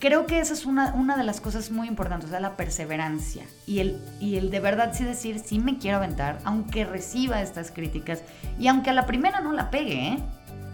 creo 0.00 0.26
que 0.26 0.40
esa 0.40 0.54
es 0.54 0.66
una, 0.66 0.92
una 0.94 1.16
de 1.16 1.22
las 1.22 1.40
cosas 1.40 1.70
muy 1.70 1.86
importantes, 1.86 2.28
o 2.28 2.30
sea, 2.30 2.40
la 2.40 2.56
perseverancia 2.56 3.44
y 3.66 3.78
el, 3.78 4.02
y 4.18 4.36
el 4.36 4.50
de 4.50 4.58
verdad 4.58 4.92
sí 4.94 5.04
decir, 5.04 5.38
sí 5.38 5.60
me 5.60 5.78
quiero 5.78 5.98
aventar, 5.98 6.40
aunque 6.44 6.84
reciba 6.84 7.40
estas 7.42 7.70
críticas 7.70 8.22
y 8.58 8.66
aunque 8.66 8.90
a 8.90 8.94
la 8.94 9.06
primera 9.06 9.40
no 9.40 9.52
la 9.52 9.70
pegue, 9.70 10.08
¿eh? 10.08 10.18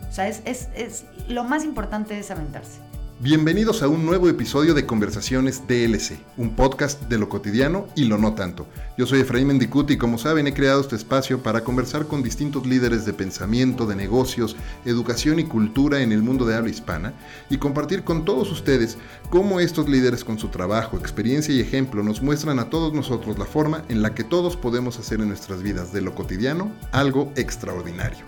O 0.08 0.12
sea, 0.12 0.28
es, 0.28 0.40
es, 0.46 0.70
es 0.74 1.04
lo 1.28 1.44
más 1.44 1.64
importante 1.64 2.18
es 2.18 2.30
aventarse. 2.30 2.80
Bienvenidos 3.18 3.82
a 3.82 3.88
un 3.88 4.04
nuevo 4.04 4.28
episodio 4.28 4.74
de 4.74 4.84
Conversaciones 4.84 5.66
DLC, 5.66 6.18
un 6.36 6.54
podcast 6.54 7.04
de 7.04 7.16
lo 7.16 7.30
cotidiano 7.30 7.86
y 7.96 8.04
lo 8.04 8.18
no 8.18 8.34
tanto. 8.34 8.66
Yo 8.98 9.06
soy 9.06 9.20
Efraín 9.20 9.46
Mendicuti 9.46 9.94
y 9.94 9.96
como 9.96 10.18
saben 10.18 10.46
he 10.46 10.52
creado 10.52 10.82
este 10.82 10.96
espacio 10.96 11.42
para 11.42 11.64
conversar 11.64 12.08
con 12.08 12.22
distintos 12.22 12.66
líderes 12.66 13.06
de 13.06 13.14
pensamiento, 13.14 13.86
de 13.86 13.96
negocios, 13.96 14.54
educación 14.84 15.38
y 15.38 15.44
cultura 15.44 16.02
en 16.02 16.12
el 16.12 16.22
mundo 16.22 16.44
de 16.44 16.56
habla 16.56 16.68
hispana 16.68 17.14
y 17.48 17.56
compartir 17.56 18.04
con 18.04 18.26
todos 18.26 18.52
ustedes 18.52 18.98
cómo 19.30 19.60
estos 19.60 19.88
líderes 19.88 20.22
con 20.22 20.38
su 20.38 20.48
trabajo, 20.48 20.98
experiencia 20.98 21.54
y 21.54 21.60
ejemplo 21.60 22.02
nos 22.02 22.20
muestran 22.20 22.58
a 22.58 22.68
todos 22.68 22.92
nosotros 22.92 23.38
la 23.38 23.46
forma 23.46 23.82
en 23.88 24.02
la 24.02 24.14
que 24.14 24.24
todos 24.24 24.58
podemos 24.58 24.98
hacer 24.98 25.22
en 25.22 25.28
nuestras 25.28 25.62
vidas 25.62 25.90
de 25.90 26.02
lo 26.02 26.14
cotidiano 26.14 26.70
algo 26.92 27.32
extraordinario. 27.34 28.26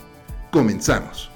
Comenzamos. 0.51 1.31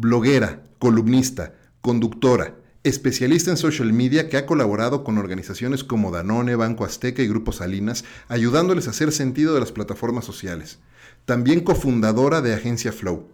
Bloguera, 0.00 0.62
columnista, 0.78 1.52
conductora, 1.82 2.54
especialista 2.84 3.50
en 3.50 3.58
social 3.58 3.92
media 3.92 4.30
que 4.30 4.38
ha 4.38 4.46
colaborado 4.46 5.04
con 5.04 5.18
organizaciones 5.18 5.84
como 5.84 6.10
Danone, 6.10 6.56
Banco 6.56 6.86
Azteca 6.86 7.20
y 7.20 7.28
Grupo 7.28 7.52
Salinas, 7.52 8.06
ayudándoles 8.28 8.86
a 8.86 8.92
hacer 8.92 9.12
sentido 9.12 9.52
de 9.52 9.60
las 9.60 9.72
plataformas 9.72 10.24
sociales. 10.24 10.78
También 11.26 11.60
cofundadora 11.60 12.40
de 12.40 12.54
Agencia 12.54 12.92
Flow. 12.92 13.28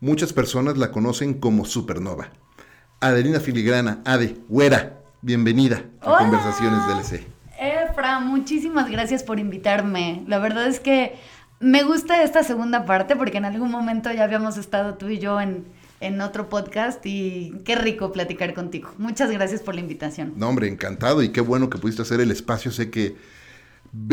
Muchas 0.00 0.32
personas 0.32 0.78
la 0.78 0.92
conocen 0.92 1.34
como 1.34 1.64
Supernova. 1.64 2.30
Adelina 3.00 3.40
Filigrana, 3.40 4.00
Ade, 4.04 4.36
güera, 4.48 5.00
bienvenida 5.22 5.86
a 6.00 6.18
Conversaciones 6.18 6.86
DLC. 6.86 7.26
Efra, 7.58 8.20
muchísimas 8.20 8.88
gracias 8.88 9.24
por 9.24 9.40
invitarme. 9.40 10.22
La 10.28 10.38
verdad 10.38 10.68
es 10.68 10.78
que 10.78 11.16
me 11.58 11.82
gusta 11.82 12.22
esta 12.22 12.44
segunda 12.44 12.86
parte 12.86 13.16
porque 13.16 13.38
en 13.38 13.44
algún 13.44 13.72
momento 13.72 14.12
ya 14.12 14.22
habíamos 14.22 14.56
estado 14.56 14.94
tú 14.94 15.08
y 15.08 15.18
yo 15.18 15.40
en 15.40 15.81
en 16.02 16.20
otro 16.20 16.48
podcast 16.48 17.04
y 17.06 17.54
qué 17.64 17.76
rico 17.76 18.12
platicar 18.12 18.54
contigo. 18.54 18.90
Muchas 18.98 19.30
gracias 19.30 19.62
por 19.62 19.74
la 19.74 19.80
invitación. 19.80 20.34
No, 20.36 20.48
hombre, 20.48 20.68
encantado 20.68 21.22
y 21.22 21.30
qué 21.30 21.40
bueno 21.40 21.70
que 21.70 21.78
pudiste 21.78 22.02
hacer 22.02 22.20
el 22.20 22.30
espacio. 22.30 22.72
Sé 22.72 22.90
que 22.90 23.16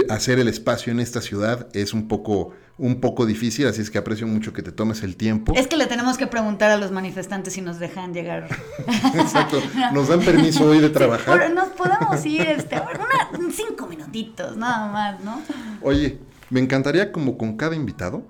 hacer 0.09 0.39
el 0.39 0.47
espacio 0.47 0.91
en 0.91 0.99
esta 0.99 1.21
ciudad 1.21 1.67
es 1.73 1.93
un 1.93 2.07
poco 2.07 2.53
un 2.77 3.01
poco 3.01 3.25
difícil, 3.25 3.67
así 3.67 3.81
es 3.81 3.91
que 3.91 3.97
aprecio 3.97 4.25
mucho 4.25 4.53
que 4.53 4.61
te 4.61 4.71
tomes 4.71 5.03
el 5.03 5.17
tiempo. 5.17 5.51
Es 5.53 5.67
que 5.67 5.75
le 5.75 5.85
tenemos 5.85 6.17
que 6.17 6.27
preguntar 6.27 6.71
a 6.71 6.77
los 6.77 6.91
manifestantes 6.91 7.53
si 7.53 7.61
nos 7.61 7.77
dejan 7.77 8.13
llegar. 8.13 8.47
Exacto. 9.15 9.61
¿Nos 9.93 10.07
dan 10.07 10.21
permiso 10.21 10.65
hoy 10.65 10.79
de 10.79 10.89
trabajar? 10.89 11.51
nos 11.51 11.69
podemos 11.69 12.25
ir 12.25 12.41
este, 12.43 12.75
una, 12.75 13.51
cinco 13.51 13.85
minutitos, 13.85 14.55
nada 14.55 14.89
más, 14.89 15.21
¿no? 15.21 15.41
Oye, 15.81 16.19
me 16.49 16.61
encantaría 16.61 17.11
como 17.11 17.37
con 17.37 17.57
cada 17.57 17.75
invitado 17.75 18.23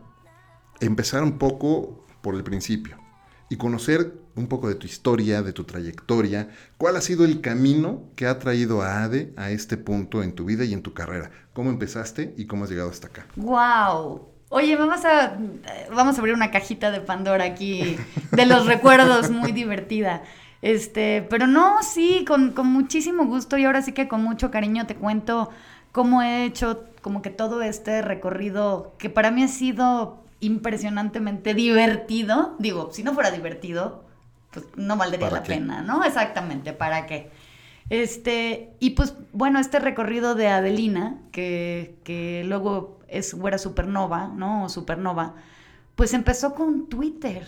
empezar 0.79 1.21
un 1.21 1.37
poco 1.37 2.03
por 2.21 2.33
el 2.33 2.43
principio 2.43 2.97
y 3.49 3.57
conocer 3.57 4.13
un 4.35 4.47
poco 4.47 4.69
de 4.69 4.75
tu 4.75 4.85
historia, 4.85 5.41
de 5.41 5.53
tu 5.53 5.63
trayectoria, 5.63 6.49
cuál 6.77 6.95
ha 6.95 7.01
sido 7.01 7.25
el 7.25 7.41
camino 7.41 8.03
que 8.15 8.27
ha 8.27 8.39
traído 8.39 8.81
a 8.81 9.03
ADE 9.03 9.33
a 9.35 9.51
este 9.51 9.75
punto 9.75 10.23
en 10.23 10.33
tu 10.33 10.45
vida 10.45 10.63
y 10.63 10.73
en 10.73 10.81
tu 10.81 10.93
carrera. 10.93 11.31
¿Cómo 11.53 11.69
empezaste 11.69 12.33
y 12.37 12.45
cómo 12.45 12.63
has 12.63 12.69
llegado 12.69 12.89
hasta 12.89 13.07
acá? 13.07 13.25
¡Wow! 13.35 14.29
Oye, 14.49 14.75
vamos 14.75 15.03
a, 15.05 15.37
vamos 15.93 16.15
a 16.15 16.19
abrir 16.19 16.33
una 16.33 16.51
cajita 16.51 16.89
de 16.89 17.01
Pandora 17.01 17.43
aquí 17.43 17.97
de 18.31 18.45
los 18.45 18.65
recuerdos, 18.65 19.29
muy 19.29 19.51
divertida. 19.51 20.23
Este, 20.61 21.25
pero 21.29 21.47
no, 21.47 21.83
sí, 21.83 22.25
con, 22.27 22.51
con 22.51 22.67
muchísimo 22.67 23.25
gusto 23.25 23.57
y 23.57 23.65
ahora 23.65 23.81
sí 23.81 23.93
que 23.93 24.07
con 24.07 24.23
mucho 24.23 24.51
cariño 24.51 24.87
te 24.87 24.95
cuento 24.95 25.49
cómo 25.91 26.21
he 26.21 26.45
hecho 26.45 26.83
como 27.01 27.21
que 27.21 27.29
todo 27.29 27.61
este 27.61 28.01
recorrido 28.01 28.93
que 28.97 29.09
para 29.09 29.31
mí 29.31 29.43
ha 29.43 29.47
sido 29.47 30.23
impresionantemente 30.39 31.53
divertido. 31.53 32.55
Digo, 32.59 32.89
si 32.91 33.03
no 33.03 33.13
fuera 33.13 33.31
divertido, 33.31 34.05
pues 34.51 34.65
no 34.75 34.97
valdría 34.97 35.29
la 35.29 35.43
pena, 35.43 35.81
¿no? 35.81 36.03
Exactamente, 36.03 36.73
¿para 36.73 37.05
qué? 37.05 37.29
Este, 37.89 38.73
y 38.79 38.91
pues 38.91 39.15
bueno, 39.33 39.59
este 39.59 39.79
recorrido 39.79 40.35
de 40.35 40.47
Adelina, 40.47 41.17
que, 41.31 41.95
que 42.03 42.43
luego 42.45 42.99
es, 43.07 43.35
era 43.45 43.57
supernova, 43.57 44.27
¿no? 44.27 44.65
O 44.65 44.69
supernova, 44.69 45.35
pues 45.95 46.13
empezó 46.13 46.53
con 46.53 46.87
Twitter. 46.87 47.45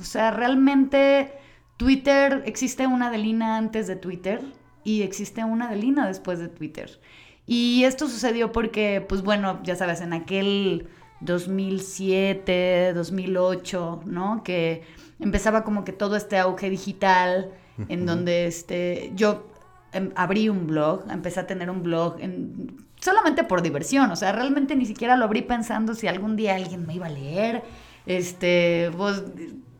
O 0.00 0.04
sea, 0.04 0.30
realmente 0.30 1.32
Twitter, 1.76 2.42
existe 2.46 2.86
una 2.86 3.08
Adelina 3.08 3.56
antes 3.56 3.86
de 3.86 3.96
Twitter 3.96 4.40
y 4.82 5.02
existe 5.02 5.44
una 5.44 5.68
Adelina 5.68 6.06
después 6.06 6.38
de 6.38 6.48
Twitter. 6.48 7.00
Y 7.46 7.84
esto 7.84 8.08
sucedió 8.08 8.52
porque, 8.52 9.04
pues 9.06 9.22
bueno, 9.22 9.60
ya 9.62 9.76
sabes, 9.76 10.00
en 10.00 10.12
aquel 10.12 10.88
2007, 11.22 12.92
2008, 12.94 14.02
¿no? 14.06 14.42
Que 14.42 14.82
empezaba 15.20 15.64
como 15.64 15.84
que 15.84 15.92
todo 15.92 16.16
este 16.16 16.38
auge 16.38 16.70
digital, 16.70 17.50
en 17.88 18.06
donde 18.06 18.46
este, 18.46 19.12
yo 19.14 19.46
em, 19.92 20.10
abrí 20.14 20.48
un 20.48 20.66
blog, 20.66 21.04
empecé 21.10 21.40
a 21.40 21.46
tener 21.46 21.70
un 21.70 21.82
blog 21.82 22.16
en, 22.20 22.76
solamente 23.00 23.44
por 23.44 23.62
diversión, 23.62 24.10
o 24.10 24.16
sea, 24.16 24.32
realmente 24.32 24.76
ni 24.76 24.86
siquiera 24.86 25.16
lo 25.16 25.24
abrí 25.24 25.42
pensando 25.42 25.94
si 25.94 26.06
algún 26.06 26.36
día 26.36 26.54
alguien 26.54 26.86
me 26.86 26.94
iba 26.94 27.06
a 27.06 27.10
leer, 27.10 27.62
este, 28.06 28.90
vos 28.96 29.22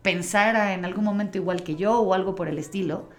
pensara 0.01 0.73
en 0.73 0.85
algún 0.85 1.05
momento 1.05 1.37
igual 1.37 1.63
que 1.63 1.75
yo 1.75 1.99
o 1.99 2.13
algo 2.13 2.35
por 2.35 2.47
el 2.47 2.57
estilo. 2.57 3.09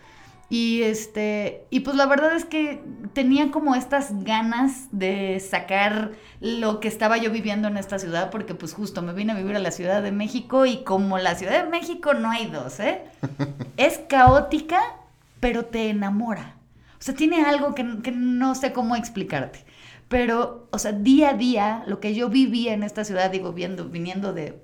Y 0.50 0.82
este, 0.82 1.66
y 1.70 1.80
pues 1.80 1.96
la 1.96 2.06
verdad 2.06 2.36
es 2.36 2.44
que 2.44 2.82
tenía 3.12 3.50
como 3.50 3.74
estas 3.74 4.24
ganas 4.24 4.88
de 4.92 5.40
sacar 5.40 6.12
lo 6.40 6.80
que 6.80 6.88
estaba 6.88 7.16
yo 7.16 7.30
viviendo 7.30 7.68
en 7.68 7.76
esta 7.76 7.98
ciudad, 7.98 8.30
porque 8.30 8.54
pues 8.54 8.74
justo 8.74 9.00
me 9.02 9.14
vine 9.14 9.32
a 9.32 9.36
vivir 9.36 9.56
a 9.56 9.60
la 9.60 9.70
Ciudad 9.70 10.02
de 10.02 10.12
México 10.12 10.66
y 10.66 10.84
como 10.84 11.18
la 11.18 11.34
Ciudad 11.34 11.64
de 11.64 11.70
México 11.70 12.14
no 12.14 12.30
hay 12.30 12.46
dos, 12.46 12.78
¿eh? 12.80 13.02
Es 13.76 14.00
caótica, 14.08 14.80
pero 15.40 15.64
te 15.64 15.88
enamora. 15.88 16.56
O 16.98 17.02
sea, 17.04 17.14
tiene 17.14 17.42
algo 17.44 17.74
que, 17.74 18.02
que 18.02 18.12
no 18.12 18.54
sé 18.54 18.72
cómo 18.72 18.96
explicarte. 18.96 19.64
Pero, 20.08 20.68
o 20.70 20.78
sea, 20.78 20.92
día 20.92 21.30
a 21.30 21.34
día, 21.34 21.82
lo 21.86 21.98
que 22.00 22.14
yo 22.14 22.28
vivía 22.28 22.72
en 22.74 22.82
esta 22.82 23.04
ciudad, 23.04 23.30
digo, 23.30 23.52
viendo, 23.52 23.88
viniendo 23.88 24.32
de, 24.32 24.62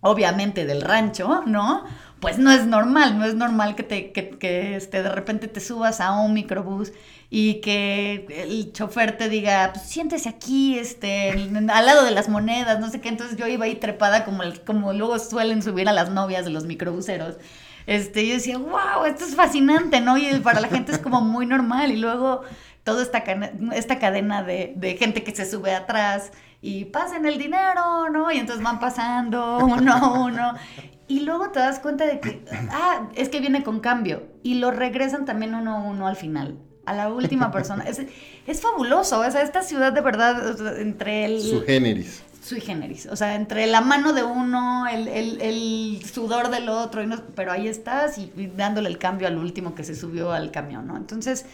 obviamente, 0.00 0.66
del 0.66 0.82
rancho, 0.82 1.42
¿no? 1.46 1.84
Pues 2.22 2.38
no 2.38 2.52
es 2.52 2.66
normal, 2.66 3.18
no 3.18 3.24
es 3.24 3.34
normal 3.34 3.74
que, 3.74 3.82
te, 3.82 4.12
que, 4.12 4.76
este, 4.76 5.02
de 5.02 5.08
repente 5.08 5.48
te 5.48 5.58
subas 5.58 6.00
a 6.00 6.12
un 6.20 6.34
microbús 6.34 6.92
y 7.30 7.54
que 7.54 8.26
el 8.44 8.72
chofer 8.72 9.18
te 9.18 9.28
diga, 9.28 9.72
pues 9.74 9.86
siéntese 9.86 10.28
aquí, 10.28 10.78
este, 10.78 11.32
al 11.32 11.84
lado 11.84 12.04
de 12.04 12.12
las 12.12 12.28
monedas, 12.28 12.78
no 12.78 12.90
sé 12.90 13.00
qué. 13.00 13.08
Entonces 13.08 13.36
yo 13.36 13.48
iba 13.48 13.64
ahí 13.64 13.74
trepada 13.74 14.24
como, 14.24 14.44
como 14.64 14.92
luego 14.92 15.18
suelen 15.18 15.62
subir 15.64 15.88
a 15.88 15.92
las 15.92 16.10
novias 16.10 16.44
de 16.44 16.52
los 16.52 16.64
microbuseros. 16.64 17.38
Este, 17.88 18.24
yo 18.24 18.34
decía, 18.34 18.56
wow, 18.56 19.04
esto 19.04 19.24
es 19.24 19.34
fascinante, 19.34 20.00
¿no? 20.00 20.16
Y 20.16 20.32
para 20.44 20.60
la 20.60 20.68
gente 20.68 20.92
es 20.92 20.98
como 20.98 21.22
muy 21.22 21.44
normal. 21.44 21.90
Y 21.90 21.96
luego 21.96 22.42
toda 22.84 23.02
esta, 23.02 23.24
esta 23.74 23.98
cadena 23.98 24.44
de, 24.44 24.74
de 24.76 24.96
gente 24.96 25.24
que 25.24 25.34
se 25.34 25.50
sube 25.50 25.74
atrás 25.74 26.30
y 26.62 26.84
pasen 26.86 27.26
el 27.26 27.38
dinero, 27.38 28.08
¿no? 28.08 28.30
Y 28.30 28.38
entonces 28.38 28.64
van 28.64 28.78
pasando 28.78 29.58
uno 29.58 29.92
a 29.92 30.20
uno. 30.22 30.54
Y 31.08 31.20
luego 31.20 31.50
te 31.50 31.58
das 31.58 31.80
cuenta 31.80 32.06
de 32.06 32.20
que, 32.20 32.44
ah, 32.70 33.08
es 33.16 33.28
que 33.28 33.40
viene 33.40 33.64
con 33.64 33.80
cambio. 33.80 34.28
Y 34.44 34.54
lo 34.54 34.70
regresan 34.70 35.24
también 35.24 35.56
uno 35.56 35.76
a 35.76 35.80
uno 35.80 36.06
al 36.06 36.16
final. 36.16 36.56
A 36.86 36.94
la 36.94 37.12
última 37.12 37.50
persona. 37.50 37.84
Es, 37.84 38.00
es 38.46 38.60
fabuloso. 38.60 39.20
O 39.20 39.30
sea, 39.30 39.42
esta 39.42 39.62
ciudad 39.62 39.92
de 39.92 40.00
verdad, 40.00 40.78
entre 40.80 41.24
el... 41.24 41.42
Su 41.42 41.62
generis. 41.64 42.22
Sui 42.40 42.60
generis. 42.60 43.06
O 43.06 43.16
sea, 43.16 43.34
entre 43.34 43.66
la 43.66 43.80
mano 43.80 44.12
de 44.12 44.22
uno, 44.22 44.86
el, 44.88 45.06
el, 45.08 45.40
el 45.40 46.02
sudor 46.04 46.48
del 46.48 46.68
otro. 46.68 47.02
Y 47.02 47.06
no, 47.06 47.16
pero 47.34 47.52
ahí 47.52 47.66
estás 47.68 48.18
y, 48.18 48.32
dándole 48.56 48.88
el 48.88 48.98
cambio 48.98 49.26
al 49.26 49.36
último 49.36 49.74
que 49.74 49.84
se 49.84 49.94
subió 49.94 50.32
al 50.32 50.50
camión, 50.50 50.86
¿no? 50.86 50.96
Entonces, 50.96 51.44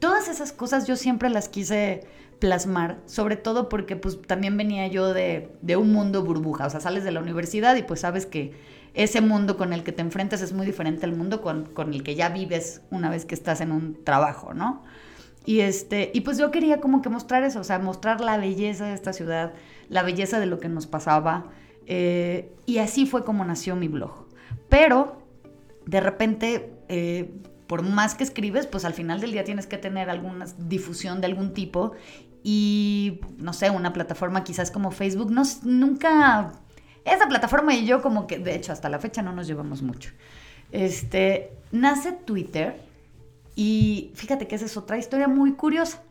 todas 0.00 0.28
esas 0.28 0.52
cosas 0.52 0.86
yo 0.86 0.96
siempre 0.96 1.30
las 1.30 1.48
quise 1.48 2.06
plasmar, 2.38 2.98
sobre 3.06 3.36
todo 3.36 3.68
porque 3.68 3.96
pues 3.96 4.20
también 4.22 4.56
venía 4.56 4.86
yo 4.86 5.12
de, 5.12 5.50
de 5.62 5.76
un 5.76 5.92
mundo 5.92 6.24
burbuja. 6.24 6.66
O 6.66 6.70
sea, 6.70 6.80
sales 6.80 7.04
de 7.04 7.12
la 7.12 7.20
universidad 7.20 7.76
y 7.76 7.82
pues 7.82 8.00
sabes 8.00 8.26
que 8.26 8.52
ese 8.94 9.20
mundo 9.20 9.56
con 9.56 9.72
el 9.72 9.84
que 9.84 9.92
te 9.92 10.02
enfrentas 10.02 10.42
es 10.42 10.52
muy 10.52 10.66
diferente 10.66 11.06
al 11.06 11.12
mundo 11.14 11.40
con, 11.40 11.68
el 11.92 12.02
que 12.02 12.14
ya 12.14 12.30
vives 12.30 12.82
una 12.90 13.10
vez 13.10 13.24
que 13.24 13.34
estás 13.34 13.60
en 13.60 13.72
un 13.72 14.02
trabajo, 14.04 14.54
¿no? 14.54 14.82
Y, 15.44 15.60
este, 15.60 16.10
y 16.12 16.22
pues 16.22 16.36
yo 16.36 16.50
quería 16.50 16.80
como 16.80 17.00
que 17.00 17.08
mostrar 17.08 17.42
eso, 17.44 17.60
o 17.60 17.64
sea, 17.64 17.78
mostrar 17.78 18.20
la 18.20 18.36
belleza 18.36 18.86
de 18.86 18.94
esta 18.94 19.12
ciudad, 19.12 19.54
la 19.88 20.02
belleza 20.02 20.40
de 20.40 20.46
lo 20.46 20.58
que 20.58 20.68
nos 20.68 20.86
pasaba. 20.86 21.46
Eh, 21.86 22.52
y 22.66 22.78
así 22.78 23.06
fue 23.06 23.24
como 23.24 23.44
nació 23.44 23.76
mi 23.76 23.88
blog. 23.88 24.26
Pero 24.68 25.22
de 25.86 26.00
repente, 26.00 26.72
eh, 26.88 27.30
por 27.66 27.82
más 27.82 28.14
que 28.14 28.24
escribes, 28.24 28.66
pues 28.66 28.84
al 28.84 28.94
final 28.94 29.20
del 29.20 29.32
día 29.32 29.44
tienes 29.44 29.66
que 29.66 29.78
tener 29.78 30.10
alguna 30.10 30.46
difusión 30.58 31.20
de 31.20 31.28
algún 31.28 31.54
tipo 31.54 31.92
y, 32.42 33.20
no 33.36 33.52
sé, 33.52 33.70
una 33.70 33.92
plataforma 33.92 34.44
quizás 34.44 34.70
como 34.70 34.90
Facebook, 34.90 35.30
no, 35.30 35.42
nunca... 35.62 36.52
Esa 37.04 37.26
plataforma 37.26 37.74
y 37.74 37.86
yo 37.86 38.02
como 38.02 38.26
que, 38.26 38.38
de 38.38 38.54
hecho, 38.54 38.72
hasta 38.72 38.88
la 38.88 38.98
fecha 38.98 39.22
no 39.22 39.32
nos 39.32 39.46
llevamos 39.46 39.82
mucho. 39.82 40.10
Este, 40.72 41.52
nace 41.72 42.12
Twitter 42.12 42.80
y 43.54 44.12
fíjate 44.14 44.46
que 44.46 44.56
esa 44.56 44.66
es 44.66 44.76
otra 44.76 44.98
historia 44.98 45.26
muy 45.26 45.54
curiosa. 45.54 46.02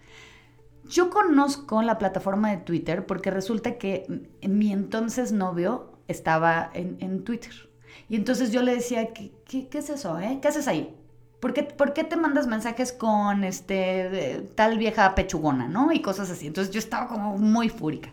Yo 0.86 1.10
conozco 1.10 1.82
la 1.82 1.98
plataforma 1.98 2.50
de 2.52 2.58
Twitter 2.58 3.06
porque 3.06 3.30
resulta 3.30 3.78
que 3.78 4.28
mi 4.42 4.72
entonces 4.72 5.32
novio 5.32 5.92
estaba 6.08 6.72
en, 6.74 7.24
Twitter. 7.24 7.54
Y 8.10 8.16
entonces 8.16 8.52
yo 8.52 8.64
le 8.64 8.74
decía, 8.74 9.14
¿qué, 9.14 9.32
qué, 9.46 9.68
qué 9.68 9.78
es 9.78 9.90
eso? 9.90 10.18
Eh? 10.20 10.40
¿Qué 10.42 10.48
haces 10.48 10.68
ahí? 10.68 10.97
¿Por 11.40 11.54
qué, 11.54 11.64
¿Por 11.64 11.94
qué, 11.94 12.04
te 12.04 12.16
mandas 12.16 12.48
mensajes 12.48 12.92
con 12.92 13.44
este 13.44 14.50
tal 14.56 14.78
vieja 14.78 15.14
pechugona, 15.14 15.68
no? 15.68 15.92
Y 15.92 16.02
cosas 16.02 16.32
así. 16.32 16.48
Entonces 16.48 16.74
yo 16.74 16.80
estaba 16.80 17.08
como 17.08 17.38
muy 17.38 17.70
fúrica. 17.70 18.10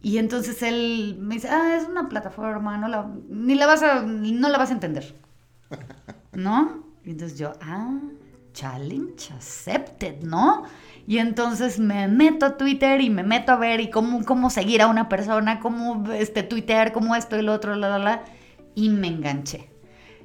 Y 0.00 0.18
entonces 0.18 0.62
él 0.62 1.16
me 1.20 1.36
dice, 1.36 1.48
ah, 1.48 1.76
es 1.80 1.88
una 1.88 2.08
plataforma, 2.08 2.76
no 2.76 2.88
la, 2.88 3.08
ni 3.28 3.54
la 3.54 3.66
vas 3.66 3.82
a, 3.82 4.02
no 4.02 4.48
la 4.48 4.58
vas 4.58 4.70
a 4.70 4.74
entender. 4.74 5.14
¿No? 6.32 6.84
Y 7.04 7.10
entonces 7.10 7.38
yo, 7.38 7.52
ah, 7.60 7.98
challenge 8.52 9.32
accepted, 9.32 10.22
¿no? 10.22 10.64
Y 11.06 11.18
entonces 11.18 11.78
me 11.78 12.06
meto 12.08 12.46
a 12.46 12.56
Twitter 12.56 13.00
y 13.00 13.10
me 13.10 13.22
meto 13.22 13.52
a 13.52 13.56
ver 13.56 13.80
y 13.80 13.90
cómo, 13.90 14.24
cómo 14.24 14.50
seguir 14.50 14.82
a 14.82 14.86
una 14.86 15.08
persona, 15.08 15.60
cómo 15.60 16.10
este, 16.12 16.42
tuitear, 16.42 16.92
cómo 16.92 17.16
esto 17.16 17.36
y 17.38 17.42
lo 17.42 17.52
otro, 17.52 17.74
la, 17.74 17.88
la, 17.88 17.98
la. 17.98 18.24
Y 18.74 18.88
me 18.88 19.08
enganché. 19.08 19.68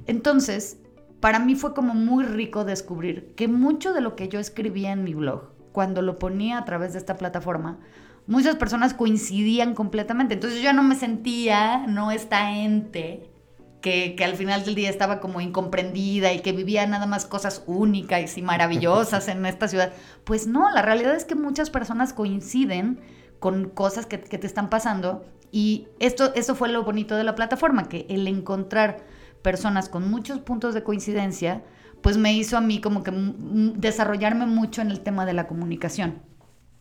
Entonces, 0.06 0.78
para 1.20 1.38
mí 1.38 1.54
fue 1.54 1.74
como 1.74 1.94
muy 1.94 2.24
rico 2.24 2.64
descubrir 2.64 3.34
que 3.34 3.48
mucho 3.48 3.92
de 3.92 4.00
lo 4.00 4.16
que 4.16 4.28
yo 4.28 4.38
escribía 4.38 4.92
en 4.92 5.04
mi 5.04 5.14
blog, 5.14 5.50
cuando 5.72 6.02
lo 6.02 6.18
ponía 6.18 6.58
a 6.58 6.64
través 6.64 6.92
de 6.92 6.98
esta 6.98 7.16
plataforma, 7.16 7.78
muchas 8.26 8.56
personas 8.56 8.94
coincidían 8.94 9.74
completamente. 9.74 10.34
Entonces 10.34 10.62
yo 10.62 10.72
no 10.72 10.82
me 10.82 10.94
sentía, 10.94 11.86
no 11.86 12.10
esta 12.10 12.52
ente 12.52 13.30
que, 13.80 14.16
al 14.24 14.34
final 14.34 14.64
del 14.64 14.74
día 14.74 14.90
estaba 14.90 15.20
como 15.20 15.40
incomprendida 15.40 16.32
y 16.32 16.40
que 16.40 16.52
vivía 16.52 16.86
nada 16.86 17.06
más 17.06 17.26
cosas 17.26 17.62
únicas 17.66 18.36
y 18.36 18.42
maravillosas 18.42 19.28
en 19.28 19.44
esta 19.46 19.68
ciudad. 19.68 19.92
Pues 20.24 20.46
no, 20.46 20.70
la 20.70 20.82
realidad 20.82 21.14
es 21.14 21.24
que 21.24 21.34
muchas 21.34 21.70
personas 21.70 22.12
coinciden 22.12 23.00
con 23.38 23.68
cosas 23.68 24.06
que, 24.06 24.18
te 24.18 24.46
están 24.46 24.68
pasando 24.68 25.24
y 25.50 25.88
esto, 26.00 26.34
esto 26.34 26.54
fue 26.54 26.68
lo 26.68 26.84
bonito 26.84 27.16
de 27.16 27.24
la 27.24 27.34
plataforma, 27.34 27.88
que 27.88 28.04
el 28.08 28.26
encontrar 28.26 29.04
personas 29.42 29.88
con 29.88 30.10
muchos 30.10 30.40
puntos 30.40 30.74
de 30.74 30.82
coincidencia, 30.82 31.62
pues 32.02 32.16
me 32.16 32.32
hizo 32.32 32.56
a 32.56 32.60
mí 32.60 32.80
como 32.80 33.02
que 33.02 33.12
desarrollarme 33.12 34.46
mucho 34.46 34.82
en 34.82 34.90
el 34.90 35.00
tema 35.00 35.26
de 35.26 35.32
la 35.32 35.46
comunicación. 35.46 36.22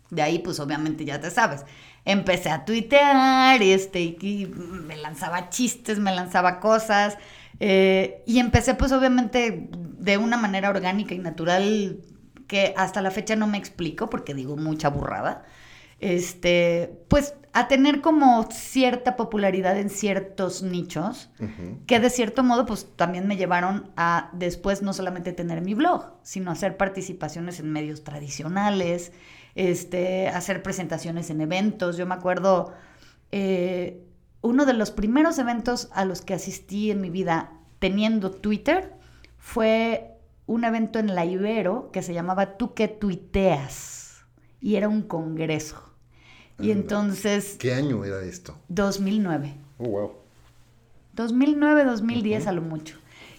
De 0.10 0.22
ahí, 0.22 0.40
pues 0.40 0.60
obviamente 0.60 1.04
ya 1.06 1.20
te 1.20 1.30
sabes. 1.32 1.66
Empecé 2.06 2.50
a 2.50 2.64
tuitear, 2.64 3.62
este, 3.62 4.00
y 4.02 4.46
me 4.56 4.96
lanzaba 4.96 5.50
chistes, 5.50 6.00
me 6.00 6.16
lanzaba 6.16 6.60
cosas. 6.60 7.18
Eh, 7.60 8.24
y 8.26 8.40
empecé, 8.40 8.76
pues 8.76 8.92
obviamente, 8.92 9.70
de 9.72 10.18
una 10.18 10.38
manera 10.38 10.70
orgánica 10.70 11.14
y 11.14 11.20
natural 11.20 12.00
que 12.48 12.74
hasta 12.78 13.02
la 13.02 13.12
fecha 13.12 13.36
no 13.36 13.48
me 13.48 13.58
explico 13.58 14.10
porque 14.10 14.34
digo 14.34 14.56
mucha 14.56 14.90
burrada. 14.90 15.44
Este, 16.00 17.04
pues 17.08 17.34
a 17.54 17.68
tener 17.68 18.02
como 18.02 18.48
cierta 18.52 19.16
popularidad 19.16 19.80
en 19.80 19.90
ciertos 19.90 20.62
nichos, 20.62 21.32
que 21.88 22.00
de 22.00 22.12
cierto 22.12 22.44
modo 22.44 22.68
pues 22.68 22.88
también 22.96 23.28
me 23.28 23.36
llevaron 23.36 23.90
a 23.98 24.30
después 24.34 24.84
no 24.84 24.94
solamente 24.94 25.34
tener 25.34 25.62
mi 25.62 25.74
blog, 25.74 26.18
sino 26.22 26.52
hacer 26.52 26.78
participaciones 26.78 27.60
en 27.60 27.72
medios 27.72 28.04
tradicionales, 28.04 29.12
este, 29.56 30.28
hacer 30.28 30.62
presentaciones 30.62 31.32
en 31.32 31.42
eventos. 31.42 31.98
Yo 31.98 32.06
me 32.06 32.14
acuerdo, 32.14 32.74
eh, 33.32 34.04
uno 34.42 34.68
de 34.68 34.74
los 34.74 34.92
primeros 34.92 35.40
eventos 35.40 35.90
a 35.94 36.06
los 36.06 36.22
que 36.22 36.36
asistí 36.36 36.92
en 36.92 37.02
mi 37.02 37.10
vida 37.10 37.54
teniendo 37.80 38.30
Twitter 38.30 38.94
fue 39.40 40.12
un 40.46 40.64
evento 40.64 41.00
en 41.00 41.16
la 41.16 41.26
Ibero 41.26 41.90
que 41.92 42.04
se 42.04 42.14
llamaba 42.14 42.56
Tú 42.58 42.76
que 42.76 42.88
tuiteas 42.88 44.26
y 44.62 44.76
era 44.76 44.88
un 44.88 45.02
congreso. 45.02 45.87
Y 46.60 46.72
entonces... 46.72 47.56
¿Qué 47.60 47.74
año 47.74 48.04
era 48.04 48.22
esto? 48.22 48.58
2009. 48.70 49.54
Oh, 49.78 49.90
wow. 49.90 50.12
2009, 51.14 51.84
2010 51.84 52.48
a 52.48 52.52
lo 52.52 52.62
mucho. 52.62 52.98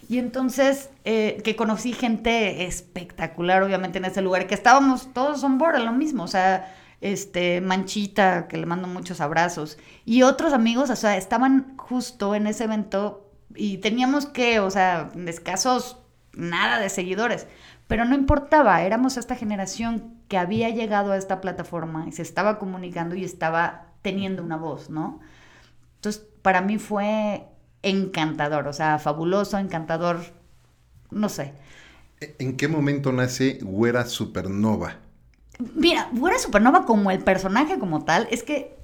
Y 0.09 0.17
entonces, 0.17 0.89
eh, 1.05 1.39
que 1.43 1.55
conocí 1.55 1.93
gente 1.93 2.65
espectacular, 2.65 3.61
obviamente, 3.61 3.99
en 3.99 4.05
ese 4.05 4.21
lugar, 4.21 4.47
que 4.47 4.55
estábamos 4.55 5.13
todos 5.13 5.43
on 5.43 5.57
board 5.57 5.75
a 5.75 5.79
lo 5.79 5.91
mismo, 5.91 6.23
o 6.23 6.27
sea, 6.27 6.75
este, 6.99 7.61
Manchita, 7.61 8.47
que 8.47 8.57
le 8.57 8.65
mando 8.65 8.87
muchos 8.87 9.21
abrazos, 9.21 9.77
y 10.05 10.23
otros 10.23 10.51
amigos, 10.51 10.89
o 10.89 10.95
sea, 10.95 11.15
estaban 11.15 11.77
justo 11.77 12.33
en 12.33 12.47
ese 12.47 12.63
evento 12.63 13.29
y 13.55 13.77
teníamos 13.77 14.25
que, 14.25 14.59
o 14.59 14.71
sea, 14.71 15.11
escasos 15.27 15.97
nada 16.33 16.79
de 16.79 16.89
seguidores, 16.89 17.45
pero 17.87 18.03
no 18.05 18.15
importaba, 18.15 18.81
éramos 18.81 19.17
esta 19.17 19.35
generación 19.35 20.18
que 20.29 20.37
había 20.37 20.69
llegado 20.69 21.11
a 21.11 21.17
esta 21.17 21.41
plataforma 21.41 22.05
y 22.07 22.13
se 22.13 22.21
estaba 22.21 22.59
comunicando 22.59 23.15
y 23.15 23.25
estaba 23.25 23.87
teniendo 24.01 24.43
una 24.43 24.55
voz, 24.55 24.89
¿no? 24.89 25.19
Entonces, 25.95 26.25
para 26.41 26.61
mí 26.61 26.77
fue 26.77 27.45
encantador, 27.81 28.67
o 28.67 28.73
sea, 28.73 28.99
fabuloso, 28.99 29.57
encantador, 29.57 30.19
no 31.11 31.27
sé. 31.27 31.53
¿En 32.37 32.55
qué 32.55 32.67
momento 32.67 33.11
nace 33.11 33.59
Güera 33.61 34.05
Supernova? 34.05 34.97
Mira, 35.75 36.09
Güera 36.13 36.37
Supernova 36.37 36.85
como 36.85 37.11
el 37.11 37.19
personaje 37.19 37.79
como 37.79 38.05
tal, 38.05 38.27
es 38.31 38.43
que, 38.43 38.77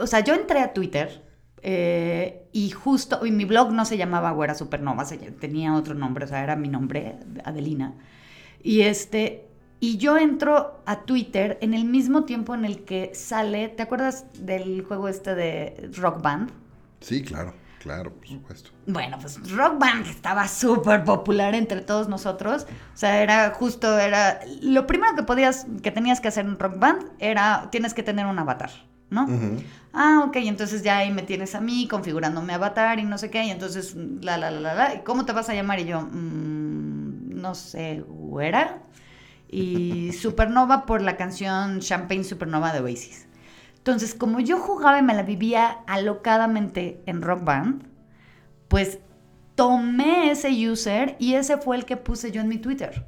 o 0.00 0.06
sea, 0.06 0.20
yo 0.20 0.34
entré 0.34 0.60
a 0.60 0.72
Twitter 0.72 1.22
eh, 1.62 2.48
y 2.52 2.70
justo, 2.70 3.26
y 3.26 3.30
mi 3.30 3.44
blog 3.44 3.72
no 3.72 3.84
se 3.84 3.98
llamaba 3.98 4.30
Güera 4.30 4.54
Supernova, 4.54 5.04
tenía 5.38 5.74
otro 5.74 5.94
nombre, 5.94 6.24
o 6.24 6.28
sea, 6.28 6.42
era 6.42 6.56
mi 6.56 6.68
nombre, 6.68 7.16
Adelina. 7.44 7.94
Y 8.62 8.80
este, 8.82 9.45
y 9.80 9.98
yo 9.98 10.16
entro 10.16 10.80
a 10.86 11.02
Twitter 11.02 11.58
en 11.60 11.74
el 11.74 11.84
mismo 11.84 12.24
tiempo 12.24 12.54
en 12.54 12.64
el 12.64 12.84
que 12.84 13.12
sale, 13.14 13.68
¿te 13.68 13.82
acuerdas 13.82 14.26
del 14.38 14.82
juego 14.82 15.08
este 15.08 15.34
de 15.34 15.90
Rock 15.96 16.22
Band? 16.22 16.50
Sí, 17.00 17.22
claro, 17.22 17.54
claro, 17.80 18.12
por 18.12 18.26
supuesto. 18.26 18.70
Bueno, 18.86 19.18
pues 19.20 19.38
Rock 19.50 19.78
Band 19.78 20.06
estaba 20.06 20.48
súper 20.48 21.04
popular 21.04 21.54
entre 21.54 21.82
todos 21.82 22.08
nosotros. 22.08 22.66
O 22.94 22.96
sea, 22.96 23.22
era 23.22 23.50
justo, 23.50 23.98
era... 23.98 24.40
Lo 24.62 24.86
primero 24.86 25.14
que 25.14 25.22
podías, 25.22 25.66
que 25.82 25.90
tenías 25.90 26.20
que 26.20 26.28
hacer 26.28 26.46
en 26.46 26.58
Rock 26.58 26.78
Band 26.78 27.10
era, 27.18 27.68
tienes 27.70 27.92
que 27.92 28.02
tener 28.02 28.26
un 28.26 28.38
avatar. 28.38 28.70
¿no? 29.10 29.26
Ah, 29.92 30.24
ok, 30.26 30.36
entonces 30.36 30.82
ya 30.82 30.98
ahí 30.98 31.12
me 31.12 31.22
tienes 31.22 31.54
a 31.54 31.60
mí 31.60 31.86
configurando 31.88 32.42
mi 32.42 32.52
avatar 32.52 32.98
y 32.98 33.04
no 33.04 33.18
sé 33.18 33.30
qué, 33.30 33.44
y 33.44 33.50
entonces, 33.50 33.94
la, 33.94 34.36
la, 34.36 34.50
la, 34.50 34.74
la, 34.74 35.04
¿cómo 35.04 35.24
te 35.24 35.32
vas 35.32 35.48
a 35.48 35.54
llamar? 35.54 35.80
Y 35.80 35.86
yo, 35.86 36.00
mmm, 36.00 37.40
no 37.40 37.54
sé, 37.54 38.04
¿güera? 38.06 38.82
Y 39.48 40.12
Supernova 40.12 40.86
por 40.86 41.02
la 41.02 41.16
canción 41.16 41.80
Champagne 41.80 42.24
Supernova 42.24 42.72
de 42.72 42.80
Oasis. 42.80 43.26
Entonces, 43.78 44.14
como 44.14 44.40
yo 44.40 44.58
jugaba 44.58 44.98
y 44.98 45.02
me 45.02 45.14
la 45.14 45.22
vivía 45.22 45.78
alocadamente 45.86 47.02
en 47.06 47.22
Rock 47.22 47.44
Band, 47.44 47.86
pues 48.68 48.98
tomé 49.54 50.32
ese 50.32 50.50
user 50.68 51.16
y 51.18 51.34
ese 51.34 51.56
fue 51.58 51.76
el 51.76 51.84
que 51.84 51.96
puse 51.96 52.32
yo 52.32 52.40
en 52.40 52.48
mi 52.48 52.58
Twitter. 52.58 53.06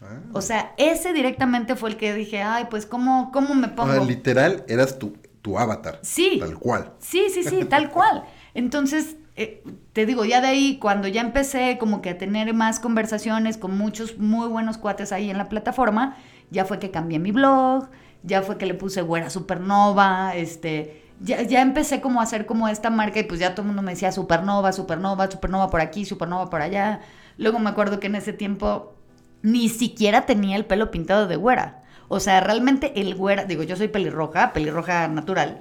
Ah. 0.00 0.20
O 0.32 0.40
sea, 0.40 0.74
ese 0.78 1.12
directamente 1.12 1.74
fue 1.74 1.90
el 1.90 1.96
que 1.96 2.14
dije, 2.14 2.42
ay, 2.42 2.66
pues, 2.70 2.86
¿cómo, 2.86 3.30
cómo 3.32 3.54
me 3.54 3.68
pongo? 3.68 4.04
literal, 4.04 4.64
eras 4.68 4.98
tú 4.98 5.16
tu 5.42 5.58
avatar. 5.58 5.98
Sí. 6.02 6.38
Tal 6.40 6.58
cual. 6.58 6.94
Sí, 7.00 7.26
sí, 7.28 7.42
sí, 7.42 7.64
tal 7.64 7.90
cual. 7.90 8.24
Entonces, 8.54 9.16
eh, 9.34 9.64
te 9.92 10.04
digo, 10.06 10.24
ya 10.24 10.40
de 10.40 10.48
ahí, 10.48 10.78
cuando 10.78 11.08
ya 11.08 11.22
empecé 11.22 11.78
como 11.78 12.02
que 12.02 12.10
a 12.10 12.18
tener 12.18 12.52
más 12.54 12.80
conversaciones 12.80 13.56
con 13.56 13.76
muchos 13.76 14.18
muy 14.18 14.48
buenos 14.48 14.78
cuates 14.78 15.12
ahí 15.12 15.30
en 15.30 15.38
la 15.38 15.48
plataforma, 15.48 16.16
ya 16.50 16.64
fue 16.64 16.78
que 16.78 16.90
cambié 16.90 17.18
mi 17.18 17.32
blog, 17.32 17.88
ya 18.22 18.42
fue 18.42 18.58
que 18.58 18.66
le 18.66 18.74
puse 18.74 19.00
Güera 19.02 19.30
Supernova, 19.30 20.34
este, 20.36 21.02
ya, 21.20 21.42
ya 21.42 21.62
empecé 21.62 22.00
como 22.00 22.20
a 22.20 22.24
hacer 22.24 22.46
como 22.46 22.68
esta 22.68 22.90
marca 22.90 23.20
y 23.20 23.24
pues 23.24 23.40
ya 23.40 23.54
todo 23.54 23.62
el 23.62 23.68
mundo 23.68 23.82
me 23.82 23.92
decía 23.92 24.12
Supernova, 24.12 24.72
Supernova, 24.72 25.30
Supernova 25.30 25.70
por 25.70 25.80
aquí, 25.80 26.04
Supernova 26.04 26.50
por 26.50 26.60
allá. 26.60 27.00
Luego 27.38 27.58
me 27.58 27.70
acuerdo 27.70 28.00
que 28.00 28.08
en 28.08 28.16
ese 28.16 28.32
tiempo 28.34 28.94
ni 29.42 29.68
siquiera 29.68 30.26
tenía 30.26 30.56
el 30.56 30.66
pelo 30.66 30.90
pintado 30.90 31.26
de 31.26 31.36
güera. 31.36 31.82
O 32.08 32.20
sea, 32.20 32.40
realmente 32.40 33.00
el 33.00 33.14
güera, 33.14 33.44
digo, 33.46 33.62
yo 33.62 33.76
soy 33.76 33.88
pelirroja, 33.88 34.52
pelirroja 34.52 35.08
natural, 35.08 35.60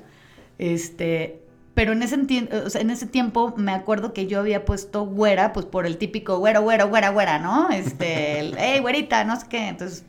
este, 0.58 1.42
pero 1.74 1.94
en 1.94 2.04
ese, 2.04 2.16
en 2.16 2.90
ese 2.90 3.06
tiempo 3.06 3.54
me 3.56 3.72
acuerdo 3.72 4.14
que 4.14 4.28
yo 4.28 4.40
había 4.40 4.66
puesto 4.66 5.06
güera, 5.06 5.54
pues 5.54 5.66
por 5.66 5.86
el 5.86 5.98
típico 5.98 6.38
güero, 6.38 6.62
güero, 6.62 6.90
güera, 6.90 7.10
güera, 7.10 7.40
¿no? 7.40 7.70
Este, 7.70 8.40
el, 8.40 8.56
hey, 8.60 8.80
güerita, 8.80 9.24
no 9.24 9.40
sé 9.40 9.48
qué. 9.50 9.68
Entonces, 9.70 10.04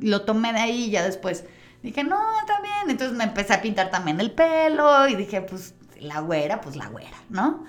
lo 0.00 0.22
tomé 0.22 0.52
de 0.52 0.60
ahí 0.60 0.84
y 0.84 0.90
ya 0.90 1.04
después 1.04 1.44
dije, 1.82 2.04
no, 2.04 2.18
está 2.40 2.60
bien. 2.62 2.90
Entonces 2.90 3.16
me 3.16 3.24
empecé 3.24 3.54
a 3.54 3.62
pintar 3.62 3.90
también 3.90 4.18
el 4.20 4.30
pelo 4.32 5.08
y 5.08 5.14
dije, 5.14 5.42
pues 5.42 5.74
la 6.00 6.20
güera, 6.20 6.60
pues 6.60 6.76
la 6.76 6.88
güera, 6.88 7.16
¿no? 7.28 7.64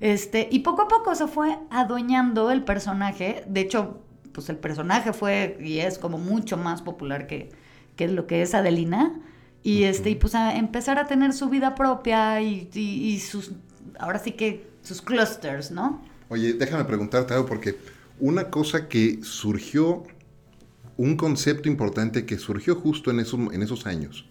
Este, 0.00 0.48
y 0.50 0.60
poco 0.60 0.82
a 0.82 0.88
poco 0.88 1.14
se 1.14 1.26
fue 1.26 1.58
adueñando 1.70 2.50
el 2.50 2.62
personaje. 2.62 3.44
De 3.46 3.60
hecho, 3.60 4.00
pues 4.32 4.48
el 4.48 4.56
personaje 4.56 5.12
fue 5.12 5.58
y 5.60 5.80
es 5.80 5.98
como 5.98 6.18
mucho 6.18 6.56
más 6.56 6.82
popular 6.82 7.26
que, 7.26 7.50
que 7.96 8.08
lo 8.08 8.26
que 8.26 8.42
es 8.42 8.54
Adelina. 8.54 9.20
Y, 9.62 9.84
este, 9.84 10.10
y 10.10 10.14
pues 10.14 10.34
a 10.34 10.56
empezar 10.56 10.98
a 10.98 11.06
tener 11.06 11.32
su 11.32 11.48
vida 11.48 11.74
propia 11.74 12.40
y, 12.40 12.70
y, 12.72 13.20
sus, 13.20 13.52
ahora 13.98 14.18
sí 14.18 14.32
que 14.32 14.66
sus 14.82 15.02
clusters, 15.02 15.70
¿no? 15.70 16.02
Oye, 16.28 16.54
déjame 16.54 16.84
preguntarte 16.84 17.34
algo 17.34 17.46
porque 17.46 17.76
una 18.18 18.50
cosa 18.50 18.88
que 18.88 19.20
surgió, 19.22 20.04
un 20.96 21.16
concepto 21.16 21.68
importante 21.68 22.24
que 22.24 22.38
surgió 22.38 22.74
justo 22.74 23.10
en 23.10 23.20
esos, 23.20 23.40
en 23.52 23.62
esos 23.62 23.86
años 23.86 24.26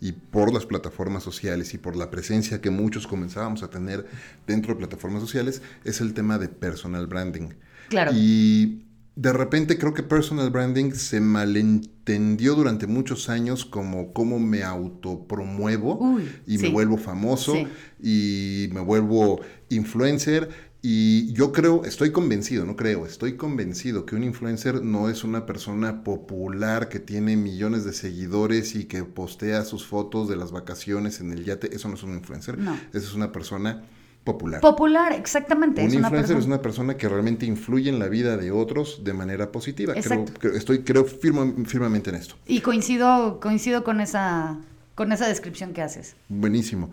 y 0.00 0.12
por 0.12 0.52
las 0.52 0.64
plataformas 0.64 1.22
sociales 1.22 1.74
y 1.74 1.78
por 1.78 1.94
la 1.94 2.10
presencia 2.10 2.60
que 2.60 2.70
muchos 2.70 3.06
comenzábamos 3.06 3.62
a 3.62 3.68
tener 3.68 4.06
dentro 4.46 4.72
de 4.72 4.78
plataformas 4.78 5.20
sociales, 5.20 5.60
es 5.84 6.00
el 6.00 6.14
tema 6.14 6.38
de 6.38 6.48
personal 6.48 7.06
branding. 7.06 7.50
Claro. 7.90 8.12
Y 8.14 8.86
de 9.16 9.32
repente 9.32 9.78
creo 9.78 9.92
que 9.92 10.02
personal 10.02 10.50
branding 10.50 10.92
se 10.92 11.20
malentendió 11.20 12.54
durante 12.54 12.86
muchos 12.86 13.28
años 13.28 13.64
como 13.64 14.12
cómo 14.12 14.38
me 14.38 14.62
autopromuevo 14.62 16.20
y 16.46 16.58
me 16.58 16.68
vuelvo 16.68 16.96
famoso 16.96 17.54
y 18.02 18.68
me 18.72 18.80
vuelvo 18.80 19.40
influencer. 19.68 20.70
Y 20.82 21.34
yo 21.34 21.52
creo, 21.52 21.84
estoy 21.84 22.10
convencido, 22.10 22.64
no 22.64 22.74
creo, 22.74 23.04
estoy 23.04 23.36
convencido 23.36 24.06
que 24.06 24.16
un 24.16 24.24
influencer 24.24 24.82
no 24.82 25.10
es 25.10 25.24
una 25.24 25.44
persona 25.44 26.02
popular 26.02 26.88
que 26.88 26.98
tiene 26.98 27.36
millones 27.36 27.84
de 27.84 27.92
seguidores 27.92 28.74
y 28.74 28.86
que 28.86 29.04
postea 29.04 29.64
sus 29.66 29.84
fotos 29.84 30.30
de 30.30 30.36
las 30.36 30.52
vacaciones 30.52 31.20
en 31.20 31.32
el 31.32 31.44
yate. 31.44 31.74
Eso 31.76 31.88
no 31.88 31.96
es 31.96 32.02
un 32.02 32.14
influencer. 32.14 32.56
No. 32.56 32.74
Eso 32.94 33.06
es 33.06 33.12
una 33.12 33.30
persona 33.30 33.82
popular. 34.24 34.60
Popular, 34.60 35.12
exactamente. 35.12 35.82
Un 35.84 35.94
influencer 35.94 36.36
es 36.36 36.46
una 36.46 36.60
persona 36.60 36.96
que 36.96 37.08
realmente 37.08 37.46
influye 37.46 37.88
en 37.88 37.98
la 37.98 38.08
vida 38.08 38.36
de 38.36 38.50
otros 38.50 39.02
de 39.04 39.12
manera 39.12 39.50
positiva. 39.50 39.94
Creo, 39.94 40.54
estoy, 40.54 40.80
creo 40.80 41.04
firmemente 41.04 42.10
en 42.10 42.16
esto. 42.16 42.36
Y 42.46 42.60
coincido, 42.60 43.40
coincido 43.40 43.84
con 43.84 44.00
esa, 44.00 44.58
con 44.94 45.12
esa 45.12 45.28
descripción 45.28 45.72
que 45.72 45.82
haces. 45.82 46.16
Buenísimo. 46.28 46.90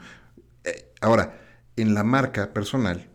Eh, 0.64 0.92
ahora, 1.02 1.38
en 1.76 1.94
la 1.94 2.04
marca 2.04 2.54
personal, 2.54 3.08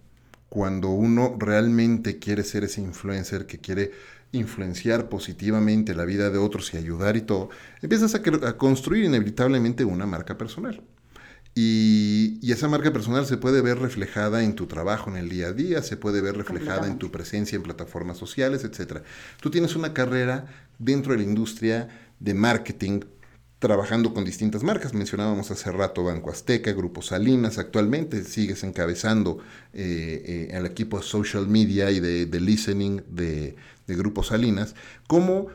cuando 0.48 0.90
uno 0.90 1.36
realmente 1.38 2.18
quiere 2.18 2.44
ser 2.44 2.64
ese 2.64 2.80
influencer 2.80 3.46
que 3.46 3.58
quiere 3.58 3.92
influenciar 4.32 5.08
positivamente 5.08 5.94
la 5.94 6.04
vida 6.04 6.30
de 6.30 6.38
otros 6.38 6.72
y 6.74 6.76
ayudar 6.76 7.16
y 7.16 7.22
todo, 7.22 7.50
empiezas 7.80 8.14
a, 8.14 8.18
a 8.48 8.56
construir 8.56 9.04
inevitablemente 9.04 9.84
una 9.84 10.06
marca 10.06 10.38
personal. 10.38 10.82
Y, 11.54 12.50
esa 12.50 12.68
marca 12.68 12.92
personal 12.92 13.26
se 13.26 13.36
puede 13.36 13.60
ver 13.62 13.78
reflejada 13.78 14.42
en 14.42 14.54
tu 14.54 14.66
trabajo 14.66 15.10
en 15.10 15.16
el 15.16 15.28
día 15.28 15.48
a 15.48 15.52
día, 15.52 15.82
se 15.82 15.96
puede 15.96 16.20
ver 16.20 16.36
reflejada 16.36 16.86
en 16.86 16.98
tu 16.98 17.10
presencia 17.10 17.56
en 17.56 17.62
plataformas 17.62 18.18
sociales, 18.18 18.64
etc. 18.64 19.02
Tú 19.40 19.50
tienes 19.50 19.74
una 19.74 19.94
carrera 19.94 20.46
dentro 20.78 21.12
de 21.12 21.18
la 21.18 21.24
industria 21.24 21.88
de 22.20 22.34
marketing, 22.34 23.00
trabajando 23.58 24.12
con 24.12 24.24
distintas 24.24 24.62
marcas. 24.62 24.92
Mencionábamos 24.92 25.50
hace 25.50 25.70
rato 25.72 26.04
Banco 26.04 26.30
Azteca, 26.30 26.72
Grupo 26.72 27.00
Salinas. 27.00 27.58
Actualmente 27.58 28.24
sigues 28.24 28.64
encabezando 28.64 29.38
eh, 29.72 30.48
eh, 30.52 30.56
el 30.56 30.66
equipo 30.66 30.98
de 30.98 31.04
social 31.04 31.46
media 31.48 31.90
y 31.90 32.00
de, 32.00 32.40
listening 32.40 33.02
de, 33.08 33.56
Grupo 33.86 34.22
Salinas. 34.22 34.74
¿Cómo 35.06 35.48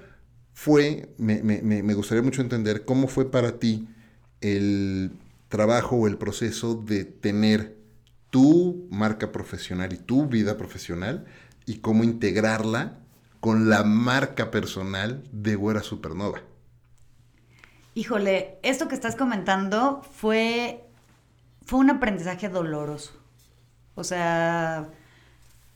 fue, 0.53 1.09
me 1.17 1.93
gustaría 1.95 2.23
mucho 2.23 2.41
entender, 2.41 2.85
cómo 2.85 3.07
fue 3.07 3.31
para 3.31 3.59
ti 3.59 3.87
el 4.41 5.11
trabajo 5.49 5.95
o 5.95 6.07
el 6.07 6.17
proceso 6.17 6.75
de 6.75 7.05
tener 7.05 7.77
tu 8.29 8.87
marca 8.91 9.31
profesional 9.31 9.93
y 9.93 9.97
tu 9.97 10.27
vida 10.27 10.57
profesional 10.57 11.25
y 11.65 11.79
cómo 11.79 12.03
integrarla 12.03 12.99
con 13.39 13.69
la 13.69 13.83
marca 13.83 14.51
personal 14.51 15.23
de 15.31 15.55
Güera 15.55 15.83
Supernova. 15.83 16.41
Híjole, 17.93 18.59
esto 18.61 18.87
que 18.87 18.95
estás 18.95 19.15
comentando 19.15 20.03
fue, 20.03 20.83
fue 21.65 21.79
un 21.79 21.89
aprendizaje 21.89 22.49
doloroso. 22.49 23.13
O 23.95 24.03
sea, 24.03 24.89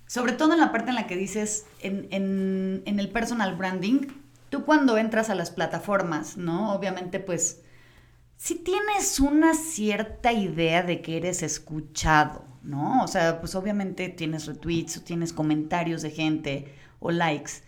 sobre 0.06 0.34
todo 0.34 0.54
en 0.54 0.60
la 0.60 0.72
parte 0.72 0.90
en 0.90 0.96
la 0.96 1.08
que 1.08 1.16
dices, 1.16 1.66
en, 1.80 2.08
en 2.12 3.00
el 3.00 3.10
personal 3.10 3.56
branding, 3.56 4.08
tú 4.50 4.66
cuando 4.66 4.98
entras 4.98 5.30
a 5.30 5.36
las 5.36 5.50
plataformas, 5.50 6.38
¿no? 6.38 6.76
Obviamente, 6.76 7.20
pues 7.20 7.62
si 8.42 8.56
tienes 8.56 9.20
una 9.20 9.54
cierta 9.54 10.34
idea 10.34 10.82
de 10.82 11.04
que 11.04 11.18
eres 11.18 11.44
escuchado, 11.44 12.44
¿no? 12.64 13.04
O 13.04 13.08
sea, 13.08 13.40
pues 13.40 13.54
obviamente 13.54 14.10
tienes 14.10 14.48
retweets 14.48 14.98
o 14.98 15.02
tienes 15.02 15.32
comentarios 15.32 16.02
de 16.02 16.10
gente 16.10 16.76
o 17.00 17.12
likes. 17.12 17.62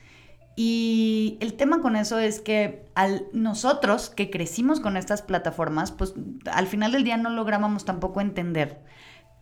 Y 0.56 1.38
el 1.42 1.54
tema 1.54 1.80
con 1.80 1.96
eso 1.96 2.18
es 2.18 2.42
que 2.42 2.88
al 2.96 3.28
nosotros 3.34 4.10
que 4.10 4.32
crecimos 4.32 4.80
con 4.80 4.98
estas 4.98 5.22
plataformas, 5.22 5.92
pues 5.92 6.16
al 6.52 6.66
final 6.66 6.94
del 6.94 7.04
día 7.04 7.18
no 7.18 7.30
lográbamos 7.30 7.86
tampoco 7.86 8.20
entender 8.20 8.82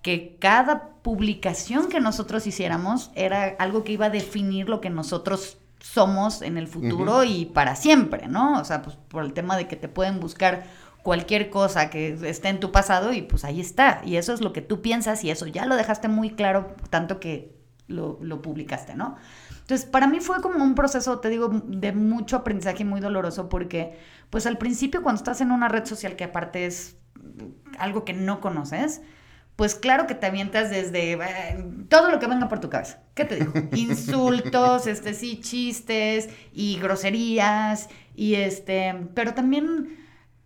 que 0.02 0.36
cada 0.38 0.96
publicación 1.02 1.88
que 1.88 2.02
nosotros 2.02 2.46
hiciéramos 2.46 3.10
era 3.16 3.56
algo 3.58 3.86
que 3.86 3.94
iba 3.94 4.08
a 4.08 4.10
definir 4.10 4.68
lo 4.68 4.82
que 4.82 4.90
nosotros 4.90 5.60
somos 5.80 6.42
en 6.42 6.58
el 6.58 6.68
futuro 6.68 7.24
y 7.24 7.46
para 7.46 7.78
siempre, 7.78 8.28
¿no? 8.28 8.60
O 8.60 8.66
sea, 8.66 8.82
pues 8.82 8.98
por 9.08 9.24
el 9.24 9.32
tema 9.32 9.56
de 9.56 9.70
que 9.70 9.78
te 9.78 9.88
pueden 9.88 10.20
buscar 10.20 10.66
cualquier 11.04 11.50
cosa 11.50 11.90
que 11.90 12.18
esté 12.30 12.50
en 12.50 12.60
tu 12.60 12.72
pasado 12.72 13.14
y 13.14 13.22
pues 13.22 13.44
ahí 13.44 13.60
está. 13.60 14.02
Y 14.06 14.18
eso 14.18 14.34
es 14.34 14.42
lo 14.42 14.54
que 14.54 14.62
tú 14.62 14.82
piensas 14.82 15.24
y 15.24 15.32
eso 15.32 15.48
ya 15.48 15.66
lo 15.66 15.76
dejaste 15.76 16.08
muy 16.08 16.32
claro 16.32 16.76
tanto 16.90 17.20
que 17.20 17.56
lo, 17.88 18.42
publicaste, 18.42 18.96
¿no? 18.96 19.16
Entonces, 19.62 19.86
para 19.86 20.08
mí 20.08 20.20
fue 20.20 20.42
como 20.42 20.64
un 20.64 20.76
proceso, 20.76 21.20
te 21.20 21.30
digo, 21.30 21.50
de 21.50 21.92
mucho 21.92 22.38
aprendizaje 22.38 22.86
muy 22.86 23.00
doloroso 23.00 23.50
porque, 23.50 23.98
pues 24.30 24.46
al 24.46 24.58
principio 24.58 25.04
cuando 25.04 25.20
estás 25.20 25.42
en 25.42 25.52
una 25.52 25.68
red 25.68 25.86
social 25.86 26.16
que 26.16 26.26
aparte 26.26 26.66
es 26.66 26.98
algo 27.78 28.04
que 28.04 28.14
no 28.14 28.42
conoces, 28.42 29.02
pues 29.56 29.76
claro 29.76 30.08
que 30.08 30.16
te 30.16 30.26
avientas 30.26 30.70
desde 30.70 31.14
eh, 31.14 31.66
todo 31.88 32.10
lo 32.10 32.20
que 32.20 32.28
venga 32.28 32.48
por 32.48 32.60
tu 32.60 32.70
cabeza. 32.70 33.02
¿Qué 33.14 33.26
te 33.26 33.36
digo? 33.36 33.54
Insultos, 33.74 34.88
este 34.88 35.14
sí, 35.14 35.40
chistes 35.40 36.30
y 36.54 36.80
groserías 36.80 37.90
y 38.16 38.36
este, 38.36 38.96
pero 39.14 39.34
también 39.34 40.01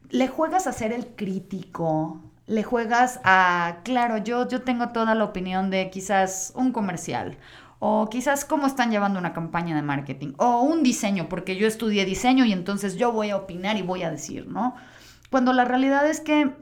le 0.09 0.27
juegas 0.27 0.67
a 0.67 0.73
ser 0.73 0.91
el 0.91 1.07
crítico, 1.15 2.21
le 2.47 2.63
juegas 2.63 3.19
a, 3.23 3.79
claro, 3.83 4.17
yo, 4.17 4.47
yo 4.47 4.61
tengo 4.61 4.89
toda 4.89 5.15
la 5.15 5.23
opinión 5.23 5.69
de 5.69 5.89
quizás 5.89 6.53
un 6.55 6.71
comercial, 6.71 7.37
o 7.79 8.07
quizás 8.09 8.45
cómo 8.45 8.67
están 8.67 8.91
llevando 8.91 9.19
una 9.19 9.33
campaña 9.33 9.75
de 9.75 9.81
marketing, 9.81 10.33
o 10.37 10.61
un 10.61 10.83
diseño, 10.83 11.27
porque 11.29 11.55
yo 11.55 11.67
estudié 11.67 12.05
diseño 12.05 12.45
y 12.45 12.53
entonces 12.53 12.95
yo 12.95 13.11
voy 13.11 13.31
a 13.31 13.37
opinar 13.37 13.77
y 13.77 13.81
voy 13.81 14.03
a 14.03 14.11
decir, 14.11 14.47
¿no? 14.47 14.75
Cuando 15.31 15.53
la 15.53 15.65
realidad 15.65 16.07
es 16.07 16.21
que, 16.21 16.53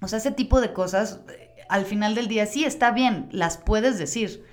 o 0.00 0.08
sea, 0.08 0.18
ese 0.18 0.30
tipo 0.30 0.60
de 0.60 0.72
cosas, 0.72 1.20
al 1.68 1.84
final 1.86 2.14
del 2.14 2.28
día 2.28 2.46
sí 2.46 2.64
está 2.64 2.90
bien, 2.90 3.28
las 3.32 3.56
puedes 3.56 3.98
decir, 3.98 4.44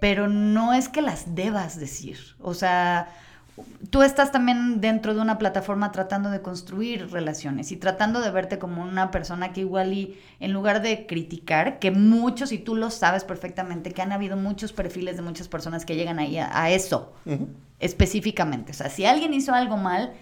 pero 0.00 0.28
no 0.28 0.74
es 0.74 0.88
que 0.88 1.00
las 1.00 1.34
debas 1.34 1.78
decir, 1.78 2.18
o 2.40 2.54
sea 2.54 3.08
tú 3.90 4.02
estás 4.02 4.32
también 4.32 4.80
dentro 4.80 5.14
de 5.14 5.20
una 5.20 5.38
plataforma 5.38 5.92
tratando 5.92 6.30
de 6.30 6.40
construir 6.40 7.10
relaciones 7.10 7.72
y 7.72 7.76
tratando 7.76 8.20
de 8.20 8.30
verte 8.30 8.58
como 8.58 8.82
una 8.82 9.10
persona 9.10 9.52
que 9.52 9.60
igual 9.60 9.92
y 9.92 10.18
en 10.40 10.52
lugar 10.52 10.82
de 10.82 11.06
criticar, 11.06 11.78
que 11.78 11.90
muchos, 11.90 12.52
y 12.52 12.58
tú 12.58 12.74
lo 12.74 12.90
sabes 12.90 13.24
perfectamente, 13.24 13.92
que 13.92 14.02
han 14.02 14.12
habido 14.12 14.36
muchos 14.36 14.72
perfiles 14.72 15.16
de 15.16 15.22
muchas 15.22 15.48
personas 15.48 15.84
que 15.84 15.96
llegan 15.96 16.18
ahí 16.18 16.38
a, 16.38 16.70
eso 16.70 17.12
específicamente. 17.80 18.72
O 18.72 18.74
sea, 18.74 18.88
si 18.88 19.04
alguien 19.04 19.34
hizo 19.34 19.52
algo 19.52 19.76
mal, 19.76 20.12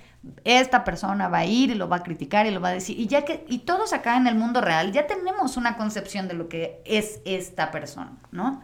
esta 0.44 0.84
persona 0.84 1.28
va 1.28 1.38
a 1.38 1.46
ir 1.46 1.70
y 1.70 1.74
lo 1.74 1.88
va 1.88 1.96
a 1.96 2.02
criticar 2.02 2.46
y 2.46 2.50
lo 2.50 2.60
va 2.60 2.68
a 2.68 2.72
decir. 2.72 2.98
Y 2.98 3.06
ya 3.06 3.24
que, 3.24 3.44
y 3.48 3.60
todos 3.60 3.92
acá 3.92 4.16
en 4.16 4.26
el 4.26 4.34
mundo 4.34 4.60
real 4.60 4.92
ya 4.92 5.06
tenemos 5.06 5.56
una 5.56 5.76
concepción 5.76 6.28
de 6.28 6.34
lo 6.34 6.48
que 6.48 6.82
es 6.84 7.20
esta 7.24 7.70
persona, 7.70 8.18
¿no? 8.30 8.62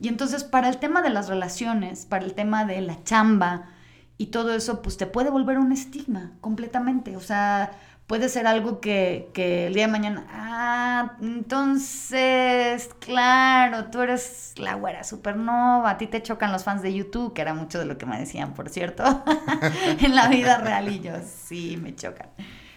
Y 0.00 0.08
entonces 0.08 0.44
para 0.44 0.68
el 0.68 0.78
tema 0.78 1.02
de 1.02 1.10
las 1.10 1.28
relaciones, 1.28 2.06
para 2.06 2.24
el 2.24 2.34
tema 2.34 2.64
de 2.64 2.80
la 2.80 3.02
chamba, 3.04 3.70
y 4.18 4.26
todo 4.26 4.52
eso 4.52 4.82
pues 4.82 4.96
te 4.96 5.06
puede 5.06 5.30
volver 5.30 5.58
un 5.58 5.72
estigma 5.72 6.32
completamente. 6.40 7.16
O 7.16 7.20
sea, 7.20 7.70
puede 8.08 8.28
ser 8.28 8.46
algo 8.48 8.80
que, 8.80 9.30
que, 9.32 9.68
el 9.68 9.74
día 9.74 9.86
de 9.86 9.92
mañana, 9.92 10.26
ah, 10.32 11.16
entonces, 11.20 12.90
claro, 12.98 13.90
tú 13.90 14.00
eres 14.00 14.54
la 14.56 14.74
güera 14.74 15.04
supernova, 15.04 15.90
a 15.90 15.98
ti 15.98 16.06
te 16.06 16.22
chocan 16.22 16.50
los 16.50 16.64
fans 16.64 16.82
de 16.82 16.92
YouTube, 16.92 17.34
que 17.34 17.42
era 17.42 17.54
mucho 17.54 17.78
de 17.78 17.84
lo 17.84 17.98
que 17.98 18.06
me 18.06 18.18
decían, 18.18 18.54
por 18.54 18.70
cierto, 18.70 19.04
en 20.00 20.14
la 20.16 20.26
vida 20.28 20.56
real 20.58 20.88
y 20.88 21.00
yo, 21.00 21.12
sí, 21.22 21.78
me 21.80 21.94
chocan. 21.94 22.30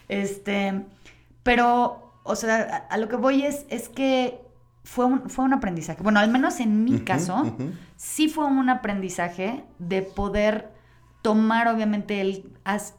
Este, 0.09 0.83
pero, 1.43 2.19
o 2.23 2.35
sea, 2.35 2.87
a, 2.89 2.97
lo 2.97 3.07
que 3.07 3.15
voy 3.15 3.43
es, 3.43 3.65
es 3.69 3.87
que 3.87 4.41
fue 4.83 5.05
un, 5.05 5.29
fue 5.29 5.45
un 5.45 5.53
aprendizaje. 5.53 6.03
Bueno, 6.03 6.19
al 6.19 6.29
menos 6.29 6.59
en 6.59 6.83
mi 6.83 6.99
caso, 6.99 7.55
sí 7.95 8.27
fue 8.27 8.45
un 8.45 8.69
aprendizaje 8.69 9.63
de 9.79 10.01
poder 10.01 10.70
tomar 11.21 11.67
obviamente 11.67 12.21
el, 12.21 12.51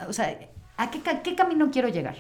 o 0.07 0.13
sea, 0.13 0.39
¿a 0.77 0.91
qué, 0.91 1.01
qué 1.23 1.35
camino 1.35 1.71
quiero 1.71 1.89
llegar? 1.89 2.17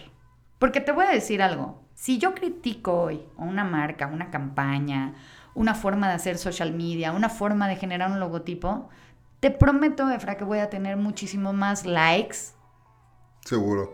Porque 0.59 0.81
te 0.81 0.93
voy 0.93 1.07
a 1.07 1.11
decir 1.11 1.43
algo, 1.43 1.83
si 1.95 2.19
yo 2.19 2.35
critico 2.35 3.03
hoy 3.03 3.23
una 3.37 3.65
marca, 3.65 4.07
una 4.07 4.31
campaña, 4.31 5.15
una 5.55 5.75
forma 5.75 6.09
de 6.09 6.15
hacer 6.15 6.39
social 6.39 6.73
media, 6.73 7.13
una 7.13 7.29
forma 7.29 7.69
de 7.69 7.77
generar 7.77 8.11
un 8.11 8.21
logotipo, 8.21 8.89
te 9.41 9.51
prometo, 9.51 10.09
Efra, 10.11 10.37
que 10.37 10.45
voy 10.45 10.61
a 10.61 10.71
tener 10.71 10.97
muchísimo 10.97 11.53
más 11.53 11.85
likes. 11.85 12.37
Seguro. 13.45 13.93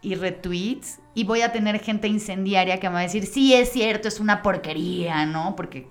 Y 0.00 0.14
retweets. 0.14 1.00
Y 1.14 1.24
voy 1.24 1.42
a 1.42 1.52
tener 1.52 1.78
gente 1.80 2.08
incendiaria 2.08 2.80
que 2.80 2.88
me 2.88 2.94
va 2.94 3.00
a 3.00 3.02
decir, 3.04 3.26
sí, 3.26 3.54
es 3.54 3.70
cierto, 3.70 4.08
es 4.08 4.20
una 4.20 4.42
porquería, 4.42 5.26
¿no? 5.26 5.54
Porque 5.54 5.86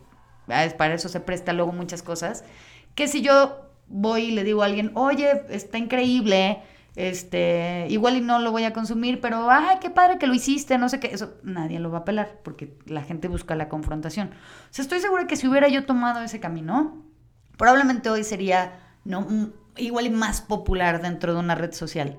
para 0.47 0.93
eso 0.93 1.07
se 1.07 1.19
presta 1.19 1.53
luego 1.53 1.71
muchas 1.71 2.01
cosas. 2.03 2.43
Que 2.95 3.07
si 3.07 3.21
yo 3.21 3.62
voy 3.87 4.25
y 4.25 4.31
le 4.31 4.43
digo 4.43 4.63
a 4.63 4.65
alguien, 4.65 4.91
oye, 4.95 5.43
está 5.49 5.77
increíble, 5.77 6.61
este, 6.95 7.87
igual 7.89 8.17
y 8.17 8.21
no 8.21 8.39
lo 8.39 8.51
voy 8.51 8.65
a 8.65 8.73
consumir, 8.73 9.19
pero 9.21 9.49
ay, 9.49 9.77
qué 9.81 9.89
padre 9.89 10.19
que 10.19 10.27
lo 10.27 10.33
hiciste, 10.33 10.77
no 10.77 10.89
sé 10.89 10.99
qué, 10.99 11.07
eso 11.07 11.35
nadie 11.43 11.79
lo 11.79 11.91
va 11.91 11.99
a 11.99 12.05
pelar 12.05 12.39
porque 12.43 12.77
la 12.85 13.01
gente 13.01 13.27
busca 13.27 13.55
la 13.55 13.69
confrontación. 13.69 14.29
O 14.29 14.67
sea, 14.69 14.83
estoy 14.83 14.99
segura 14.99 15.27
que 15.27 15.35
si 15.35 15.47
hubiera 15.47 15.67
yo 15.67 15.85
tomado 15.85 16.21
ese 16.21 16.39
camino, 16.39 17.03
Probablemente 17.57 18.09
hoy 18.09 18.23
sería 18.23 18.79
no, 19.05 19.27
igual 19.77 20.07
y 20.07 20.09
más 20.09 20.41
popular 20.41 21.01
dentro 21.01 21.33
de 21.33 21.39
una 21.39 21.55
red 21.55 21.71
social, 21.71 22.17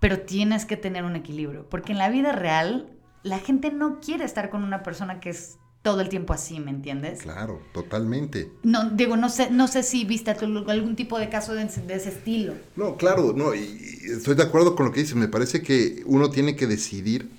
pero 0.00 0.20
tienes 0.20 0.64
que 0.64 0.76
tener 0.76 1.04
un 1.04 1.16
equilibrio, 1.16 1.68
porque 1.68 1.92
en 1.92 1.98
la 1.98 2.08
vida 2.08 2.32
real 2.32 2.90
la 3.22 3.38
gente 3.38 3.70
no 3.70 4.00
quiere 4.00 4.24
estar 4.24 4.50
con 4.50 4.64
una 4.64 4.82
persona 4.82 5.20
que 5.20 5.30
es 5.30 5.58
todo 5.82 6.00
el 6.00 6.08
tiempo 6.08 6.32
así, 6.32 6.60
¿me 6.60 6.70
entiendes? 6.70 7.22
Claro, 7.22 7.60
totalmente. 7.74 8.52
No, 8.62 8.90
digo, 8.90 9.16
no 9.16 9.28
sé, 9.28 9.50
no 9.50 9.66
sé 9.68 9.82
si 9.82 10.04
viste 10.04 10.30
algún 10.30 10.96
tipo 10.96 11.18
de 11.18 11.28
caso 11.28 11.54
de, 11.54 11.64
de, 11.64 11.94
ese 11.94 12.08
estilo. 12.08 12.54
No, 12.76 12.96
claro, 12.96 13.32
no, 13.36 13.54
y 13.54 13.78
estoy 14.04 14.36
de 14.36 14.44
acuerdo 14.44 14.76
con 14.76 14.86
lo 14.86 14.92
que 14.92 15.00
dices. 15.00 15.16
Me 15.16 15.28
parece 15.28 15.62
que 15.62 16.02
uno 16.06 16.30
tiene 16.30 16.56
que 16.56 16.66
decidir 16.66 17.30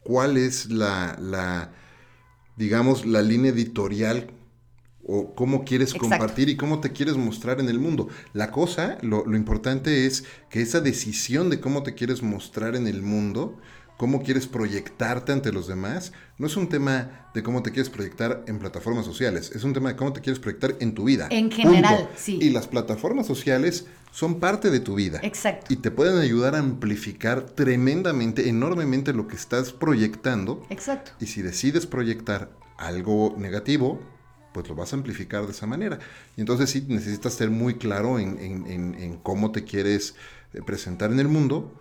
cuál 0.00 0.36
es 0.36 0.70
la, 0.70 1.18
la 1.20 1.72
digamos, 2.56 3.04
la 3.04 3.22
línea 3.22 3.52
editorial 3.52 4.30
o 5.10 5.34
cómo 5.34 5.64
quieres 5.64 5.94
compartir 5.94 6.50
y 6.50 6.56
cómo 6.56 6.80
te 6.80 6.92
quieres 6.92 7.16
mostrar 7.16 7.60
en 7.60 7.68
el 7.70 7.78
mundo. 7.78 8.08
La 8.34 8.50
cosa, 8.50 8.98
lo, 9.00 9.24
importante 9.34 10.06
es 10.06 10.24
que 10.50 10.60
esa 10.60 10.80
decisión 10.80 11.48
de 11.48 11.60
cómo 11.60 11.82
te 11.82 11.94
quieres 11.94 12.22
mostrar 12.22 12.76
en 12.76 12.86
el 12.86 13.00
mundo, 13.00 13.58
cómo 13.98 14.22
quieres 14.22 14.46
proyectarte 14.46 15.32
ante 15.32 15.52
los 15.52 15.66
demás, 15.66 16.12
no 16.38 16.46
es 16.46 16.56
un 16.56 16.68
tema 16.68 17.28
de 17.34 17.42
cómo 17.42 17.62
te 17.62 17.72
quieres 17.72 17.90
proyectar 17.90 18.44
en 18.46 18.60
plataformas 18.60 19.04
sociales, 19.04 19.50
es 19.54 19.64
un 19.64 19.74
tema 19.74 19.90
de 19.90 19.96
cómo 19.96 20.12
te 20.12 20.20
quieres 20.20 20.38
proyectar 20.38 20.76
en 20.80 20.94
tu 20.94 21.04
vida. 21.04 21.26
En 21.30 21.50
general, 21.50 22.08
sí. 22.16 22.38
Y 22.40 22.50
las 22.50 22.68
plataformas 22.68 23.26
sociales 23.26 23.86
son 24.12 24.38
parte 24.38 24.70
de 24.70 24.78
tu 24.78 24.94
vida. 24.94 25.20
Exacto. 25.24 25.66
Y 25.72 25.76
te 25.76 25.90
pueden 25.90 26.18
ayudar 26.18 26.54
a 26.54 26.58
amplificar 26.60 27.42
tremendamente, 27.42 28.48
enormemente 28.48 29.12
lo 29.12 29.26
que 29.26 29.36
estás 29.36 29.72
proyectando. 29.72 30.62
Exacto. 30.70 31.10
Y 31.20 31.26
si 31.26 31.42
decides 31.42 31.86
proyectar 31.86 32.50
algo 32.78 33.34
negativo, 33.36 34.00
pues 34.54 34.68
lo 34.68 34.76
vas 34.76 34.92
a 34.92 34.96
amplificar 34.96 35.44
de 35.44 35.50
esa 35.50 35.66
manera. 35.66 35.98
Y 36.36 36.40
entonces 36.40 36.70
sí 36.70 36.84
necesitas 36.88 37.34
ser 37.34 37.50
muy 37.50 37.74
claro 37.74 38.20
en, 38.20 39.18
cómo 39.24 39.50
te 39.50 39.64
quieres 39.64 40.14
eh, 40.54 40.60
presentar 40.64 41.10
en 41.10 41.18
el 41.18 41.28
mundo 41.28 41.74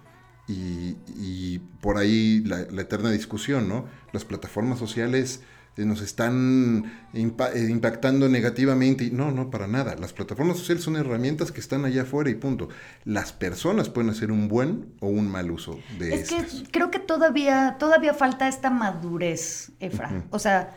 y, 0.48 1.60
por 1.82 1.98
ahí 1.98 2.42
la, 2.46 2.62
eterna 2.82 3.12
discusión, 3.12 3.68
¿no? 3.68 3.86
Las 4.14 4.26
plataformas 4.26 4.80
sociales 4.80 5.42
eh, 5.76 5.86
nos 5.86 6.02
están 6.02 7.10
eh, 7.14 7.68
impactando 7.70 8.30
negativamente. 8.30 9.06
Y 9.06 9.12
no, 9.12 9.32
no, 9.32 9.50
para 9.50 9.68
nada. 9.68 9.96
Las 9.96 10.14
plataformas 10.14 10.58
sociales 10.58 10.84
son 10.84 10.96
herramientas 10.96 11.52
que 11.52 11.60
están 11.60 11.84
allá 11.84 12.04
afuera 12.04 12.30
y 12.30 12.36
punto. 12.36 12.70
Las 13.04 13.34
personas 13.34 13.90
pueden 13.90 14.10
hacer 14.10 14.32
un 14.32 14.48
buen 14.48 14.94
o 15.02 15.08
un 15.08 15.30
mal 15.30 15.52
uso 15.52 15.80
de 16.00 16.16
Es 16.16 16.30
que 16.30 16.46
creo 16.72 16.92
que 16.92 17.00
todavía, 17.00 17.76
todavía 17.78 18.14
falta 18.14 18.48
esta 18.48 18.70
madurez, 18.70 19.72
Efra. 19.80 20.24
O 20.30 20.40
sea 20.40 20.74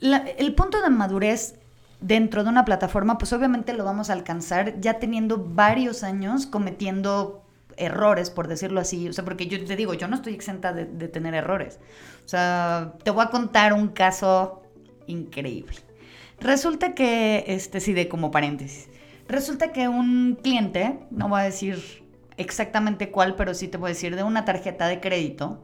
el 0.00 0.54
punto 0.54 0.82
de 0.82 0.90
madurez 0.90 1.54
dentro 2.00 2.44
de 2.44 2.50
una 2.50 2.64
plataforma, 2.64 3.18
pues 3.18 3.32
obviamente 3.32 3.72
lo 3.72 3.84
vamos 3.84 4.10
a 4.10 4.12
alcanzar 4.12 4.80
ya 4.80 4.98
teniendo 4.98 5.38
varios 5.38 6.02
años 6.02 6.46
cometiendo 6.46 7.42
errores, 7.76 8.30
por 8.30 8.48
decirlo 8.48 8.80
así. 8.80 9.08
O 9.08 9.12
sea, 9.12 9.24
porque 9.24 9.46
yo 9.46 9.62
te 9.64 9.76
digo, 9.76 9.94
yo 9.94 10.08
no 10.08 10.16
estoy 10.16 10.34
exenta 10.34 10.72
de, 10.72 10.86
tener 11.08 11.34
errores. 11.34 11.78
O 12.24 12.28
sea, 12.28 12.94
te 13.02 13.10
voy 13.10 13.24
a 13.24 13.30
contar 13.30 13.72
un 13.72 13.88
caso 13.88 14.62
increíble. 15.06 15.76
Resulta 16.40 16.94
que, 16.94 17.44
este, 17.46 17.80
sí, 17.80 17.92
de 17.92 18.08
como 18.08 18.30
paréntesis. 18.30 18.88
Resulta 19.28 19.72
que 19.72 19.88
un 19.88 20.38
cliente, 20.42 20.98
no 21.10 21.28
voy 21.28 21.40
a 21.40 21.44
decir 21.44 22.04
exactamente 22.36 23.10
cuál, 23.10 23.34
pero 23.34 23.54
sí 23.54 23.68
te 23.68 23.78
voy 23.78 23.88
a 23.88 23.94
decir 23.94 24.14
de 24.14 24.22
una 24.22 24.44
tarjeta 24.44 24.86
de 24.86 25.00
crédito, 25.00 25.62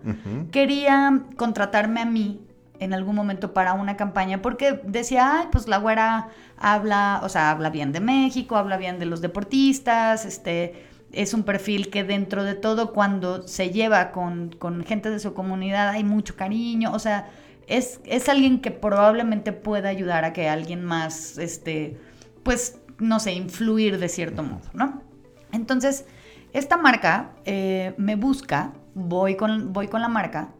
quería 0.51 1.23
contratarme 1.37 2.01
a 2.01 2.07
mí 2.07 2.41
en 2.81 2.95
algún 2.95 3.15
momento 3.15 3.53
para 3.53 3.75
una 3.75 3.97
campaña 3.97 4.43
porque 4.43 4.81
decía, 4.85 5.41
ay, 5.41 5.49
pues 5.53 5.69
la 5.69 5.77
güera 5.77 6.29
habla, 6.57 7.21
o 7.23 7.29
sea, 7.29 7.51
habla 7.51 7.71
bien 7.71 7.93
de 7.93 8.01
México, 8.01 8.57
habla 8.57 8.77
bien 8.77 8.99
de 8.99 9.07
los 9.07 9.21
deportistas, 9.21 10.25
este, 10.25 10.87
es 11.13 11.35
un 11.35 11.43
perfil 11.43 11.91
que 11.91 12.05
dentro 12.05 12.43
de 12.45 12.55
todo 12.55 12.93
cuando 12.93 13.47
se 13.47 13.71
lleva 13.71 14.13
con, 14.13 14.57
gente 14.87 15.11
de 15.11 15.19
su 15.19 15.35
comunidad 15.35 15.91
hay 15.91 16.05
mucho 16.05 16.37
cariño, 16.37 16.93
o 16.93 16.99
sea, 16.99 17.31
es, 17.67 18.01
es, 18.05 18.29
alguien 18.29 18.61
que 18.61 18.71
probablemente 18.71 19.53
pueda 19.53 19.89
ayudar 19.89 20.25
a 20.25 20.33
que 20.33 20.49
alguien 20.49 20.85
más, 20.85 21.39
este, 21.39 21.99
pues, 22.43 22.81
no 22.99 23.21
sé, 23.21 23.33
influir 23.33 23.99
de 23.99 24.09
cierto 24.09 24.43
modo, 24.43 24.63
¿no? 24.73 25.03
Entonces, 25.53 26.07
esta 26.53 26.77
marca 26.77 27.33
eh, 27.45 27.95
me 27.99 28.17
busca, 28.17 28.73
voy 28.95 29.37
con, 29.37 29.73
voy 29.73 29.89
con 29.89 30.01
la 30.01 30.09
marca, 30.09 30.55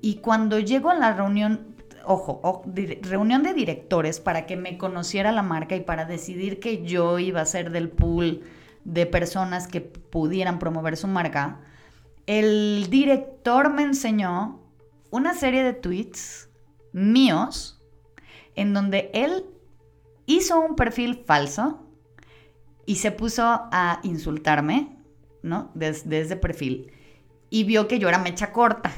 y 0.00 0.16
cuando 0.16 0.58
llego 0.58 0.90
a 0.90 0.94
la 0.94 1.12
reunión, 1.12 1.76
ojo, 2.04 2.62
reunión 3.02 3.42
de 3.42 3.54
directores 3.54 4.20
para 4.20 4.46
que 4.46 4.56
me 4.56 4.76
conociera 4.78 5.30
la 5.32 5.42
marca 5.42 5.76
y 5.76 5.80
para 5.80 6.06
decidir 6.06 6.58
que 6.58 6.82
yo 6.84 7.18
iba 7.18 7.40
a 7.40 7.46
ser 7.46 7.70
del 7.70 7.88
pool 7.88 8.42
de 8.84 9.06
personas 9.06 9.68
que 9.68 9.80
pudieran 9.80 10.58
promover 10.58 10.96
su 10.96 11.08
marca, 11.08 11.60
el 12.26 12.88
director 12.90 13.72
me 13.72 13.82
enseñó 13.82 14.60
una 15.10 15.34
serie 15.34 15.62
de 15.62 15.72
tweets 15.72 16.48
míos 16.92 17.80
en 18.54 18.74
donde 18.74 19.10
él 19.14 19.46
hizo 20.26 20.60
un 20.60 20.76
perfil 20.76 21.22
falso 21.26 21.86
y 22.86 22.96
se 22.96 23.12
puso 23.12 23.42
a 23.44 24.00
insultarme, 24.02 24.96
¿no? 25.42 25.70
Desde, 25.74 26.20
ese 26.20 26.36
perfil. 26.36 26.92
Y 27.50 27.64
vio 27.64 27.88
que 27.88 27.98
yo 27.98 28.08
era 28.08 28.18
mecha 28.18 28.52
corta 28.52 28.90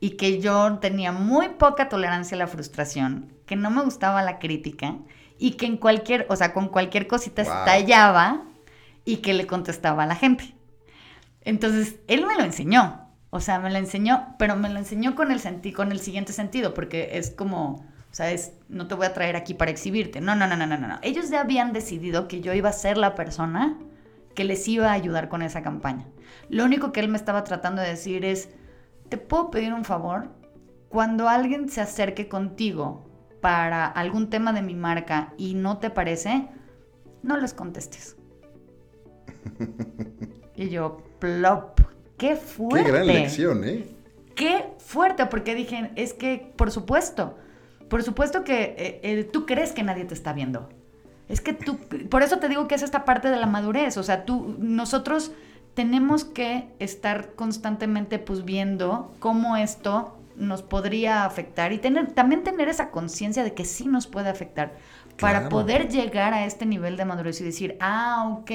y 0.00 0.10
que 0.10 0.40
yo 0.40 0.78
tenía 0.78 1.12
muy 1.12 1.50
poca 1.50 1.88
tolerancia 1.88 2.34
a 2.36 2.38
la 2.38 2.46
frustración, 2.46 3.32
que 3.46 3.56
no 3.56 3.70
me 3.70 3.82
gustaba 3.82 4.22
la 4.22 4.38
crítica 4.38 4.96
y 5.38 5.52
que 5.52 5.66
en 5.66 5.76
cualquier, 5.76 6.26
o 6.28 6.36
sea, 6.36 6.52
con 6.52 6.68
cualquier 6.68 7.06
cosita 7.06 7.42
estallaba 7.42 8.47
y 9.08 9.16
que 9.22 9.32
le 9.32 9.46
contestaba 9.46 10.02
a 10.02 10.06
la 10.06 10.14
gente. 10.14 10.54
Entonces, 11.40 11.96
él 12.08 12.26
me 12.26 12.34
lo 12.34 12.42
enseñó, 12.42 13.08
o 13.30 13.40
sea, 13.40 13.58
me 13.58 13.70
lo 13.70 13.78
enseñó, 13.78 14.34
pero 14.38 14.54
me 14.54 14.68
lo 14.68 14.78
enseñó 14.78 15.14
con 15.14 15.32
el, 15.32 15.40
con 15.72 15.92
el 15.92 16.00
siguiente 16.00 16.34
sentido, 16.34 16.74
porque 16.74 17.12
es 17.14 17.30
como, 17.30 17.76
o 17.76 18.14
sea, 18.14 18.26
no 18.68 18.86
te 18.86 18.94
voy 18.94 19.06
a 19.06 19.14
traer 19.14 19.34
aquí 19.34 19.54
para 19.54 19.70
exhibirte. 19.70 20.20
No, 20.20 20.36
no, 20.36 20.46
no, 20.46 20.58
no, 20.58 20.66
no, 20.66 20.76
no. 20.76 20.98
Ellos 21.00 21.30
ya 21.30 21.40
habían 21.40 21.72
decidido 21.72 22.28
que 22.28 22.42
yo 22.42 22.52
iba 22.52 22.68
a 22.68 22.74
ser 22.74 22.98
la 22.98 23.14
persona 23.14 23.78
que 24.34 24.44
les 24.44 24.68
iba 24.68 24.90
a 24.90 24.92
ayudar 24.92 25.30
con 25.30 25.40
esa 25.40 25.62
campaña. 25.62 26.04
Lo 26.50 26.66
único 26.66 26.92
que 26.92 27.00
él 27.00 27.08
me 27.08 27.16
estaba 27.16 27.44
tratando 27.44 27.80
de 27.80 27.88
decir 27.88 28.26
es, 28.26 28.50
¿te 29.08 29.16
puedo 29.16 29.50
pedir 29.50 29.72
un 29.72 29.86
favor? 29.86 30.34
Cuando 30.90 31.30
alguien 31.30 31.70
se 31.70 31.80
acerque 31.80 32.28
contigo 32.28 33.08
para 33.40 33.86
algún 33.86 34.28
tema 34.28 34.52
de 34.52 34.60
mi 34.60 34.74
marca 34.74 35.32
y 35.38 35.54
no 35.54 35.78
te 35.78 35.88
parece, 35.88 36.46
no 37.22 37.38
les 37.38 37.54
contestes. 37.54 38.17
y 40.56 40.68
yo, 40.68 41.02
plop, 41.18 41.80
qué 42.16 42.36
fuerte. 42.36 42.84
Qué 42.84 42.90
gran 42.92 43.06
lección, 43.06 43.64
¿eh? 43.64 43.86
Qué 44.34 44.64
fuerte, 44.78 45.26
porque 45.26 45.54
dije, 45.54 45.90
es 45.96 46.12
que, 46.14 46.52
por 46.56 46.70
supuesto, 46.70 47.36
por 47.88 48.02
supuesto 48.02 48.44
que 48.44 48.74
eh, 48.78 49.00
eh, 49.02 49.24
tú 49.24 49.46
crees 49.46 49.72
que 49.72 49.82
nadie 49.82 50.04
te 50.04 50.14
está 50.14 50.32
viendo. 50.32 50.68
Es 51.28 51.40
que 51.40 51.52
tú, 51.52 51.78
por 52.08 52.22
eso 52.22 52.38
te 52.38 52.48
digo 52.48 52.68
que 52.68 52.74
es 52.74 52.82
esta 52.82 53.04
parte 53.04 53.28
de 53.28 53.36
la 53.36 53.46
madurez, 53.46 53.96
o 53.96 54.02
sea, 54.02 54.24
tú, 54.24 54.56
nosotros 54.58 55.32
tenemos 55.74 56.24
que 56.24 56.68
estar 56.78 57.34
constantemente 57.34 58.18
pues 58.18 58.44
viendo 58.44 59.14
cómo 59.20 59.56
esto 59.56 60.18
nos 60.36 60.62
podría 60.62 61.24
afectar 61.24 61.72
y 61.72 61.78
tener, 61.78 62.12
también 62.12 62.44
tener 62.44 62.68
esa 62.68 62.90
conciencia 62.90 63.44
de 63.44 63.54
que 63.54 63.64
sí 63.64 63.86
nos 63.86 64.06
puede 64.06 64.28
afectar 64.28 64.72
para 65.20 65.48
poder 65.48 65.88
llegar 65.88 66.32
a 66.32 66.46
este 66.46 66.64
nivel 66.64 66.96
de 66.96 67.04
madurez 67.04 67.40
y 67.40 67.44
decir, 67.44 67.76
ah, 67.80 68.38
ok, 68.38 68.50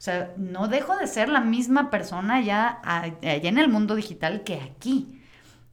o 0.00 0.02
sea, 0.02 0.32
no 0.38 0.66
dejo 0.68 0.96
de 0.96 1.06
ser 1.06 1.28
la 1.28 1.42
misma 1.42 1.90
persona 1.90 2.40
ya 2.40 2.80
allá 2.84 3.18
en 3.50 3.58
el 3.58 3.68
mundo 3.68 3.94
digital 3.94 4.44
que 4.44 4.54
aquí. 4.54 5.20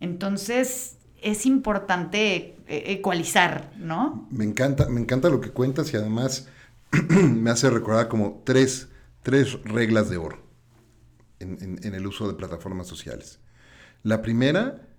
Entonces, 0.02 0.98
es 1.22 1.46
importante 1.46 2.58
eh, 2.68 2.84
ecualizar, 2.88 3.72
¿no? 3.78 4.28
Me 4.30 4.44
encanta, 4.44 4.90
me 4.90 5.00
encanta 5.00 5.30
lo 5.30 5.40
que 5.40 5.52
cuentas 5.52 5.94
y 5.94 5.96
además 5.96 6.50
me 7.10 7.50
hace 7.52 7.70
recordar 7.70 8.10
como 8.10 8.42
tres, 8.44 8.90
tres 9.24 9.64
reglas 9.64 10.10
de 10.10 10.18
oro 10.18 10.44
en, 11.40 11.80
el 11.82 12.06
uso 12.06 12.28
de 12.28 12.34
plataformas 12.34 12.88
sociales. 12.88 13.40
La 14.04 14.22
primera, 14.22 14.90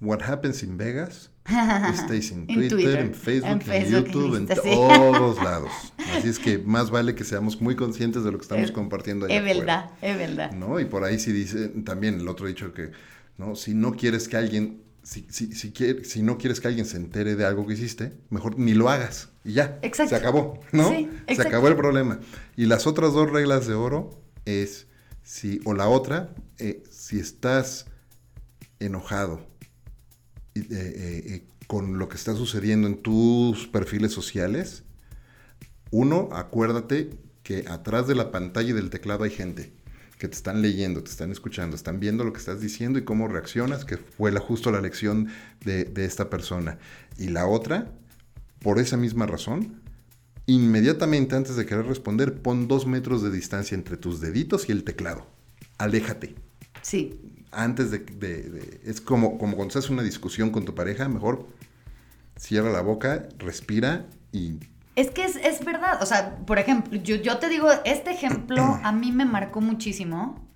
what 0.00 0.20
happens 0.22 0.64
in 0.64 0.76
Vegas 0.76 1.30
Estáis 1.44 2.30
en 2.32 2.46
Twitter, 2.46 2.98
en, 3.00 3.14
Facebook, 3.14 3.62
en, 3.66 3.90
YouTube, 3.90 4.36
en, 4.36 4.46
todos 4.46 5.36
lados. 5.42 5.70
Así 6.16 6.28
es 6.28 6.38
que 6.38 6.58
más 6.58 6.90
vale 6.90 7.14
que 7.14 7.24
seamos 7.24 7.60
muy 7.60 7.74
conscientes 7.74 8.24
de 8.24 8.30
lo 8.30 8.38
que 8.38 8.42
estamos 8.42 8.70
compartiendo 8.70 9.26
allá 9.26 9.36
Es 9.36 9.44
verdad, 9.44 9.90
es 10.00 10.16
verdad. 10.16 10.52
¿No? 10.52 10.78
Y 10.78 10.84
por 10.84 11.04
ahí 11.04 11.18
sí 11.18 11.32
dice 11.32 11.68
también 11.84 12.20
el 12.20 12.28
otro 12.28 12.46
dicho 12.46 12.72
que, 12.72 12.92
¿no? 13.38 13.56
Si 13.56 13.74
no 13.74 13.92
quieres 13.92 14.28
que 14.28 14.36
alguien, 14.36 14.82
si, 15.02 15.26
si, 15.30 15.52
si, 15.52 15.72
si 16.04 16.22
no 16.22 16.38
quieres 16.38 16.60
que 16.60 16.68
alguien 16.68 16.86
se 16.86 16.96
entere 16.96 17.34
de 17.34 17.44
algo 17.44 17.66
que 17.66 17.74
hiciste, 17.74 18.12
mejor 18.30 18.58
ni 18.58 18.74
lo 18.74 18.88
hagas. 18.88 19.30
Y 19.44 19.54
ya. 19.54 19.78
Exacto. 19.82 20.10
Se 20.10 20.16
acabó, 20.16 20.60
¿no? 20.70 20.90
Sí, 20.90 21.10
se 21.34 21.42
acabó 21.42 21.68
el 21.68 21.76
problema. 21.76 22.20
Y 22.56 22.66
las 22.66 22.86
otras 22.86 23.12
dos 23.12 23.30
reglas 23.30 23.66
de 23.66 23.74
oro 23.74 24.10
es 24.44 24.86
si, 25.22 25.60
o 25.64 25.74
la 25.74 25.88
otra, 25.88 26.34
eh, 26.58 26.84
si 26.90 27.18
estás 27.18 27.86
enojado 28.78 29.51
eh, 30.54 30.64
eh, 30.70 31.44
con 31.66 31.98
lo 31.98 32.08
que 32.08 32.16
está 32.16 32.34
sucediendo 32.34 32.86
en 32.86 33.02
tus 33.02 33.66
perfiles 33.68 34.12
sociales, 34.12 34.84
uno, 35.90 36.28
acuérdate 36.32 37.10
que 37.42 37.64
atrás 37.68 38.06
de 38.06 38.14
la 38.14 38.30
pantalla 38.30 38.70
y 38.70 38.72
del 38.72 38.90
teclado 38.90 39.24
hay 39.24 39.30
gente 39.30 39.72
que 40.18 40.28
te 40.28 40.36
están 40.36 40.62
leyendo, 40.62 41.02
te 41.02 41.10
están 41.10 41.32
escuchando, 41.32 41.74
están 41.74 41.98
viendo 41.98 42.24
lo 42.24 42.32
que 42.32 42.38
estás 42.38 42.60
diciendo 42.60 42.98
y 42.98 43.04
cómo 43.04 43.26
reaccionas, 43.26 43.84
que 43.84 43.96
fue 43.96 44.30
la, 44.30 44.40
justo 44.40 44.70
la 44.70 44.80
lección 44.80 45.28
de 45.64 46.04
esta 46.04 46.30
persona. 46.30 46.78
Y 47.18 47.28
la 47.28 47.46
otra, 47.46 47.90
por 48.60 48.78
esa 48.78 48.96
misma 48.96 49.26
razón, 49.26 49.82
inmediatamente 50.46 51.36
antes 51.36 51.56
de 51.56 51.66
querer 51.66 51.86
responder, 51.86 52.40
pon 52.40 52.68
dos 52.68 52.86
metros 52.86 53.22
de 53.22 53.30
distancia 53.30 53.74
entre 53.74 53.96
tus 53.96 54.20
deditos 54.20 54.68
y 54.68 54.72
el 54.72 54.84
teclado. 54.84 55.26
Aléjate. 55.78 56.34
Sí. 56.82 57.20
Antes 57.52 57.90
de... 57.90 58.80
es 58.84 59.00
como, 59.00 59.38
como 59.38 59.56
cuando 59.56 59.68
estás 59.68 59.86
en 59.88 59.94
una 59.94 60.02
discusión 60.02 60.50
con 60.50 60.64
tu 60.64 60.74
pareja, 60.74 61.08
mejor 61.08 61.46
cierra 62.36 62.70
la 62.70 62.80
boca, 62.80 63.28
respira 63.38 64.06
y... 64.32 64.58
Es 64.94 65.10
que 65.10 65.24
es, 65.24 65.36
es 65.36 65.64
verdad, 65.64 66.02
o 66.02 66.06
sea, 66.06 66.36
por 66.44 66.58
ejemplo, 66.58 66.98
yo, 66.98 67.16
yo 67.16 67.38
te 67.38 67.48
digo, 67.48 67.68
este 67.84 68.10
ejemplo 68.10 68.78
a 68.82 68.92
mí 68.92 69.10
me 69.10 69.24
marcó 69.24 69.62
muchísimo. 69.62 70.46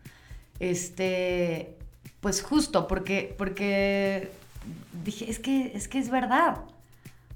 Este, 0.60 1.76
pues 2.20 2.42
justo, 2.42 2.86
porque, 2.86 3.34
porque 3.38 4.30
dije, 5.04 5.30
es 5.30 5.38
que, 5.38 5.72
es 5.74 5.88
que 5.88 5.98
es 5.98 6.10
verdad. 6.10 6.58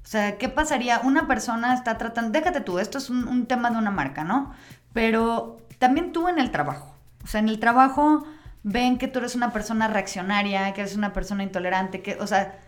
O 0.03 0.07
sea, 0.07 0.37
¿qué 0.37 0.49
pasaría? 0.49 0.99
Una 0.99 1.27
persona 1.27 1.73
está 1.73 1.97
tratando, 1.97 2.31
déjate 2.31 2.61
tú, 2.61 2.79
esto 2.79 2.97
es 2.97 3.09
un, 3.09 3.45
tema 3.45 3.69
de 3.71 3.77
una 3.77 3.91
marca, 3.91 4.23
¿no? 4.23 4.53
Pero 4.93 5.61
también 5.77 6.11
tú 6.11 6.27
en 6.27 6.39
el 6.39 6.51
trabajo. 6.51 6.93
O 7.23 7.27
sea, 7.27 7.39
en 7.39 7.49
el 7.49 7.59
trabajo 7.59 8.25
ven 8.63 8.97
que 8.97 9.07
tú 9.07 9.19
eres 9.19 9.35
una 9.35 9.51
persona 9.51 9.87
reaccionaria, 9.87 10.73
que 10.73 10.81
eres 10.81 10.95
una 10.95 11.13
persona 11.13 11.43
intolerante, 11.43 12.01
que, 12.01 12.15
o 12.15 12.27
sea, 12.27 12.59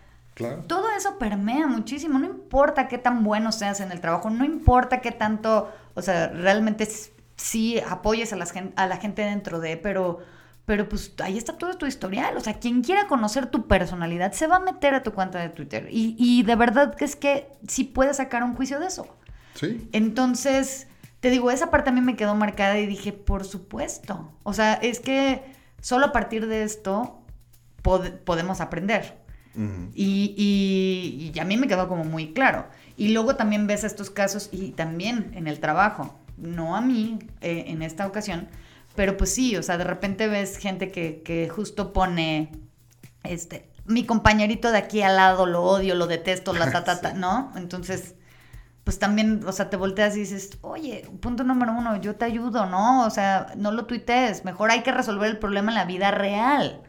todo 0.66 0.90
eso 0.96 1.18
permea 1.18 1.66
muchísimo. 1.66 2.18
No 2.18 2.26
importa 2.26 2.88
qué 2.88 2.98
tan 2.98 3.22
bueno 3.22 3.52
seas 3.52 3.80
en 3.80 3.92
el 3.92 4.00
trabajo, 4.00 4.30
no 4.30 4.44
importa 4.44 5.00
qué 5.00 5.12
tanto, 5.12 5.72
o 5.94 6.02
sea, 6.02 6.28
realmente 6.28 6.88
sí 7.36 7.80
apoyes 7.80 8.32
a, 8.32 8.38
a 8.76 8.86
la 8.86 8.96
gente 8.96 9.22
dentro 9.22 9.60
de, 9.60 9.76
pero 9.76 10.20
pero 10.66 10.88
pues 10.88 11.12
ahí 11.22 11.36
está 11.36 11.58
todo 11.58 11.74
tu 11.76 11.86
historial. 11.86 12.36
O 12.36 12.40
sea, 12.40 12.54
quien 12.54 12.82
quiera 12.82 13.06
conocer 13.06 13.46
tu 13.46 13.66
personalidad 13.66 14.32
se 14.32 14.46
va 14.46 14.56
a 14.56 14.60
meter 14.60 14.94
a 14.94 15.02
tu 15.02 15.12
cuenta 15.12 15.38
de 15.38 15.50
Twitter. 15.50 15.88
Y, 15.90 16.16
y 16.18 16.42
de 16.42 16.56
verdad 16.56 16.94
que 16.94 17.04
es 17.04 17.16
que 17.16 17.48
sí 17.68 17.84
puedes 17.84 18.16
sacar 18.16 18.42
un 18.42 18.54
juicio 18.54 18.80
de 18.80 18.86
eso. 18.86 19.06
Sí. 19.54 19.88
Entonces, 19.92 20.86
te 21.20 21.28
digo, 21.28 21.50
esa 21.50 21.70
parte 21.70 21.90
a 21.90 21.92
mí 21.92 22.00
me 22.00 22.16
quedó 22.16 22.34
marcada 22.34 22.78
y 22.78 22.86
dije, 22.86 23.12
por 23.12 23.44
supuesto. 23.44 24.32
O 24.42 24.54
sea, 24.54 24.74
es 24.74 25.00
que 25.00 25.53
solo 25.84 26.06
a 26.06 26.12
partir 26.12 26.46
de 26.46 26.62
esto 26.62 27.20
podemos 27.82 28.62
aprender. 28.62 29.18
y, 29.94 30.34
y, 30.34 31.30
y, 31.32 31.38
a 31.38 31.44
mí 31.44 31.58
me 31.58 31.68
quedó 31.68 31.88
como 31.88 32.04
muy 32.04 32.32
claro. 32.32 32.66
Y 32.96 33.08
luego 33.08 33.36
también 33.36 33.66
ves 33.66 33.84
estos 33.84 34.08
casos 34.08 34.48
y 34.50 34.70
también 34.70 35.32
en 35.34 35.46
el 35.46 35.60
trabajo. 35.60 36.18
No 36.38 36.74
a 36.74 36.80
mí 36.80 37.18
eh, 37.42 37.64
en 37.68 37.82
esta 37.82 38.06
ocasión, 38.06 38.48
pero 38.96 39.18
pues 39.18 39.34
sí, 39.34 39.56
o 39.56 39.62
sea, 39.62 39.76
de 39.76 39.84
repente 39.84 40.26
ves 40.26 40.56
gente 40.56 40.90
que, 40.90 41.50
justo 41.54 41.92
pone, 41.92 42.50
este, 43.22 43.68
mi 43.84 44.06
compañerito 44.06 44.72
de 44.72 44.78
aquí 44.78 45.02
al 45.02 45.16
lado 45.16 45.44
lo 45.44 45.62
odio, 45.64 45.94
lo 45.94 46.06
detesto, 46.06 46.54
la 46.54 46.72
ta, 46.72 46.82
ta, 46.82 47.02
ta, 47.02 47.12
¿no? 47.14 47.52
Entonces, 47.56 48.14
pues 48.84 48.98
también, 48.98 49.42
o 49.46 49.52
sea, 49.52 49.70
te 49.70 49.76
volteas 49.76 50.14
y 50.16 50.20
dices, 50.20 50.58
oye, 50.60 51.08
punto 51.20 51.42
número 51.42 51.72
uno, 51.72 51.96
yo 51.96 52.16
te 52.16 52.26
ayudo, 52.26 52.66
¿no? 52.66 53.04
O 53.06 53.10
sea, 53.10 53.48
no 53.56 53.72
lo 53.72 53.86
tuitees, 53.86 54.44
mejor 54.44 54.70
hay 54.70 54.82
que 54.82 54.92
resolver 54.92 55.30
el 55.30 55.38
problema 55.38 55.70
en 55.70 55.76
la 55.76 55.84
vida 55.84 56.10
real. 56.10 56.82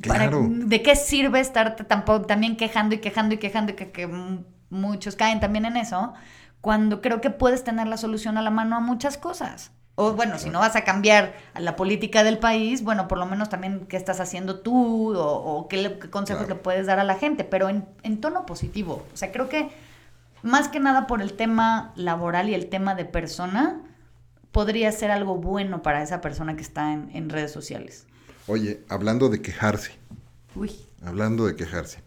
Claro. 0.00 0.46
¿De 0.48 0.82
qué 0.82 0.96
sirve 0.96 1.40
estarte 1.40 1.84
tampoco, 1.84 2.26
también 2.26 2.56
quejando 2.56 2.94
y 2.94 2.98
quejando 2.98 3.34
y 3.34 3.38
quejando 3.38 3.72
y 3.72 3.76
que, 3.76 3.92
que 3.92 4.08
muchos 4.70 5.16
caen 5.16 5.38
también 5.38 5.64
en 5.64 5.76
eso? 5.76 6.12
Cuando 6.60 7.00
creo 7.00 7.20
que 7.20 7.30
puedes 7.30 7.62
tener 7.62 7.86
la 7.86 7.96
solución 7.96 8.38
a 8.38 8.42
la 8.42 8.50
mano 8.50 8.76
a 8.76 8.80
muchas 8.80 9.16
cosas. 9.16 9.72
O 9.94 10.12
bueno, 10.12 10.38
si 10.38 10.48
no 10.48 10.60
vas 10.60 10.74
a 10.74 10.84
cambiar 10.84 11.34
la 11.58 11.76
política 11.76 12.24
del 12.24 12.38
país, 12.38 12.82
bueno, 12.82 13.08
por 13.08 13.18
lo 13.18 13.26
menos 13.26 13.50
también 13.50 13.86
qué 13.86 13.98
estás 13.98 14.20
haciendo 14.20 14.60
tú 14.60 15.14
o, 15.14 15.68
qué, 15.68 15.98
consejos 16.10 16.48
le 16.48 16.54
puedes 16.54 16.86
dar 16.86 16.98
a 16.98 17.04
la 17.04 17.16
gente, 17.16 17.44
pero 17.44 17.68
en, 17.68 18.20
tono 18.20 18.46
positivo. 18.46 19.04
O 19.12 19.16
sea, 19.16 19.32
creo 19.32 19.50
que 19.50 19.68
más 20.42 20.68
que 20.68 20.80
nada 20.80 21.06
por 21.06 21.22
el 21.22 21.34
tema 21.34 21.92
laboral 21.96 22.48
y 22.48 22.54
el 22.54 22.68
tema 22.68 22.94
de 22.94 23.04
persona, 23.04 23.80
podría 24.50 24.92
ser 24.92 25.10
algo 25.10 25.36
bueno 25.36 25.82
para 25.82 26.02
esa 26.02 26.20
persona 26.20 26.56
que 26.56 26.62
está 26.62 26.92
en, 26.92 27.30
redes 27.30 27.52
sociales. 27.52 28.06
Oye, 28.46 28.82
hablando 28.88 29.28
de 29.28 29.40
quejarse. 29.40 29.92
Uy. 30.54 30.72
Hablando 31.04 31.46
de 31.46 31.56
quejarse. 31.56 32.02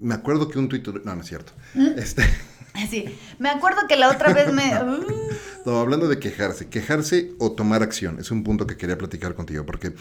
Me 0.00 0.14
acuerdo 0.14 0.48
que 0.48 0.58
un 0.58 0.68
tuit... 0.68 0.86
No, 0.86 1.14
no 1.14 1.20
es 1.20 1.28
cierto. 1.28 1.52
¿Mm? 1.74 1.98
Este... 1.98 2.24
Sí, 2.88 3.04
me 3.40 3.48
acuerdo 3.48 3.88
que 3.88 3.96
la 3.96 4.08
otra 4.10 4.32
vez 4.32 4.52
me... 4.52 4.72
No, 5.66 5.80
hablando 5.80 6.06
de 6.06 6.20
quejarse, 6.20 6.68
quejarse 6.68 7.32
o 7.38 7.52
tomar 7.52 7.82
acción, 7.82 8.18
es 8.20 8.30
un 8.30 8.44
punto 8.44 8.66
que 8.66 8.76
quería 8.76 8.96
platicar 8.96 9.34
contigo, 9.34 9.66
porque 9.66 9.94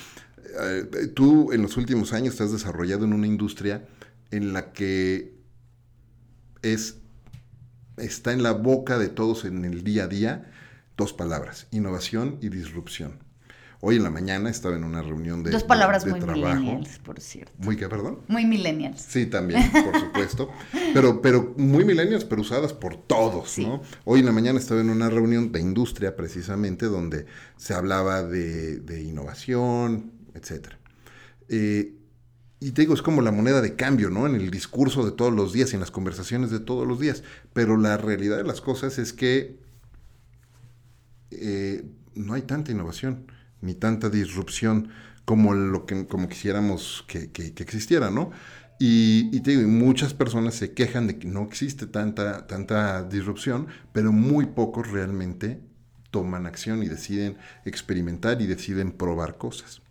eh, 0.62 1.08
tú 1.14 1.52
en 1.52 1.62
los 1.62 1.78
últimos 1.78 2.14
años 2.14 2.38
te 2.38 2.44
has 2.44 2.52
desarrollado 2.52 3.06
en 3.06 3.14
una 3.14 3.28
industria 3.28 3.86
en 4.32 4.54
la 4.54 4.72
que 4.72 5.34
es, 6.62 6.99
está 8.00 8.34
en 8.34 8.44
la 8.44 8.54
boca 8.54 8.98
de 8.98 9.10
todos 9.10 9.46
en 9.46 9.66
el 9.66 9.84
día 9.84 10.06
a 10.06 10.08
día 10.08 10.52
dos 10.98 11.14
palabras, 11.14 11.68
innovación 11.72 12.38
y 12.42 12.50
disrupción. 12.50 13.20
Hoy 13.82 13.96
en 13.96 14.04
la 14.04 14.10
mañana 14.10 14.50
estaba 14.50 14.76
en 14.76 14.84
una 14.84 15.02
reunión 15.02 15.42
de 15.42 15.52
Dos 15.52 15.64
palabras 15.64 16.06
muy 16.06 16.20
millennials, 16.20 17.00
por 17.00 17.22
cierto. 17.22 17.54
¿Muy 17.60 17.78
qué, 17.78 17.88
perdón? 17.88 18.20
Muy 18.28 18.46
millennials. 18.46 19.02
Sí, 19.02 19.26
también, 19.26 19.72
por 19.72 19.98
supuesto. 19.98 20.52
pero, 20.94 21.22
pero 21.22 21.54
muy 21.56 21.86
millennials, 21.86 22.26
pero 22.26 22.42
usadas 22.42 22.74
por 22.74 22.98
todos, 22.98 23.58
¿no? 23.60 23.82
Hoy 24.04 24.20
en 24.20 24.26
la 24.26 24.34
mañana 24.34 24.60
estaba 24.60 24.82
en 24.82 24.90
una 24.90 25.10
reunión 25.10 25.54
de 25.54 25.62
industria, 25.62 26.18
precisamente, 26.18 26.88
donde 26.88 27.26
se 27.56 27.74
hablaba 27.74 28.22
de, 28.22 29.02
innovación, 29.02 30.12
etcétera. 30.34 30.78
Eh, 31.48 31.99
y 32.62 32.72
te 32.72 32.82
digo, 32.82 32.94
es 32.94 33.02
como 33.02 33.22
la 33.22 33.32
moneda 33.32 33.62
de 33.62 33.76
cambio, 33.76 34.10
¿no? 34.10 34.28
En 34.28 34.36
el 34.36 34.52
discurso 34.52 35.06
de 35.06 35.12
todos 35.12 35.34
los 35.34 35.54
días, 35.54 35.74
en 35.74 35.80
las 35.80 35.92
conversaciones 35.92 36.52
de 36.52 36.60
todos 36.60 36.86
los 36.86 37.00
días. 37.00 37.24
Pero 37.54 37.78
la 37.78 37.96
realidad 37.98 38.38
de 38.38 38.44
las 38.44 38.60
cosas 38.60 38.98
es 39.00 39.14
que 39.14 39.58
eh, 41.32 41.86
no 42.16 42.34
hay 42.34 42.42
tanta 42.42 42.72
innovación 42.72 43.32
ni 43.62 43.76
tanta 43.76 44.10
disrupción 44.10 44.90
como 45.24 45.54
lo 45.54 45.86
que 45.86 46.06
como 46.08 46.28
quisiéramos 46.28 47.06
que, 47.08 47.32
existiera, 47.58 48.10
¿no? 48.10 48.32
Y, 48.82 49.40
te 49.42 49.52
digo, 49.52 49.68
muchas 49.68 50.14
personas 50.14 50.56
se 50.56 50.74
quejan 50.74 51.08
de 51.08 51.20
que 51.20 51.28
no 51.28 51.44
existe 51.44 51.86
tanta, 51.86 52.48
tanta 52.48 53.04
disrupción, 53.04 53.68
pero 53.94 54.12
muy 54.12 54.48
pocos 54.48 54.90
realmente 54.90 55.62
toman 56.12 56.46
acción 56.46 56.82
y 56.84 56.88
deciden 56.88 57.38
experimentar 57.66 58.42
y 58.42 58.48
deciden 58.48 58.92
probar 58.92 59.38
cosas 59.38 59.82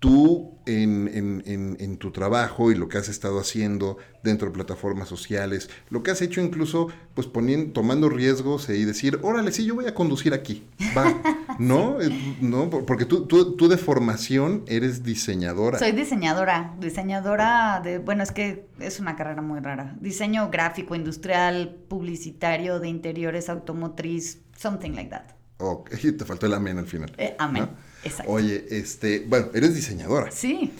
tú 0.00 0.58
en, 0.64 1.96
tu 1.98 2.10
trabajo 2.10 2.70
y 2.70 2.74
lo 2.74 2.88
que 2.88 2.98
has 2.98 3.08
estado 3.08 3.38
haciendo 3.38 3.98
dentro 4.22 4.48
de 4.48 4.54
plataformas 4.54 5.08
sociales, 5.08 5.68
lo 5.90 6.02
que 6.02 6.10
has 6.10 6.22
hecho 6.22 6.40
incluso 6.40 6.88
pues 7.14 7.26
poniendo, 7.26 7.72
tomando 7.72 8.08
riesgos 8.08 8.68
y 8.70 8.84
decir, 8.84 9.18
órale, 9.22 9.52
sí, 9.52 9.64
yo 9.66 9.74
voy 9.74 9.86
a 9.86 9.94
conducir 9.94 10.32
aquí, 10.32 10.66
va, 10.96 11.20
¿no? 11.58 12.00
Eh, 12.00 12.36
¿no? 12.40 12.70
Porque 12.70 13.04
tú, 13.04 13.26
tú, 13.26 13.68
de 13.68 13.76
formación 13.76 14.64
eres 14.66 15.02
diseñadora. 15.02 15.78
Soy 15.78 15.92
diseñadora, 15.92 16.74
diseñadora 16.80 17.80
de, 17.84 17.98
bueno, 17.98 18.22
es 18.22 18.32
que 18.32 18.68
es 18.78 19.00
una 19.00 19.16
carrera 19.16 19.42
muy 19.42 19.60
rara, 19.60 19.96
diseño 20.00 20.50
gráfico, 20.50 20.94
industrial, 20.94 21.76
publicitario, 21.88 22.80
de 22.80 22.88
interiores, 22.88 23.48
automotriz, 23.48 24.40
something 24.56 24.92
like 24.92 25.10
that. 25.10 25.24
Ok, 25.58 25.90
te 26.18 26.24
faltó 26.24 26.46
el 26.46 26.54
amén 26.54 26.78
al 26.78 26.86
final. 26.86 27.12
Eh, 27.18 27.36
amén. 27.38 27.68
Exacto. 28.04 28.32
Oye, 28.32 28.66
este, 28.70 29.24
bueno, 29.28 29.48
eres 29.54 29.74
diseñadora. 29.74 30.30
Sí. 30.30 30.72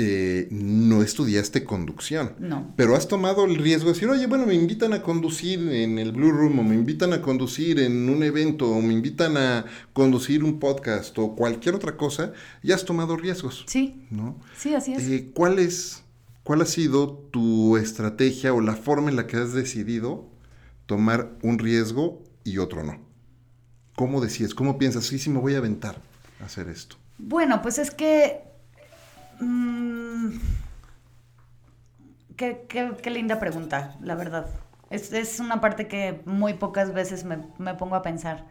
Eh, 0.00 0.46
no 0.52 1.02
estudiaste 1.02 1.64
conducción. 1.64 2.34
No. 2.38 2.72
Pero 2.76 2.94
has 2.94 3.08
tomado 3.08 3.44
el 3.46 3.56
riesgo 3.56 3.86
de 3.86 3.94
decir, 3.94 4.08
oye, 4.08 4.28
bueno, 4.28 4.46
me 4.46 4.54
invitan 4.54 4.92
a 4.92 5.02
conducir 5.02 5.58
en 5.72 5.98
el 5.98 6.12
Blue 6.12 6.30
Room, 6.30 6.60
o 6.60 6.62
me 6.62 6.76
invitan 6.76 7.12
a 7.12 7.20
conducir 7.20 7.80
en 7.80 8.08
un 8.08 8.22
evento, 8.22 8.70
o 8.70 8.80
me 8.80 8.92
invitan 8.92 9.36
a 9.36 9.64
conducir 9.92 10.44
un 10.44 10.60
podcast, 10.60 11.18
o 11.18 11.34
cualquier 11.34 11.74
otra 11.74 11.96
cosa, 11.96 12.32
y 12.62 12.70
has 12.70 12.84
tomado 12.84 13.16
riesgos. 13.16 13.64
Sí. 13.66 14.06
¿No? 14.10 14.38
Sí, 14.56 14.72
así 14.72 14.92
es. 14.92 15.02
Eh, 15.02 15.30
¿Cuál 15.34 15.58
es 15.58 16.04
¿cuál 16.44 16.62
ha 16.62 16.66
sido 16.66 17.10
tu 17.30 17.76
estrategia 17.76 18.54
o 18.54 18.62
la 18.62 18.74
forma 18.74 19.10
en 19.10 19.16
la 19.16 19.26
que 19.26 19.36
has 19.36 19.52
decidido 19.52 20.28
tomar 20.86 21.36
un 21.42 21.58
riesgo 21.58 22.22
y 22.42 22.56
otro 22.56 22.84
no? 22.84 23.00
¿Cómo 23.96 24.20
decides? 24.20 24.54
¿Cómo 24.54 24.78
piensas? 24.78 25.04
Sí, 25.04 25.18
sí, 25.18 25.28
me 25.28 25.40
voy 25.40 25.56
a 25.56 25.58
aventar 25.58 26.00
hacer 26.44 26.68
esto. 26.68 26.96
Bueno, 27.18 27.62
pues 27.62 27.78
es 27.78 27.90
que... 27.90 28.42
mm, 29.40 30.28
qué, 32.36 32.66
qué- 32.68 32.96
qué 33.02 33.10
linda 33.10 33.38
pregunta, 33.40 33.96
la 34.00 34.14
verdad. 34.14 34.46
Es, 34.90 35.12
es 35.12 35.40
una 35.40 35.60
parte 35.60 35.86
que 35.88 36.22
muy 36.24 36.54
pocas 36.54 36.94
veces 36.94 37.24
me, 37.24 37.38
me 37.58 37.74
pongo 37.74 37.94
a 37.96 38.02
pensar. 38.02 38.46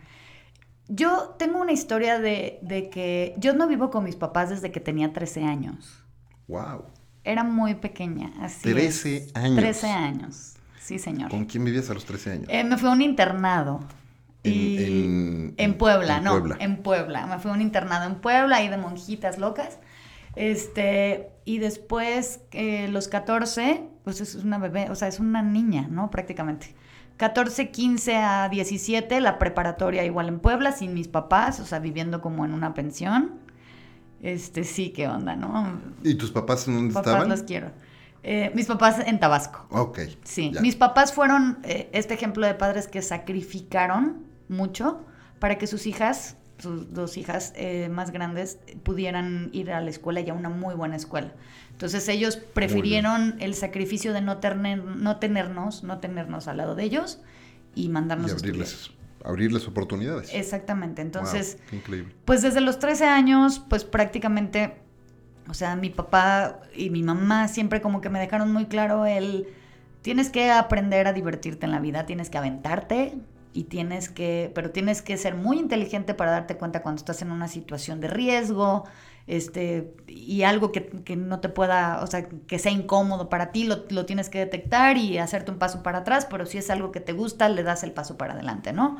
Yo 0.87 1.35
tengo 1.39 1.59
una 1.59 1.71
historia 1.73 2.19
de, 2.19 2.59
de 2.61 2.89
que 2.89 3.33
yo 3.37 3.53
no 3.53 3.67
vivo 3.67 3.89
con 3.89 4.03
mis 4.03 4.15
papás 4.15 4.49
desde 4.49 4.71
que 4.71 4.79
tenía 4.79 5.11
13 5.13 5.43
años. 5.43 6.03
¡Wow! 6.47 6.85
Era 7.23 7.43
muy 7.43 7.75
pequeña, 7.75 8.31
así. 8.39 8.61
13 8.71 9.17
es. 9.17 9.35
años. 9.35 9.55
13 9.57 9.87
años, 9.87 10.53
sí, 10.79 10.97
señor. 10.99 11.29
¿Con 11.29 11.43
quién 11.45 11.65
vivías 11.65 11.89
a 11.89 11.93
los 11.93 12.05
13 12.05 12.31
años? 12.31 12.45
Eh, 12.49 12.63
me 12.63 12.77
fui 12.77 12.87
a 12.87 12.91
un 12.93 13.01
internado. 13.01 13.81
En- 14.43 14.53
y- 14.53 14.83
en- 14.83 15.53
en 15.57 15.77
Puebla, 15.77 16.17
en 16.17 16.23
no, 16.23 16.31
Puebla. 16.31 16.57
en 16.59 16.77
Puebla. 16.83 17.25
Me 17.27 17.39
fui 17.39 17.51
a 17.51 17.53
un 17.53 17.61
internado 17.61 18.05
en 18.05 18.15
Puebla, 18.15 18.57
ahí 18.57 18.67
de 18.69 18.77
monjitas 18.77 19.37
locas. 19.39 19.79
Este, 20.35 21.29
y 21.45 21.57
después, 21.57 22.41
eh, 22.51 22.87
los 22.89 23.07
14, 23.07 23.83
pues 24.03 24.21
es 24.21 24.35
una 24.35 24.59
bebé, 24.59 24.87
o 24.91 24.95
sea, 24.95 25.07
es 25.07 25.19
una 25.19 25.41
niña, 25.41 25.87
¿no? 25.89 26.11
Prácticamente. 26.11 26.75
14, 27.17 27.71
15 27.71 28.15
a 28.17 28.47
17, 28.47 29.19
la 29.19 29.39
preparatoria 29.39 30.05
igual 30.05 30.27
en 30.27 30.39
Puebla, 30.39 30.71
sin 30.71 30.93
mis 30.93 31.07
papás, 31.07 31.59
o 31.59 31.65
sea, 31.65 31.79
viviendo 31.79 32.21
como 32.21 32.45
en 32.45 32.53
una 32.53 32.75
pensión. 32.75 33.31
Este, 34.21 34.63
sí, 34.63 34.89
qué 34.91 35.07
onda, 35.07 35.35
¿no? 35.35 35.79
¿Y 36.03 36.15
tus 36.15 36.31
papás 36.31 36.67
en 36.67 36.75
dónde 36.75 36.93
Papás 36.93 37.07
estaban? 37.13 37.29
los 37.29 37.41
quiero. 37.43 37.71
Eh, 38.23 38.51
mis 38.53 38.67
papás 38.67 38.99
en 39.05 39.19
Tabasco. 39.19 39.65
Ok. 39.71 39.99
Sí, 40.23 40.51
ya. 40.53 40.61
mis 40.61 40.75
papás 40.75 41.13
fueron 41.13 41.57
eh, 41.63 41.89
este 41.93 42.13
ejemplo 42.13 42.45
de 42.45 42.53
padres 42.53 42.87
que 42.87 43.01
sacrificaron 43.01 44.26
mucho 44.49 45.05
para 45.39 45.57
que 45.57 45.67
sus 45.67 45.85
hijas, 45.87 46.37
sus 46.57 46.93
dos 46.93 47.17
hijas 47.17 47.53
eh, 47.55 47.89
más 47.89 48.11
grandes, 48.11 48.59
pudieran 48.83 49.49
ir 49.53 49.71
a 49.71 49.81
la 49.81 49.89
escuela 49.89 50.21
y 50.21 50.29
a 50.29 50.33
una 50.33 50.49
muy 50.49 50.75
buena 50.75 50.95
escuela. 50.95 51.33
Entonces 51.71 52.07
ellos 52.09 52.37
prefirieron 52.37 53.35
el 53.39 53.53
sacrificio 53.53 54.13
de 54.13 54.21
no, 54.21 54.37
tener, 54.37 54.83
no 54.83 55.17
tenernos, 55.17 55.83
no 55.83 55.99
tenernos 55.99 56.47
al 56.47 56.57
lado 56.57 56.73
de 56.73 56.83
ellos 56.83 57.19
y 57.75 57.89
mandarnos 57.89 58.31
Y 58.31 58.33
a 58.33 58.35
estudiar. 58.35 58.55
abrirles, 58.55 58.91
abrirles 59.23 59.67
oportunidades. 59.67 60.33
Exactamente, 60.33 61.03
entonces... 61.03 61.57
Wow, 61.57 61.65
qué 61.69 61.75
increíble. 61.75 62.15
Pues 62.25 62.41
desde 62.41 62.61
los 62.61 62.79
13 62.79 63.05
años, 63.05 63.63
pues 63.69 63.83
prácticamente, 63.83 64.73
o 65.47 65.53
sea, 65.53 65.75
mi 65.75 65.91
papá 65.91 66.61
y 66.75 66.89
mi 66.89 67.03
mamá 67.03 67.47
siempre 67.47 67.79
como 67.79 68.01
que 68.01 68.09
me 68.09 68.19
dejaron 68.19 68.51
muy 68.51 68.65
claro 68.65 69.05
el, 69.05 69.47
tienes 70.01 70.31
que 70.31 70.49
aprender 70.49 71.05
a 71.05 71.13
divertirte 71.13 71.67
en 71.67 71.71
la 71.71 71.79
vida, 71.79 72.07
tienes 72.07 72.31
que 72.31 72.39
aventarte 72.39 73.13
y 73.53 73.63
tienes 73.65 74.09
que, 74.09 74.51
pero 74.53 74.71
tienes 74.71 75.01
que 75.01 75.17
ser 75.17 75.35
muy 75.35 75.57
inteligente 75.59 76.13
para 76.13 76.31
darte 76.31 76.57
cuenta 76.57 76.81
cuando 76.81 76.99
estás 76.99 77.21
en 77.21 77.31
una 77.31 77.47
situación 77.47 77.99
de 77.99 78.07
riesgo, 78.07 78.85
este, 79.27 79.93
y 80.07 80.43
algo 80.43 80.71
que, 80.71 80.85
que 80.85 81.15
no 81.15 81.39
te 81.39 81.49
pueda, 81.49 82.01
o 82.01 82.07
sea, 82.07 82.27
que 82.27 82.59
sea 82.59 82.71
incómodo 82.71 83.29
para 83.29 83.51
ti, 83.51 83.65
lo, 83.65 83.83
lo 83.89 84.05
tienes 84.05 84.29
que 84.29 84.39
detectar 84.39 84.97
y 84.97 85.17
hacerte 85.17 85.51
un 85.51 85.57
paso 85.57 85.83
para 85.83 85.99
atrás, 85.99 86.27
pero 86.29 86.45
si 86.45 86.57
es 86.57 86.69
algo 86.69 86.91
que 86.91 87.01
te 87.01 87.11
gusta, 87.11 87.49
le 87.49 87.63
das 87.63 87.83
el 87.83 87.91
paso 87.91 88.17
para 88.17 88.33
adelante, 88.33 88.73
¿no? 88.73 88.97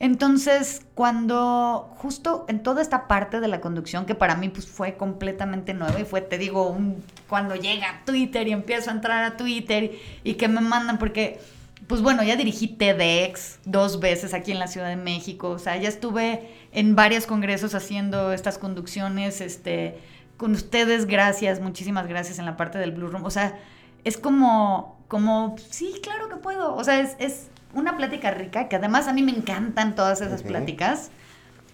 Entonces, 0.00 0.84
cuando 0.94 1.90
justo 1.96 2.44
en 2.48 2.62
toda 2.62 2.82
esta 2.82 3.06
parte 3.06 3.40
de 3.40 3.48
la 3.48 3.60
conducción, 3.60 4.06
que 4.06 4.14
para 4.14 4.34
mí 4.34 4.48
pues, 4.48 4.66
fue 4.66 4.96
completamente 4.96 5.72
nueva 5.72 6.00
y 6.00 6.04
fue, 6.04 6.20
te 6.20 6.36
digo, 6.36 6.68
un, 6.68 7.02
cuando 7.28 7.54
llega 7.54 8.02
Twitter 8.04 8.48
y 8.48 8.52
empiezo 8.52 8.90
a 8.90 8.94
entrar 8.94 9.24
a 9.24 9.36
Twitter 9.36 9.92
y 10.24 10.34
que 10.34 10.48
me 10.48 10.60
mandan, 10.60 10.98
porque, 10.98 11.40
pues 11.86 12.02
bueno, 12.02 12.22
ya 12.22 12.36
dirigí 12.36 12.68
TEDx 12.68 13.58
dos 13.64 14.00
veces 14.00 14.34
aquí 14.34 14.52
en 14.52 14.58
la 14.58 14.66
Ciudad 14.66 14.88
de 14.88 14.96
México, 14.96 15.50
o 15.50 15.58
sea, 15.58 15.76
ya 15.76 15.88
estuve 15.88 16.48
en 16.72 16.96
varios 16.96 17.26
congresos 17.26 17.74
haciendo 17.74 18.32
estas 18.32 18.58
conducciones, 18.58 19.40
este, 19.40 19.98
con 20.36 20.52
ustedes, 20.52 21.06
gracias, 21.06 21.60
muchísimas 21.60 22.06
gracias 22.06 22.38
en 22.38 22.46
la 22.46 22.56
parte 22.56 22.78
del 22.78 22.92
Blue 22.92 23.08
Room, 23.08 23.24
o 23.24 23.30
sea, 23.30 23.58
es 24.04 24.16
como, 24.18 24.98
como, 25.08 25.56
sí, 25.70 25.94
claro 26.02 26.28
que 26.28 26.36
puedo, 26.36 26.74
o 26.74 26.84
sea, 26.84 27.00
es... 27.00 27.16
es 27.18 27.48
una 27.74 27.96
plática 27.96 28.30
rica, 28.30 28.68
que 28.68 28.76
además 28.76 29.08
a 29.08 29.12
mí 29.12 29.22
me 29.22 29.32
encantan 29.32 29.94
todas 29.94 30.20
esas 30.20 30.44
pláticas, 30.44 31.10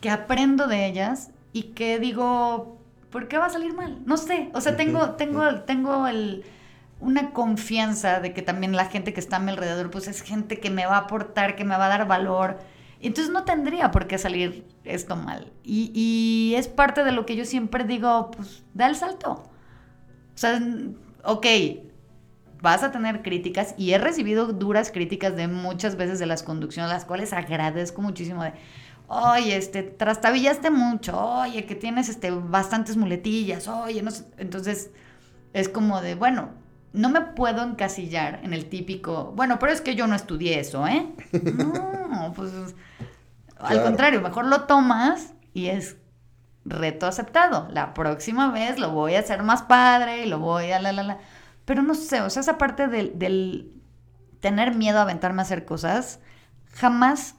que 0.00 0.08
aprendo 0.08 0.66
de 0.66 0.86
ellas 0.86 1.30
y 1.52 1.74
que 1.74 1.98
digo, 1.98 2.78
¿por 3.10 3.28
qué 3.28 3.36
va 3.36 3.46
a 3.46 3.50
salir 3.50 3.74
mal? 3.74 3.98
No 4.06 4.16
sé, 4.16 4.48
o 4.54 4.60
sea, 4.60 4.76
tengo, 4.76 5.10
tengo, 5.10 5.60
tengo 5.66 6.06
el, 6.06 6.44
una 7.00 7.32
confianza 7.32 8.20
de 8.20 8.32
que 8.32 8.42
también 8.42 8.76
la 8.76 8.84
gente 8.86 9.12
que 9.12 9.20
está 9.20 9.36
a 9.36 9.40
mi 9.40 9.50
alrededor, 9.50 9.90
pues 9.90 10.06
es 10.06 10.22
gente 10.22 10.60
que 10.60 10.70
me 10.70 10.86
va 10.86 10.96
a 10.96 11.00
aportar, 11.00 11.56
que 11.56 11.64
me 11.64 11.76
va 11.76 11.86
a 11.86 11.88
dar 11.88 12.06
valor. 12.06 12.58
Entonces 13.00 13.32
no 13.32 13.44
tendría 13.44 13.90
por 13.90 14.06
qué 14.06 14.18
salir 14.18 14.66
esto 14.84 15.16
mal. 15.16 15.52
Y, 15.64 16.54
es 16.56 16.68
parte 16.68 17.02
de 17.02 17.12
lo 17.12 17.24
que 17.24 17.36
yo 17.36 17.44
siempre 17.44 17.84
digo, 17.84 18.30
pues 18.30 18.62
da 18.74 18.86
el 18.86 18.96
salto. 18.96 19.32
O 19.32 20.38
sea, 20.40 20.60
ok, 21.24 21.46
vas 22.60 22.82
a 22.82 22.90
tener 22.90 23.22
críticas 23.22 23.74
y 23.78 23.92
he 23.92 23.98
recibido 23.98 24.52
duras 24.52 24.90
críticas 24.90 25.34
de 25.36 25.48
muchas 25.48 25.96
veces 25.96 26.18
de 26.18 26.26
las 26.26 26.42
conducciones, 26.42 26.92
las 26.92 27.06
cuales 27.06 27.32
agradezco 27.32 28.02
muchísimo 28.02 28.44
de, 28.44 28.52
oye, 29.08 29.56
este, 29.56 29.82
trastabillaste 29.82 30.70
mucho, 30.70 31.18
oye, 31.18 31.64
que 31.64 31.74
tienes 31.74 32.10
este, 32.10 32.30
bastantes 32.30 32.98
muletillas, 32.98 33.66
oye, 33.68 34.02
no 34.02 34.10
sé. 34.10 34.24
Entonces, 34.36 34.90
es 35.54 35.68
como 35.70 36.02
de, 36.02 36.14
bueno, 36.14 36.50
no 36.92 37.08
me 37.10 37.20
puedo 37.22 37.62
encasillar 37.62 38.40
en 38.42 38.52
el 38.54 38.66
típico, 38.68 39.32
bueno, 39.36 39.58
pero 39.58 39.72
es 39.72 39.80
que 39.80 39.94
yo 39.94 40.06
no 40.06 40.16
estudié 40.16 40.60
eso, 40.60 40.86
¿eh? 40.86 41.06
No, 41.42 42.32
pues, 42.36 42.52
al 43.58 43.82
Claro. 43.82 43.82
contrario, 43.82 44.20
mejor 44.22 44.46
lo 44.46 44.62
tomas 44.64 45.34
y 45.54 45.66
es 45.66 45.96
reto 46.64 47.06
aceptado. 47.06 47.68
La 47.70 47.94
próxima 47.94 48.50
vez 48.52 48.78
lo 48.78 48.90
voy 48.92 49.14
a 49.14 49.20
hacer 49.20 49.42
más 49.42 49.62
padre 49.62 50.24
y 50.24 50.28
lo 50.28 50.38
voy 50.38 50.72
a 50.72 50.80
la, 50.80 50.92
la, 50.92 51.02
la. 51.02 51.18
Pero 51.64 51.82
no 51.82 51.94
sé, 51.94 52.20
o 52.22 52.30
sea, 52.30 52.40
esa 52.40 52.58
parte 52.58 52.88
del, 52.88 53.18
del 53.18 53.72
tener 54.40 54.74
miedo 54.74 54.98
a 54.98 55.02
aventarme 55.02 55.42
a 55.42 55.44
hacer 55.44 55.64
cosas, 55.64 56.20
jamás, 56.74 57.36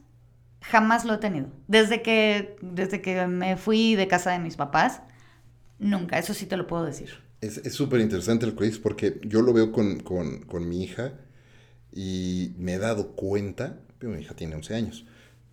jamás 0.61 1.05
lo 1.05 1.15
he 1.15 1.17
tenido. 1.17 1.49
Desde 1.67 2.01
que, 2.01 2.57
desde 2.61 3.01
que 3.01 3.27
me 3.27 3.57
fui 3.57 3.95
de 3.95 4.07
casa 4.07 4.31
de 4.31 4.39
mis 4.39 4.57
papás, 4.57 5.01
nunca, 5.79 6.19
eso 6.19 6.33
sí 6.33 6.45
te 6.47 6.57
lo 6.57 6.67
puedo 6.67 6.85
decir. 6.85 7.23
Es 7.41 7.73
súper 7.73 8.01
interesante 8.01 8.45
el 8.45 8.53
quiz 8.55 8.77
porque 8.77 9.19
yo 9.23 9.41
lo 9.41 9.51
veo 9.51 9.71
con, 9.71 9.99
con- 10.01 10.41
con 10.43 10.69
mi 10.69 10.83
hija 10.83 11.13
y 11.91 12.53
me 12.57 12.73
he 12.75 12.77
dado 12.77 13.15
cuenta, 13.15 13.81
mi 14.01 14.21
hija 14.21 14.35
tiene 14.35 14.55
11 14.55 14.75
años, 14.75 15.05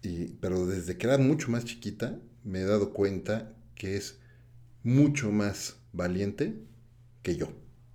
y, 0.03 0.35
pero 0.41 0.67
desde 0.67 0.97
que 0.99 1.07
era 1.07 1.19
mucho 1.19 1.51
más 1.51 1.65
chiquita 1.65 2.19
me 2.45 2.61
he 2.61 2.65
dado 2.65 2.93
cuenta 2.93 3.53
que 3.75 3.97
es 3.97 4.19
mucho 4.83 5.33
más 5.33 5.77
valiente 5.93 6.61
que 7.23 7.37
yo. 7.37 7.49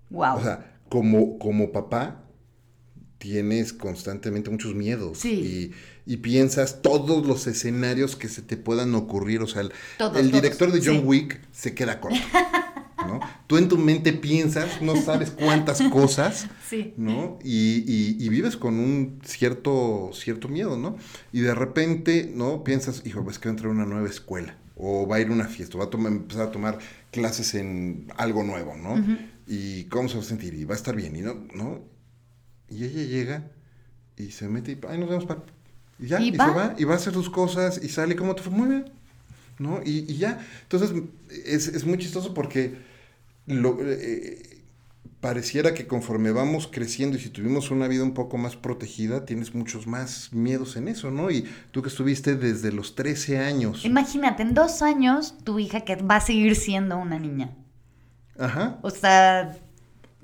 Wow. 0.10 0.38
O 0.38 0.44
sea, 0.44 0.80
como, 0.90 1.38
como 1.40 1.72
papá 1.72 2.26
tienes 3.20 3.72
constantemente 3.74 4.50
muchos 4.50 4.76
miedos 4.76 5.20
Sí. 5.20 5.72
y, 6.06 6.14
y 6.14 6.18
piensas 6.18 6.82
todos 6.82 7.26
los 7.26 7.48
escenarios 7.48 8.16
que 8.18 8.28
se 8.28 8.42
te 8.42 8.58
puedan 8.58 8.94
ocurrir. 8.96 9.42
O 9.42 9.48
sea, 9.48 9.62
el, 9.62 9.72
Todos, 9.98 10.18
el 10.18 10.30
todos, 10.30 10.42
director 10.42 10.72
de 10.74 10.80
John 10.86 10.98
sí. 11.00 11.04
Wick 11.06 11.42
se 11.52 11.74
queda 11.74 12.02
corto. 12.02 12.18
¿no? 13.08 13.20
Tú 13.48 13.58
en 13.58 13.68
tu 13.70 13.78
mente 13.78 14.14
piensas, 14.14 14.82
no 14.82 14.96
sabes 14.96 15.32
cuántas 15.32 15.82
cosas, 15.84 16.48
sí. 16.70 16.94
¿no? 16.98 17.40
Y, 17.44 17.84
y- 17.88 18.18
y 18.26 18.30
vives 18.30 18.58
con 18.58 18.76
un 18.80 19.20
cierto, 19.26 20.10
cierto 20.14 20.48
miedo, 20.48 20.78
¿no? 20.78 20.98
Y 21.32 21.42
de 21.42 21.54
repente, 21.56 22.32
¿no? 22.34 22.64
Piensas, 22.64 23.02
hijo, 23.06 23.24
pues 23.24 23.40
que 23.40 23.50
va 23.50 23.52
a 23.52 23.54
entrar 23.54 23.70
a 23.72 23.76
una 23.76 23.86
nueva 23.86 24.08
escuela, 24.10 24.58
o 24.76 25.08
va 25.08 25.18
a 25.18 25.20
ir 25.22 25.28
a 25.28 25.32
una 25.32 25.46
fiesta, 25.46 25.78
o 25.78 25.80
va 25.80 25.86
a 25.86 25.90
tomar- 25.90 26.12
empezar 26.12 26.48
a 26.48 26.52
tomar 26.52 26.80
clases 27.12 27.54
en 27.56 28.08
algo 28.18 28.44
nuevo, 28.44 28.76
¿no? 28.76 28.96
Y 29.48 29.84
cómo 29.86 30.08
se 30.10 30.16
va 30.16 30.22
a 30.22 30.26
sentir, 30.26 30.54
y 30.54 30.64
va 30.66 30.74
a 30.74 30.78
estar 30.78 30.96
bien, 30.96 31.16
y 31.16 31.22
no, 31.22 31.36
¿no? 31.54 31.82
Y 32.70 32.86
ella 32.86 33.04
llega 33.04 33.52
y 34.18 34.32
se 34.32 34.48
mete 34.48 34.72
y, 34.72 34.80
ay, 34.90 34.98
nos 35.00 35.10
vemos, 35.10 35.26
pa. 35.26 35.44
Y 36.00 36.08
ya, 36.08 36.20
Y 36.20 36.30
y, 36.30 36.32
va. 36.38 36.46
se 36.48 36.52
va, 36.54 36.76
y 36.78 36.84
va 36.86 36.94
a 36.94 36.98
hacer 36.98 37.14
sus 37.14 37.30
cosas, 37.30 37.80
y 37.84 37.90
sale, 37.90 38.16
¿cómo 38.16 38.34
te 38.36 38.42
fue? 38.42 38.52
Muy 38.52 38.68
bien, 38.70 38.86
¿no? 39.60 39.82
Y, 39.86 40.12
y 40.12 40.18
ya. 40.18 40.44
Entonces, 40.64 40.92
es, 41.46 41.68
es 41.68 41.86
muy 41.86 41.98
chistoso 42.00 42.34
porque 42.34 42.76
lo, 43.46 43.78
eh, 43.82 44.62
pareciera 45.20 45.74
que 45.74 45.88
conforme 45.88 46.32
vamos 46.32 46.68
creciendo 46.72 47.18
y 47.18 47.22
si 47.22 47.30
tuvimos 47.30 47.72
una 47.72 47.88
vida 47.88 48.04
un 48.04 48.14
poco 48.14 48.38
más 48.38 48.56
protegida, 48.58 49.26
tienes 49.26 49.56
muchos 49.56 49.88
más 49.88 50.34
miedos 50.34 50.76
en 50.76 50.88
eso, 50.90 51.12
¿no? 51.12 51.32
Y 51.32 51.48
tú 51.72 51.82
que 51.82 51.88
estuviste 51.90 52.36
desde 52.36 52.72
los 52.74 52.96
13 52.96 53.40
años. 53.40 53.86
Imagínate, 53.86 54.44
en 54.44 54.54
dos 54.54 54.82
años, 54.82 55.36
tu 55.44 55.60
hija 55.60 55.82
que 55.82 55.96
va 55.96 56.18
a 56.18 56.22
seguir 56.22 56.56
siendo 56.56 56.98
una 56.98 57.20
niña. 57.20 57.52
Ajá. 58.38 58.80
O 58.82 58.90
sea, 58.90 59.56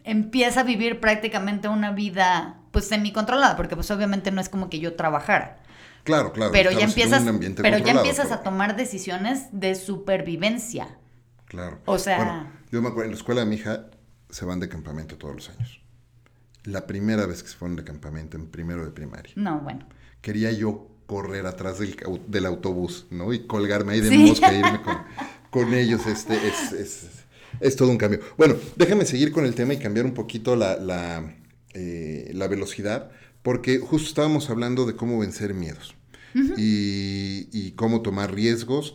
empieza 0.04 0.62
a 0.62 0.64
vivir 0.64 1.00
prácticamente 1.00 1.68
una 1.68 1.92
vida 1.92 2.56
pues 2.72 2.86
semicontrolada, 2.88 3.56
porque 3.56 3.76
pues 3.76 3.90
obviamente 3.92 4.32
no 4.32 4.42
es 4.42 4.50
como 4.50 4.70
que 4.70 4.80
yo 4.80 4.96
trabajara. 4.96 5.60
Claro, 6.04 6.34
claro. 6.34 6.52
pero 6.52 6.72
ya 6.72 6.86
empiezas, 6.86 7.24
pero 7.58 7.78
ya 7.78 7.92
empiezas 7.94 8.28
pero- 8.28 8.40
a 8.40 8.44
tomar 8.44 8.76
decisiones 8.76 9.48
de 9.52 9.76
supervivencia. 9.76 10.98
Claro. 11.46 11.80
O 11.86 11.98
sea- 11.98 12.18
Bueno, 12.18 12.52
yo 12.72 12.82
me 12.82 12.90
acuerdo, 12.90 13.06
en 13.06 13.12
la 13.12 13.18
escuela 13.18 13.42
de 13.42 13.48
mi 13.48 13.56
hija 13.56 13.90
se 14.30 14.46
van 14.46 14.60
de 14.60 14.70
campamento 14.70 15.18
todos 15.18 15.36
los 15.36 15.50
años. 15.50 15.82
La 16.64 16.86
primera 16.86 17.26
vez 17.26 17.42
que 17.42 17.50
se 17.50 17.56
fueron 17.56 17.76
de 17.76 17.84
campamento 17.84 18.38
en 18.38 18.48
primero 18.48 18.86
de 18.86 18.92
primaria. 18.92 19.34
No, 19.36 19.60
bueno. 19.62 19.88
Quería 20.22 20.52
yo 20.52 20.88
correr 21.08 21.48
atrás 21.48 21.80
del, 21.80 21.98
del 22.28 22.46
autobús, 22.46 23.08
¿no? 23.10 23.34
Y 23.34 23.48
colgarme 23.48 23.94
ahí 23.94 24.02
de 24.02 24.16
mosca 24.16 24.54
e 24.54 24.60
irme 24.60 24.82
con, 25.50 25.74
ellos. 25.74 26.06
Este, 26.06 26.36
es, 26.48 27.26
es, 27.60 27.76
todo 27.76 27.90
un 27.90 27.98
cambio. 27.98 28.20
Bueno, 28.38 28.56
déjame 28.76 29.06
seguir 29.06 29.32
con 29.32 29.46
el 29.46 29.56
tema 29.56 29.74
y 29.74 29.80
cambiar 29.80 30.06
un 30.06 30.14
poquito 30.14 30.56
la, 30.56 30.78
la, 30.78 31.34
eh, 31.74 32.30
la 32.36 32.48
velocidad, 32.48 33.10
porque 33.42 33.80
justo 33.80 34.08
estábamos 34.08 34.52
hablando 34.52 34.86
de 34.86 34.96
cómo 34.96 35.18
vencer 35.18 35.56
miedos 35.56 35.96
y, 36.36 37.50
y, 37.52 37.72
cómo 37.72 38.02
tomar 38.02 38.34
riesgos. 38.34 38.94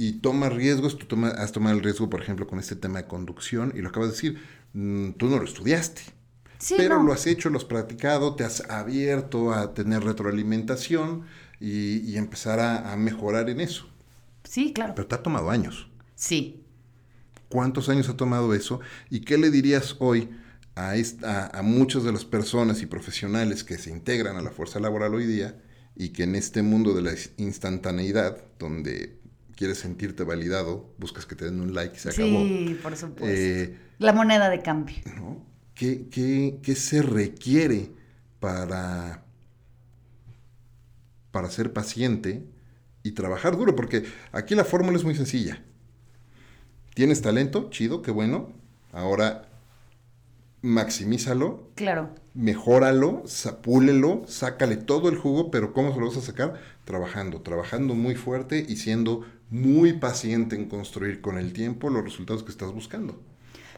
Y 0.00 0.12
tomar 0.12 0.54
riesgos, 0.54 0.96
tú 0.96 1.04
toma, 1.04 1.28
has 1.28 1.52
tomado 1.52 1.76
el 1.76 1.84
riesgo, 1.84 2.08
por 2.08 2.22
ejemplo, 2.22 2.46
con 2.46 2.58
este 2.58 2.74
tema 2.74 3.02
de 3.02 3.06
conducción, 3.06 3.74
y 3.76 3.82
lo 3.82 3.90
acabas 3.90 4.08
de 4.08 4.14
decir, 4.14 4.42
mm, 4.72 5.10
tú 5.18 5.28
no 5.28 5.36
lo 5.36 5.44
estudiaste. 5.44 6.00
pero 6.78 7.02
lo 7.02 7.12
has 7.12 7.26
hecho, 7.26 7.50
lo 7.50 7.58
has 7.58 7.66
practicado, 7.66 8.34
te 8.34 8.44
has 8.44 8.62
abierto 8.70 9.52
a 9.52 9.74
tener 9.74 10.02
retroalimentación 10.02 11.26
y, 11.60 12.16
empezar 12.16 12.60
a, 12.60 12.96
mejorar 12.96 13.50
en 13.50 13.60
eso. 13.60 13.90
Sí, 14.44 14.72
claro. 14.72 14.94
Pero 14.94 15.06
te 15.06 15.16
ha 15.16 15.22
tomado 15.22 15.50
años. 15.50 15.90
Sí. 16.14 16.64
¿Cuántos 17.50 17.90
años 17.90 18.08
ha 18.08 18.16
tomado 18.16 18.54
eso? 18.54 18.80
¿Y 19.10 19.20
qué 19.20 19.36
le 19.36 19.50
dirías 19.50 19.96
hoy 19.98 20.30
a, 20.76 20.96
esta, 20.96 21.48
a, 21.48 21.60
muchas 21.60 22.04
de 22.04 22.12
las 22.12 22.24
personas 22.24 22.80
y 22.80 22.86
profesionales 22.86 23.64
que 23.64 23.76
se 23.76 23.90
integran 23.90 24.38
a 24.38 24.42
la 24.42 24.50
fuerza 24.50 24.80
laboral 24.80 25.14
hoy 25.14 25.26
día 25.26 25.60
y 25.94 26.08
que 26.10 26.22
en 26.22 26.36
este 26.36 26.62
mundo 26.62 26.94
de 26.94 27.02
la 27.02 27.12
instantaneidad, 27.36 28.38
donde 28.58 29.19
quieres 29.60 29.76
sentirte 29.76 30.24
validado, 30.24 30.94
buscas 30.96 31.26
que 31.26 31.34
te 31.34 31.44
den 31.44 31.60
un 31.60 31.74
like 31.74 31.94
y 31.94 31.98
se 31.98 32.08
acabó. 32.08 32.40
Sí, 32.46 32.78
por 32.82 32.96
supuesto. 32.96 33.26
Eh, 33.28 33.76
la 33.98 34.14
moneda 34.14 34.48
de 34.48 34.62
cambio. 34.62 34.96
¿Qué, 35.74 36.08
qué, 36.10 36.60
qué 36.62 36.74
se 36.74 37.02
requiere 37.02 37.90
para, 38.38 39.22
para 41.30 41.50
ser 41.50 41.74
paciente 41.74 42.46
y 43.02 43.10
trabajar 43.10 43.58
duro? 43.58 43.76
Porque 43.76 44.06
aquí 44.32 44.54
la 44.54 44.64
fórmula 44.64 44.96
es 44.96 45.04
muy 45.04 45.14
sencilla. 45.14 45.62
Tienes 46.94 47.20
talento, 47.20 47.68
chido, 47.68 48.00
qué 48.00 48.12
bueno. 48.12 48.54
Ahora 48.92 49.50
maximízalo. 50.62 51.70
Claro. 51.74 52.14
Mejóralo, 52.34 53.24
púlelo, 53.62 54.22
sácale 54.26 54.76
todo 54.76 55.08
el 55.08 55.16
jugo, 55.16 55.50
pero 55.50 55.72
¿cómo 55.72 55.92
se 55.92 56.00
lo 56.00 56.06
vas 56.06 56.16
a 56.16 56.22
sacar? 56.22 56.60
Trabajando, 56.84 57.40
trabajando 57.40 57.94
muy 57.94 58.14
fuerte 58.14 58.64
y 58.68 58.76
siendo 58.76 59.24
muy 59.50 59.94
paciente 59.94 60.54
en 60.54 60.68
construir 60.68 61.20
con 61.20 61.38
el 61.38 61.52
tiempo 61.52 61.90
los 61.90 62.04
resultados 62.04 62.44
que 62.44 62.50
estás 62.50 62.72
buscando. 62.72 63.20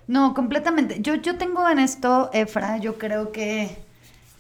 No, 0.06 0.34
completamente. 0.34 1.00
Yo, 1.00 1.14
yo 1.14 1.38
tengo 1.38 1.68
en 1.68 1.78
esto, 1.78 2.30
Efra, 2.32 2.76
yo 2.78 2.98
creo 2.98 3.32
que, 3.32 3.76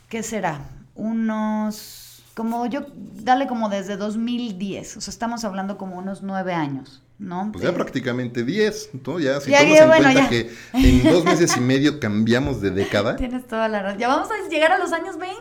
¿qué 0.08 0.22
será? 0.22 0.60
Unos, 0.94 2.22
como 2.34 2.66
yo, 2.66 2.86
dale 2.94 3.46
como 3.46 3.68
desde 3.70 3.96
2010, 3.96 4.96
o 4.98 5.00
sea, 5.00 5.10
estamos 5.10 5.44
hablando 5.44 5.78
como 5.78 5.96
unos 5.96 6.22
nueve 6.22 6.52
años. 6.52 7.02
¿No? 7.22 7.50
Pues 7.52 7.64
ya 7.64 7.72
prácticamente 7.72 8.44
10, 8.44 8.90
¿no? 9.06 9.18
Ya, 9.20 9.40
si 9.40 9.50
tomas 9.50 9.80
en 9.80 9.88
cuenta 9.88 10.28
que 10.28 10.50
en 10.74 11.02
dos 11.04 11.24
meses 11.24 11.56
y 11.56 11.60
medio 11.60 12.00
cambiamos 12.00 12.60
de 12.60 12.70
década. 12.70 13.16
Tienes 13.16 13.46
toda 13.46 13.68
la 13.68 13.82
razón. 13.82 13.98
Ya 13.98 14.08
vamos 14.08 14.28
a 14.30 14.48
llegar 14.48 14.72
a 14.72 14.78
los 14.78 14.92
años 14.92 15.18
20. 15.18 15.38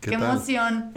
¡Qué, 0.00 0.10
¿Qué 0.10 0.14
emoción! 0.14 0.92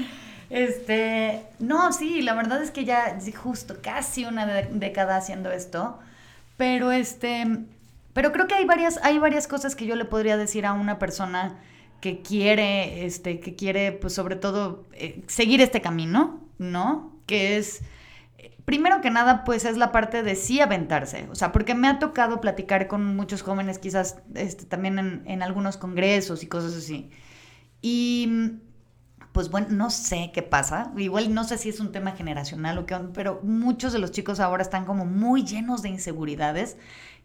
Este, 0.49 1.43
no, 1.59 1.91
sí, 1.91 2.21
la 2.21 2.33
verdad 2.33 2.61
es 2.61 2.71
que 2.71 2.85
ya 2.85 3.17
justo 3.35 3.77
casi 3.81 4.25
una 4.25 4.45
década 4.45 5.17
haciendo 5.17 5.51
esto, 5.51 5.99
pero 6.55 6.91
este, 6.91 7.45
pero 8.13 8.31
creo 8.31 8.47
que 8.47 8.55
hay 8.55 8.65
varias, 8.65 8.99
hay 9.03 9.19
varias 9.19 9.47
cosas 9.47 9.75
que 9.75 9.85
yo 9.85 9.95
le 9.95 10.05
podría 10.05 10.37
decir 10.37 10.65
a 10.65 10.73
una 10.73 10.99
persona 10.99 11.59
que 12.01 12.21
quiere, 12.21 13.05
este, 13.05 13.39
que 13.39 13.55
quiere, 13.55 13.91
pues 13.91 14.13
sobre 14.13 14.35
todo, 14.35 14.85
eh, 14.93 15.21
seguir 15.27 15.61
este 15.61 15.81
camino, 15.81 16.39
¿no? 16.57 17.11
Que 17.25 17.57
es, 17.57 17.81
primero 18.67 18.99
que 18.99 19.09
nada, 19.09 19.45
pues 19.45 19.63
es 19.63 19.77
la 19.77 19.93
parte 19.93 20.23
de 20.23 20.35
sí 20.35 20.59
aventarse, 20.59 21.29
o 21.31 21.35
sea, 21.35 21.53
porque 21.53 21.73
me 21.73 21.87
ha 21.87 21.99
tocado 21.99 22.41
platicar 22.41 22.89
con 22.89 23.15
muchos 23.15 23.41
jóvenes, 23.41 23.79
quizás 23.79 24.17
este, 24.35 24.65
también 24.65 24.99
en, 24.99 25.23
en 25.25 25.41
algunos 25.41 25.77
congresos 25.77 26.43
y 26.43 26.47
cosas 26.47 26.75
así. 26.75 27.09
Y 27.81 28.59
pues 29.31 29.49
bueno, 29.49 29.67
no 29.69 29.89
sé 29.89 30.31
qué 30.33 30.41
pasa. 30.41 30.91
Igual 30.97 31.33
no 31.33 31.45
sé 31.45 31.57
si 31.57 31.69
es 31.69 31.79
un 31.79 31.93
tema 31.93 32.11
generacional 32.11 32.77
o 32.77 32.85
qué, 32.85 32.97
pero 33.13 33.39
muchos 33.41 33.93
de 33.93 33.99
los 33.99 34.11
chicos 34.11 34.41
ahora 34.41 34.63
están 34.63 34.83
como 34.83 35.05
muy 35.05 35.45
llenos 35.45 35.81
de 35.81 35.87
inseguridades. 35.87 36.75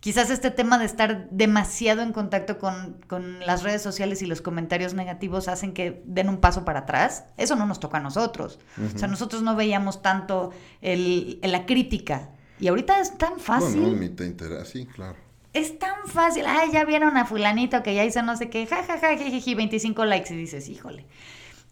Quizás 0.03 0.31
este 0.31 0.51
tema 0.51 0.79
de 0.79 0.85
estar 0.85 1.29
demasiado 1.31 2.03
en 2.03 2.11
contacto 2.11 2.59
con, 2.59 2.99
las 3.47 3.63
redes 3.63 3.83
sociales 3.83 4.21
y 4.21 4.27
los 4.27 4.43
comentarios 4.43 4.95
negativos 4.95 5.47
hacen 5.47 5.73
que 5.73 6.03
den 6.07 6.29
un 6.29 6.39
paso 6.39 6.65
para 6.65 6.81
atrás. 6.81 7.27
Eso 7.37 7.55
no 7.55 7.67
nos 7.67 7.79
toca 7.79 7.99
a 7.99 8.01
nosotros. 8.01 8.59
O 8.97 8.99
sea, 8.99 9.07
nosotros 9.07 9.43
no 9.43 9.55
veíamos 9.55 10.03
tanto 10.03 10.51
el, 10.81 11.39
la 11.45 11.67
crítica. 11.67 12.31
Y 12.59 12.67
ahorita 12.67 13.01
es 13.01 13.17
tan 13.17 13.39
fácil. 13.39 13.81
Bueno, 13.81 14.11
te 14.17 14.65
sí, 14.65 14.87
claro. 14.87 15.17
Es 15.53 15.79
tan 15.79 15.95
fácil. 16.07 16.47
Ay, 16.49 16.73
ya 16.73 16.85
vieron 16.85 17.17
a 17.17 17.25
fulanito 17.25 17.85
que 17.85 17.95
ya 17.95 18.05
hizo 18.05 18.23
no 18.23 18.37
sé 18.37 18.51
qué, 18.51 18.67
ja, 18.67 18.83
ja, 18.83 18.99
ja, 18.99 19.55
25 19.55 20.05
likes 20.05 20.35
y 20.35 20.37
dices, 20.37 20.69
híjole. 20.69 21.07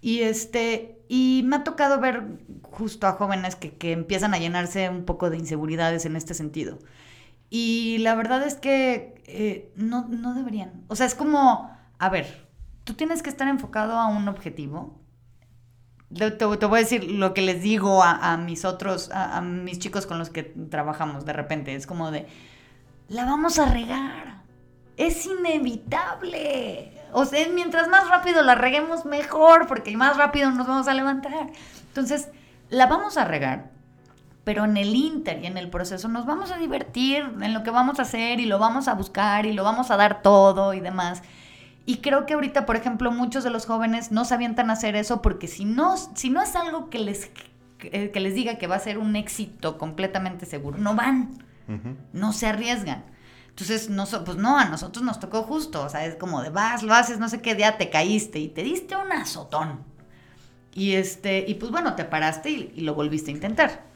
Y 0.00 0.20
este, 0.20 1.00
y 1.08 1.42
me 1.46 1.56
ha 1.56 1.64
tocado 1.64 1.98
ver 1.98 2.22
justo 2.62 3.08
a 3.08 3.14
jóvenes 3.14 3.56
que, 3.56 3.72
que, 3.72 3.90
empiezan 3.90 4.34
a 4.34 4.38
llenarse 4.38 4.88
un 4.88 5.04
poco 5.04 5.30
de 5.30 5.36
inseguridades 5.36 6.04
en 6.04 6.14
este 6.14 6.34
sentido. 6.34 6.78
Y 7.50 7.98
la 7.98 8.14
verdad 8.14 8.44
es 8.44 8.54
que 8.54 9.22
eh, 9.26 9.72
no, 9.76 10.06
no 10.08 10.34
deberían. 10.34 10.84
O 10.88 10.96
sea, 10.96 11.06
es 11.06 11.14
como, 11.14 11.76
a 11.98 12.08
ver, 12.08 12.48
tú 12.84 12.94
tienes 12.94 13.22
que 13.22 13.30
estar 13.30 13.48
enfocado 13.48 13.98
a 13.98 14.06
un 14.06 14.28
objetivo. 14.28 14.98
Te, 16.16 16.30
te, 16.30 16.44
voy 16.44 16.78
a 16.78 16.82
decir 16.82 17.10
lo 17.10 17.34
que 17.34 17.42
les 17.42 17.62
digo 17.62 18.02
a, 18.02 18.36
mis 18.36 18.64
otros, 18.64 19.10
a, 19.10 19.36
a, 19.36 19.40
mis 19.40 19.78
chicos 19.78 20.06
con 20.06 20.18
los 20.18 20.30
que 20.30 20.42
trabajamos 20.42 21.24
de 21.24 21.32
repente. 21.32 21.74
Es 21.74 21.86
como 21.86 22.10
de, 22.10 22.26
la 23.08 23.24
vamos 23.24 23.58
a 23.58 23.66
regar. 23.66 24.42
Es 24.96 25.26
inevitable. 25.26 26.92
O 27.12 27.24
sea, 27.24 27.46
mientras 27.52 27.88
más 27.88 28.08
rápido 28.08 28.42
la 28.42 28.54
reguemos, 28.54 29.04
mejor, 29.04 29.66
porque 29.66 29.96
más 29.96 30.16
rápido 30.16 30.50
nos 30.52 30.66
vamos 30.66 30.86
a 30.86 30.94
levantar. 30.94 31.50
Entonces, 31.88 32.28
la 32.68 32.86
vamos 32.86 33.16
a 33.16 33.24
regar, 33.24 33.70
pero 34.44 34.64
en 34.64 34.76
el 34.76 34.94
inter 34.94 35.40
y 35.42 35.46
en 35.46 35.58
el 35.58 35.70
proceso 35.70 36.08
nos 36.08 36.26
vamos 36.26 36.50
a 36.50 36.58
divertir 36.58 37.24
en 37.40 37.54
lo 37.54 37.62
que 37.62 37.70
vamos 37.70 37.98
a 37.98 38.02
hacer 38.02 38.40
y 38.40 38.46
lo 38.46 38.58
vamos 38.58 38.88
a 38.88 38.94
buscar 38.94 39.46
y 39.46 39.52
lo 39.52 39.64
vamos 39.64 39.90
a 39.90 39.96
dar 39.96 40.22
todo 40.22 40.74
y 40.74 40.80
demás. 40.80 41.22
Y 41.86 41.98
creo 41.98 42.26
que 42.26 42.34
ahorita, 42.34 42.66
por 42.66 42.76
ejemplo, 42.76 43.10
muchos 43.10 43.44
de 43.44 43.50
los 43.50 43.66
jóvenes 43.66 44.12
no 44.12 44.24
se 44.24 44.34
avientan 44.34 44.70
a 44.70 44.74
hacer 44.74 44.96
eso 44.96 45.22
porque 45.22 45.48
si 45.48 45.64
no, 45.64 45.96
si 45.96 46.30
no 46.30 46.42
es 46.42 46.54
algo 46.56 46.90
que 46.90 46.98
les, 46.98 47.30
que, 47.78 48.20
les 48.20 48.34
diga 48.34 48.58
que 48.58 48.66
va 48.66 48.76
a 48.76 48.80
ser 48.80 48.98
un 48.98 49.16
éxito 49.16 49.78
completamente 49.78 50.46
seguro, 50.46 50.78
no 50.78 50.94
van, 50.94 51.30
no 52.12 52.32
se 52.32 52.46
arriesgan. 52.46 53.04
Entonces, 53.48 53.90
no, 53.90 54.06
pues 54.24 54.38
no, 54.38 54.58
a 54.58 54.64
nosotros 54.66 55.04
nos 55.04 55.20
tocó 55.20 55.42
justo, 55.42 55.84
o 55.84 55.88
sea, 55.88 56.06
es 56.06 56.14
como 56.14 56.42
de 56.42 56.50
vas, 56.50 56.82
lo 56.82 56.94
haces, 56.94 57.18
no 57.18 57.28
sé 57.28 57.42
qué 57.42 57.54
día 57.54 57.76
te 57.76 57.90
caíste 57.90 58.38
y 58.38 58.48
te 58.48 58.62
diste 58.62 58.96
un 58.96 59.12
azotón. 59.12 59.84
Y 60.72 60.92
este, 60.92 61.44
y 61.46 61.54
pues 61.54 61.70
bueno, 61.72 61.94
te 61.94 62.04
paraste 62.04 62.50
y, 62.50 62.80
lo 62.80 62.94
volviste 62.94 63.30
a 63.30 63.34
intentar. 63.34 63.89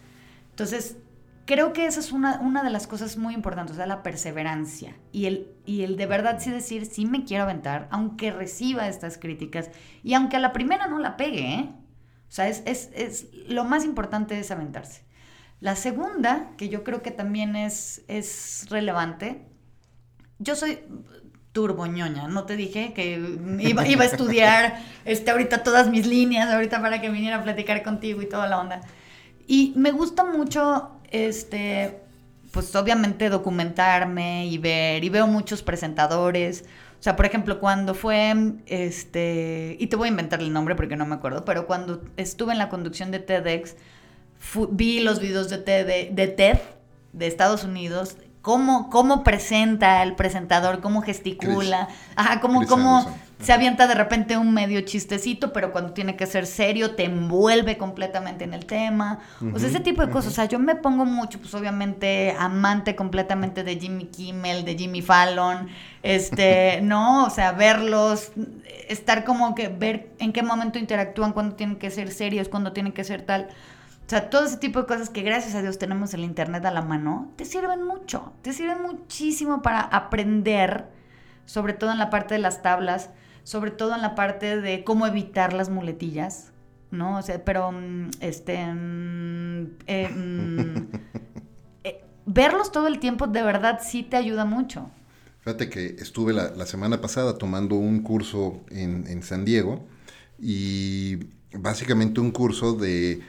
Entonces, 0.55 0.99
creo 1.47 1.73
que 1.73 1.87
esa 1.87 1.99
es 1.99 2.12
una, 2.12 2.38
una, 2.40 2.62
de 2.62 2.71
las 2.71 2.87
cosas 2.87 3.17
muy 3.17 3.35
importantes, 3.35 3.75
o 3.75 3.77
sea, 3.77 3.87
la 3.87 4.05
perseverancia 4.05 4.95
y 5.11 5.27
el, 5.27 5.49
y 5.67 5.83
el 5.83 5.97
de 5.97 6.07
verdad 6.07 6.38
sí 6.38 6.51
decir, 6.51 6.87
sí 6.87 7.07
me 7.07 7.25
quiero 7.25 7.43
aventar, 7.43 7.88
aunque 7.90 8.31
reciba 8.31 8.87
estas 8.87 9.19
críticas 9.19 9.71
y 10.05 10.14
aunque 10.14 10.37
a 10.37 10.40
la 10.40 10.53
primera 10.53 10.87
no 10.87 11.01
la 11.01 11.17
pegue, 11.17 11.55
¿eh? 11.55 11.71
O 12.29 12.33
sea, 12.35 12.49
es, 12.49 12.62
es, 12.67 12.90
es, 12.95 13.27
lo 13.49 13.64
más 13.64 13.85
importante 13.85 14.38
es 14.38 14.53
aventarse. 14.53 15.03
La 15.59 15.75
segunda, 15.75 16.53
que 16.57 16.69
yo 16.69 16.85
creo 16.85 17.03
que 17.03 17.11
también 17.11 17.57
es, 17.57 18.05
es 18.07 18.67
relevante, 18.71 19.49
yo 20.38 20.55
soy 20.55 20.79
turboñoña, 21.51 22.29
no 22.29 22.45
te 22.45 22.55
dije 22.55 22.93
que 22.93 23.19
iba, 23.61 23.83
a 23.83 24.05
estudiar 24.05 24.81
este, 25.05 25.33
ahorita 25.33 25.64
todas 25.64 25.88
mis 25.88 26.07
líneas, 26.07 26.49
ahorita 26.49 26.81
para 26.81 27.01
que 27.01 27.11
viniera 27.11 27.38
a 27.38 27.43
platicar 27.43 27.83
contigo 27.83 28.23
y 28.23 28.29
toda 28.29 28.46
la 28.46 28.61
onda. 28.61 28.81
Y 29.47 29.73
me 29.77 29.90
gusta 29.90 30.25
mucho, 30.25 30.90
este, 31.11 32.01
pues 32.51 32.75
obviamente 32.75 33.29
documentarme 33.29 34.47
y 34.47 34.59
ver, 34.59 35.05
y 35.05 35.09
veo 35.09 35.27
muchos 35.27 35.63
presentadores. 35.63 36.65
O 36.99 37.03
sea, 37.03 37.17
por 37.17 37.27
ejemplo, 37.27 37.61
cuando 37.61 37.95
fue, 37.95 38.35
este, 38.67 39.77
y 39.79 39.87
te 39.88 39.97
voy 39.97 40.09
a 40.09 40.11
inventar 40.11 40.40
el 40.40 40.53
nombre 40.53 40.75
porque 40.75 40.97
no 40.97 41.05
me 41.05 41.15
acuerdo, 41.15 41.45
pero 41.45 41.67
cuando 41.67 42.03
estuve 42.17 42.53
en 42.53 42.59
la 42.59 42.71
conducción 42.71 43.11
de 43.11 43.19
TEDx, 43.19 43.77
vi 44.71 45.01
los 45.01 45.21
videos 45.21 45.51
de 45.51 45.59
TED, 45.59 46.11
de 46.11 46.29
TED 46.29 46.59
de 47.13 47.27
Estados 47.27 47.65
Unidos 47.65 48.17
cómo, 48.45 48.90
cómo 48.90 49.25
presenta 49.25 50.03
el 50.03 50.17
presentador, 50.17 50.83
cómo 50.83 51.01
gesticula, 51.01 51.88
ajá, 52.15 52.40
cómo, 52.40 52.67
cómo, 52.67 53.11
se 53.40 53.55
avienta 53.55 53.87
de 53.87 53.95
repente 53.95 54.37
un 54.37 54.53
medio 54.53 54.83
chistecito, 54.83 55.51
pero 55.55 55.73
cuando 55.73 55.95
tiene 55.95 56.15
que 56.15 56.27
ser 56.27 56.47
serio, 56.47 56.95
te 56.95 57.05
envuelve 57.05 57.79
completamente 57.79 58.45
en 58.45 58.53
el 58.53 58.67
tema. 58.67 59.21
O 59.55 59.59
sea, 59.59 59.71
ese 59.71 59.81
tipo 59.81 60.05
de 60.05 60.13
cosas. 60.13 60.33
O 60.33 60.35
sea, 60.35 60.45
yo 60.45 60.59
me 60.59 60.75
pongo 60.77 61.07
mucho, 61.07 61.38
pues 61.38 61.55
obviamente, 61.55 62.37
amante 62.38 62.95
completamente 62.95 63.65
de 63.65 63.77
Jimmy 63.77 64.07
Kimmel, 64.07 64.67
de 64.67 64.77
Jimmy 64.77 65.01
Fallon, 65.01 65.69
este, 66.03 66.81
¿no? 66.83 67.25
O 67.25 67.31
sea, 67.31 67.53
verlos, 67.53 68.33
estar 68.88 69.25
como 69.25 69.55
que 69.55 69.69
ver 69.69 70.11
en 70.19 70.35
qué 70.35 70.42
momento 70.42 70.79
interactúan, 70.79 71.33
cuando 71.33 71.57
tienen 71.57 71.77
que 71.77 71.90
ser 71.90 72.13
serios, 72.13 72.51
cuando 72.51 72.73
tienen 72.73 72.92
que 72.92 73.05
ser 73.05 73.23
tal. 73.23 73.49
O 74.07 74.11
sea, 74.11 74.29
todo 74.29 74.44
ese 74.44 74.59
tipo 74.59 74.81
de 74.81 74.87
cosas 74.87 75.09
que 75.09 75.23
gracias 75.23 75.55
a 75.55 75.63
Dios 75.63 75.79
tenemos 75.79 76.13
el 76.13 76.25
Internet 76.25 76.65
a 76.67 76.71
la 76.71 76.83
mano, 76.83 77.33
te 77.37 77.46
sirven 77.46 77.83
mucho, 77.83 78.35
te 78.42 78.52
sirven 78.52 78.83
muchísimo 78.83 79.63
para 79.63 79.81
aprender, 79.81 80.88
sobre 81.46 81.73
todo 81.73 81.90
en 81.90 81.98
la 81.98 82.11
parte 82.11 82.35
de 82.35 82.40
las 82.40 82.61
tablas, 82.61 83.11
sobre 83.44 83.71
todo 83.71 83.94
en 83.94 84.02
la 84.02 84.15
parte 84.15 84.61
de 84.61 84.85
cómo 84.85 85.07
evitar 85.07 85.55
las 85.55 85.71
muletillas, 85.71 86.52
¿no? 86.90 87.17
O 87.19 87.23
sea, 87.23 87.42
pero, 87.44 87.73
mm, 87.73 88.11
este, 88.21 88.67
mm, 88.67 89.77
eh, 89.87 90.09
mm, 90.11 90.88
eh, 91.85 92.05
verlos 92.27 92.73
todo 92.73 92.88
el 92.88 92.98
tiempo 92.98 93.27
de 93.27 93.42
verdad 93.42 93.81
sí 93.83 94.02
te 94.02 94.19
ayuda 94.19 94.44
mucho. 94.44 94.90
Fíjate 95.40 95.71
que 95.71 95.96
estuve 95.98 96.35
la, 96.35 96.67
semana 96.67 97.00
pasada 97.00 97.38
tomando 97.38 97.77
un 97.77 98.02
curso 98.02 98.61
en, 98.71 99.07
en 99.07 99.23
San 99.23 99.46
Diego 99.46 99.87
y 100.38 101.19
básicamente 101.52 102.21
un 102.21 102.31
curso 102.31 102.75
de 102.75 103.23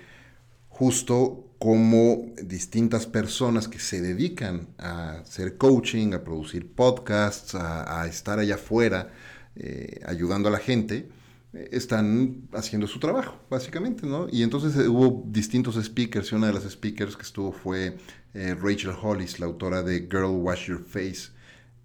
justo 0.77 1.55
como 1.57 2.33
distintas 2.43 3.07
personas 3.07 3.69
que 3.69 3.79
se 3.79 4.01
dedican 4.01 4.67
a 4.77 5.19
hacer 5.19 5.55
coaching, 5.55 6.13
a 6.13 6.21
producir 6.21 6.69
podcasts, 6.69 7.55
a, 7.55 8.05
estar 8.07 8.39
allá 8.39 8.55
afuera 8.55 9.13
eh, 9.55 10.01
ayudando 10.05 10.49
a 10.49 10.51
la 10.51 10.57
gente, 10.57 11.07
eh, 11.53 11.69
están 11.71 12.49
haciendo 12.51 12.87
su 12.87 12.99
trabajo, 12.99 13.39
básicamente, 13.49 14.05
¿no? 14.05 14.27
Y 14.29 14.43
entonces 14.43 14.75
eh, 14.75 14.89
hubo 14.89 15.23
distintos 15.27 15.81
speakers 15.81 16.33
y 16.33 16.35
una 16.35 16.47
de 16.47 16.53
las 16.53 16.63
speakers 16.63 17.15
que 17.15 17.23
estuvo 17.23 17.53
fue 17.53 17.97
Rachel 18.33 18.91
Hollis, 19.01 19.39
la 19.39 19.45
autora 19.45 19.81
de 19.81 20.01
Girl 20.11 20.41
Wash 20.41 20.67
Your 20.67 20.83
Face 20.83 21.31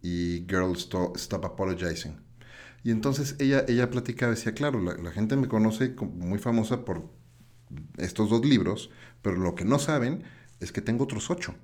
y 0.03 0.45
Girl 0.49 0.74
Stop, 0.74 1.45
Apologizing. 1.45 2.16
Y 2.82 2.91
entonces 2.91 3.36
ella, 3.38 3.64
ella 3.68 3.88
platicaba, 3.88 4.32
decía, 4.32 4.53
claro, 4.53 4.80
la, 4.80 4.95
la 4.95 5.12
gente 5.12 5.36
me 5.36 5.47
conoce 5.47 5.95
como 5.95 6.11
muy 6.11 6.41
famosa 6.41 6.84
por 6.84 7.19
estos 7.96 8.30
dos 8.30 8.44
libros, 8.44 8.90
pero 9.22 9.36
lo 9.36 9.54
que 9.54 9.64
no 9.64 9.78
saben 9.78 10.22
es 10.60 10.72
que 10.72 10.80
tengo 10.80 11.04
otros 11.04 11.30
ocho. 11.30 11.54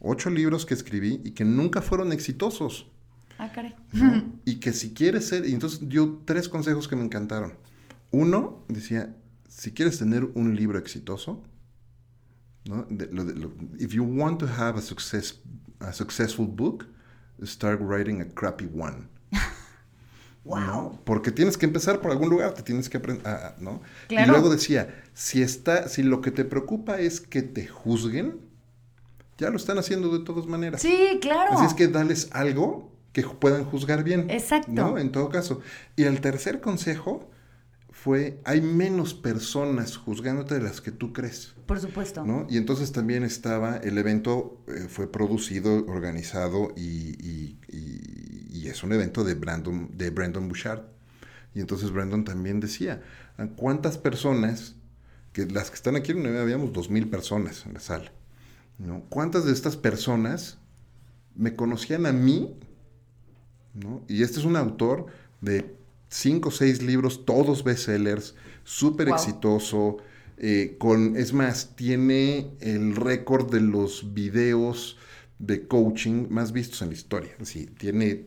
Ocho 0.00 0.30
libros 0.30 0.66
que 0.66 0.74
escribí 0.74 1.20
y 1.24 1.30
que 1.32 1.44
nunca 1.44 1.80
fueron 1.80 2.12
exitosos. 2.12 2.86
Ah, 3.38 3.50
caray. 3.52 3.74
Y 4.44 4.56
que 4.56 4.72
si 4.72 4.92
quieres 4.92 5.26
ser, 5.26 5.46
y 5.46 5.52
entonces 5.52 5.88
dio 5.88 6.20
tres 6.24 6.48
consejos 6.48 6.86
que 6.88 6.96
me 6.96 7.04
encantaron. 7.04 7.54
Uno 8.10 8.64
decía, 8.68 9.16
si 9.48 9.72
quieres 9.72 9.98
tener 9.98 10.24
un 10.34 10.54
libro 10.54 10.78
exitoso, 10.78 11.42
¿no? 12.66 12.86
if 13.78 13.92
you 13.92 14.04
want 14.04 14.38
to 14.38 14.46
have 14.46 14.78
a, 14.78 14.82
success, 14.82 15.40
a 15.80 15.92
successful 15.92 16.46
book, 16.46 16.86
start 17.44 17.80
writing 17.80 18.20
a 18.20 18.24
crappy 18.24 18.66
one. 18.66 19.08
Wow. 20.44 21.00
Porque 21.04 21.30
tienes 21.30 21.56
que 21.56 21.66
empezar 21.66 22.00
por 22.00 22.10
algún 22.10 22.28
lugar, 22.28 22.52
te 22.52 22.62
tienes 22.62 22.88
que 22.88 22.98
aprender, 22.98 23.24
¿no? 23.58 23.80
Y 24.08 24.24
luego 24.26 24.50
decía, 24.50 25.02
si 25.14 25.42
está, 25.42 25.88
si 25.88 26.02
lo 26.02 26.20
que 26.20 26.30
te 26.30 26.44
preocupa 26.44 27.00
es 27.00 27.20
que 27.20 27.42
te 27.42 27.66
juzguen, 27.66 28.40
ya 29.38 29.50
lo 29.50 29.56
están 29.56 29.78
haciendo 29.78 30.16
de 30.16 30.24
todas 30.24 30.46
maneras. 30.46 30.82
Sí, 30.82 31.18
claro. 31.20 31.52
Así 31.52 31.64
es 31.64 31.74
que 31.74 31.88
dales 31.88 32.28
algo 32.32 32.92
que 33.12 33.22
puedan 33.22 33.64
juzgar 33.64 34.04
bien. 34.04 34.28
Exacto. 34.28 34.70
¿no? 34.70 34.98
En 34.98 35.12
todo 35.12 35.28
caso. 35.30 35.60
Y 35.96 36.04
el 36.04 36.20
tercer 36.20 36.60
consejo 36.60 37.30
fue, 37.94 38.40
hay 38.44 38.60
menos 38.60 39.14
personas 39.14 39.96
juzgándote 39.96 40.56
de 40.56 40.62
las 40.62 40.80
que 40.80 40.90
tú 40.90 41.12
crees. 41.12 41.54
Por 41.66 41.80
supuesto. 41.80 42.24
¿no? 42.24 42.46
Y 42.50 42.58
entonces 42.58 42.92
también 42.92 43.24
estaba, 43.24 43.78
el 43.78 43.96
evento 43.96 44.60
eh, 44.68 44.86
fue 44.88 45.10
producido, 45.10 45.86
organizado 45.86 46.74
y 46.76 47.56
y 48.64 48.68
es 48.68 48.82
un 48.82 48.92
evento 48.92 49.24
de 49.24 49.34
Brandon, 49.34 49.90
de 49.94 50.08
Brandon 50.08 50.48
Bouchard. 50.48 50.84
Y 51.54 51.60
entonces 51.60 51.90
Brandon 51.90 52.24
también 52.24 52.60
decía, 52.60 53.02
¿cuántas 53.56 53.98
personas, 53.98 54.76
que 55.32 55.44
las 55.44 55.70
que 55.70 55.76
están 55.76 55.96
aquí 55.96 56.12
en 56.12 56.20
una 56.20 56.40
habíamos 56.40 56.72
dos 56.72 56.88
mil 56.88 57.08
personas 57.08 57.66
en 57.66 57.74
la 57.74 57.80
sala, 57.80 58.10
¿no? 58.78 59.04
¿Cuántas 59.10 59.44
de 59.44 59.52
estas 59.52 59.76
personas 59.76 60.58
me 61.34 61.54
conocían 61.54 62.06
a 62.06 62.12
mí? 62.12 62.56
¿no? 63.74 64.02
Y 64.08 64.22
este 64.22 64.38
es 64.38 64.46
un 64.46 64.56
autor 64.56 65.06
de 65.40 65.76
cinco 66.08 66.48
o 66.48 66.52
seis 66.52 66.82
libros, 66.82 67.24
todos 67.24 67.64
bestsellers, 67.64 68.34
súper 68.64 69.08
exitoso, 69.08 69.98
eh, 70.36 70.76
con, 70.78 71.16
es 71.16 71.32
más, 71.32 71.76
tiene 71.76 72.50
el 72.60 72.96
récord 72.96 73.50
de 73.50 73.60
los 73.60 74.14
videos 74.14 74.96
de 75.38 75.66
coaching 75.66 76.26
más 76.30 76.52
vistos 76.52 76.82
en 76.82 76.88
la 76.88 76.94
historia. 76.94 77.32
Sí, 77.42 77.66
tiene 77.66 78.26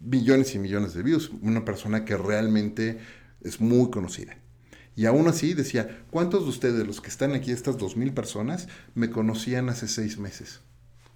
millones 0.00 0.54
y 0.54 0.58
millones 0.58 0.94
de 0.94 1.02
views. 1.02 1.30
Una 1.42 1.64
persona 1.64 2.04
que 2.04 2.16
realmente 2.16 2.98
es 3.42 3.60
muy 3.60 3.90
conocida. 3.90 4.38
Y 4.96 5.06
aún 5.06 5.28
así 5.28 5.54
decía, 5.54 6.04
¿cuántos 6.10 6.42
de 6.44 6.50
ustedes, 6.50 6.86
los 6.86 7.00
que 7.00 7.08
están 7.08 7.32
aquí, 7.32 7.52
estas 7.52 7.78
dos 7.78 7.96
mil 7.96 8.12
personas, 8.12 8.68
me 8.94 9.10
conocían 9.10 9.68
hace 9.68 9.86
seis 9.86 10.18
meses? 10.18 10.60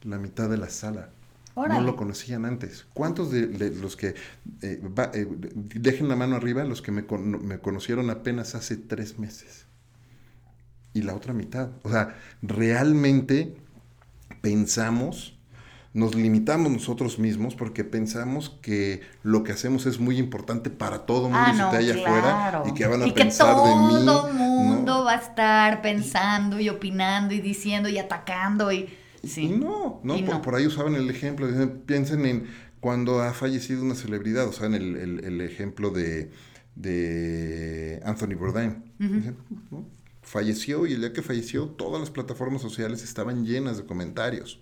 La 0.02 0.18
mitad 0.18 0.48
de 0.48 0.56
la 0.56 0.70
sala. 0.70 1.10
No 1.54 1.80
lo 1.82 1.96
conocían 1.96 2.44
antes. 2.46 2.86
¿Cuántos 2.94 3.30
de, 3.30 3.70
los 3.70 3.96
que, 3.96 4.14
eh, 4.62 4.80
eh, 5.14 5.26
dejen 5.74 6.08
la 6.08 6.16
mano 6.16 6.36
arriba, 6.36 6.64
los 6.64 6.80
que 6.80 6.92
me, 6.92 7.02
me 7.02 7.58
conocieron 7.58 8.08
apenas 8.08 8.54
hace 8.54 8.76
tres 8.76 9.18
meses? 9.18 9.66
Y 10.94 11.02
la 11.02 11.14
otra 11.14 11.34
mitad. 11.34 11.70
O 11.82 11.90
sea, 11.90 12.16
realmente 12.40 13.54
pensamos, 14.40 15.38
nos 15.92 16.14
limitamos 16.14 16.72
nosotros 16.72 17.18
mismos 17.18 17.54
porque 17.54 17.84
pensamos 17.84 18.58
que 18.62 19.02
lo 19.22 19.42
que 19.44 19.52
hacemos 19.52 19.84
es 19.84 20.00
muy 20.00 20.18
importante 20.18 20.70
para 20.70 21.06
todo 21.06 21.26
el 21.26 21.34
mundo 21.34 21.70
ah, 21.70 21.72
y 21.74 21.76
allá 21.76 22.02
afuera 22.02 22.62
y 22.66 22.74
que 22.74 22.86
van 22.86 23.02
a 23.02 23.06
y 23.06 23.12
pensar 23.12 23.48
que 23.48 23.52
todo 23.54 24.28
el 24.28 24.34
mundo 24.34 25.04
va 25.04 25.12
a 25.12 25.16
estar 25.16 25.82
pensando 25.82 26.58
y 26.60 26.68
opinando 26.70 27.34
y 27.34 27.40
diciendo 27.40 27.88
y 27.88 27.98
atacando 27.98 28.72
y 28.72 28.88
sí. 29.24 29.48
no, 29.48 30.00
no, 30.02 30.42
por, 30.42 30.54
ahí 30.54 30.66
usaban 30.66 30.94
el 30.94 31.08
ejemplo, 31.10 31.48
piensen 31.86 32.26
en 32.26 32.46
cuando 32.80 33.20
ha 33.20 33.32
fallecido 33.32 33.82
una 33.82 33.94
celebridad, 33.94 34.48
o 34.48 34.52
sea, 34.52 34.66
en 34.66 34.74
el, 34.74 35.40
ejemplo 35.40 35.90
de, 35.90 36.30
de 36.74 38.00
Anthony 38.04 38.34
Bourdain 38.36 38.82
falleció 40.22 40.86
y 40.86 40.94
el 40.94 41.00
día 41.00 41.12
que 41.12 41.22
falleció 41.22 41.66
todas 41.66 42.00
las 42.00 42.10
plataformas 42.10 42.62
sociales 42.62 43.02
estaban 43.02 43.44
llenas 43.44 43.76
de 43.76 43.84
comentarios. 43.84 44.60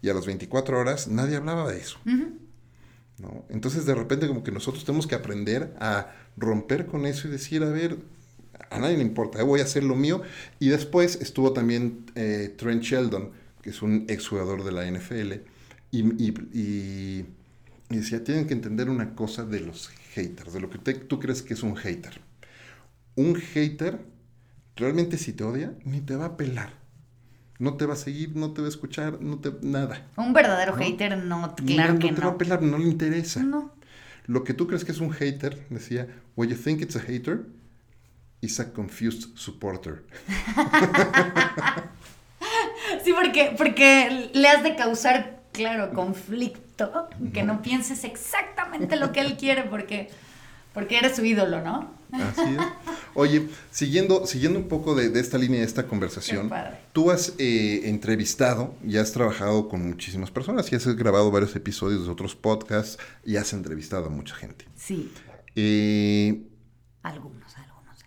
Y 0.00 0.08
a 0.08 0.14
las 0.14 0.26
24 0.26 0.78
horas 0.78 1.08
nadie 1.08 1.36
hablaba 1.36 1.70
de 1.70 1.78
eso. 1.78 1.98
¿no? 2.04 3.44
Entonces 3.48 3.86
de 3.86 3.94
repente 3.94 4.26
como 4.26 4.42
que 4.42 4.52
nosotros 4.52 4.84
tenemos 4.84 5.06
que 5.06 5.14
aprender 5.14 5.74
a 5.78 6.12
romper 6.36 6.86
con 6.86 7.06
eso 7.06 7.28
y 7.28 7.30
decir, 7.30 7.62
a 7.62 7.70
ver, 7.70 7.98
a 8.70 8.78
nadie 8.78 8.96
le 8.96 9.02
importa, 9.02 9.42
voy 9.42 9.60
a 9.60 9.64
hacer 9.64 9.84
lo 9.84 9.94
mío. 9.94 10.22
Y 10.58 10.68
después 10.68 11.16
estuvo 11.20 11.52
también 11.52 12.06
eh, 12.14 12.54
Trent 12.56 12.82
Sheldon, 12.82 13.30
que 13.64 13.70
es 13.70 13.80
un 13.80 14.04
exjugador 14.08 14.62
de 14.62 14.72
la 14.72 14.84
NFL, 14.84 15.32
y, 15.90 16.02
y, 16.22 17.24
decía, 17.88 18.22
tienen 18.22 18.46
que 18.46 18.52
entender 18.52 18.90
una 18.90 19.14
cosa 19.14 19.46
de 19.46 19.60
los 19.60 19.88
haters, 20.12 20.52
de 20.52 20.60
lo 20.60 20.68
que 20.68 20.78
tú 20.92 21.18
crees 21.18 21.40
que 21.40 21.54
es 21.54 21.62
un 21.62 21.74
hater. 21.74 22.20
Un 23.14 23.36
hater 23.36 24.04
realmente 24.76 25.16
si 25.16 25.32
te 25.32 25.44
odia, 25.44 25.72
ni 25.86 26.02
te 26.02 26.14
va 26.14 26.26
a 26.26 26.36
pelar. 26.36 26.74
No 27.58 27.78
te 27.78 27.86
va 27.86 27.94
a 27.94 27.96
seguir, 27.96 28.36
no 28.36 28.52
te 28.52 28.60
va 28.60 28.66
a 28.66 28.70
escuchar, 28.70 29.22
no 29.22 29.38
te 29.38 29.50
nada. 29.62 30.08
Un 30.16 30.34
verdadero 30.34 30.76
hater 30.76 31.16
no, 31.24 31.54
claro 31.54 31.98
que 31.98 32.08
no. 32.08 32.12
No 32.12 32.16
te 32.16 32.26
va 32.26 32.32
a 32.32 32.38
pelar, 32.38 32.60
no 32.60 32.76
le 32.76 32.84
interesa. 32.84 33.42
No. 33.42 33.72
Lo 34.26 34.44
que 34.44 34.52
tú 34.52 34.66
crees 34.66 34.84
que 34.84 34.92
es 34.92 35.00
un 35.00 35.10
hater, 35.10 35.66
decía, 35.70 36.06
what 36.36 36.48
you 36.48 36.56
think 36.56 36.82
it's 36.82 36.96
a 36.96 37.00
hater 37.00 37.46
is 38.42 38.60
a 38.60 38.74
confused 38.74 39.38
supporter. 39.38 40.04
sí, 43.02 43.12
porque, 43.12 43.54
porque 43.56 44.30
le 44.32 44.48
has 44.48 44.62
de 44.62 44.76
causar, 44.76 45.42
claro, 45.52 45.92
conflicto, 45.92 47.08
que 47.32 47.42
no 47.42 47.62
pienses 47.62 48.04
exactamente 48.04 48.96
lo 48.96 49.12
que 49.12 49.20
él 49.20 49.36
quiere, 49.36 49.64
porque, 49.64 50.10
porque 50.72 50.98
eres 50.98 51.16
su 51.16 51.24
ídolo, 51.24 51.62
¿no? 51.62 51.94
Así 52.12 52.42
es. 52.42 52.60
Oye, 53.14 53.48
siguiendo, 53.70 54.26
siguiendo 54.26 54.58
un 54.58 54.68
poco 54.68 54.94
de, 54.94 55.18
esta 55.18 55.38
línea, 55.38 55.60
de 55.60 55.66
esta 55.66 55.86
conversación, 55.86 56.50
tú 56.92 57.10
has 57.10 57.34
eh, 57.38 57.82
entrevistado 57.84 58.74
y 58.84 58.96
has 58.96 59.12
trabajado 59.12 59.68
con 59.68 59.86
muchísimas 59.86 60.30
personas 60.30 60.70
y 60.72 60.76
has 60.76 60.86
grabado 60.96 61.30
varios 61.30 61.54
episodios 61.56 62.04
de 62.04 62.10
otros 62.10 62.34
podcasts 62.34 62.98
y 63.24 63.36
has 63.36 63.52
entrevistado 63.52 64.06
a 64.06 64.10
mucha 64.10 64.34
gente. 64.34 64.66
Sí. 64.76 65.12
Eh, 65.54 66.42
algunos, 67.02 67.56
algunos. 67.56 68.04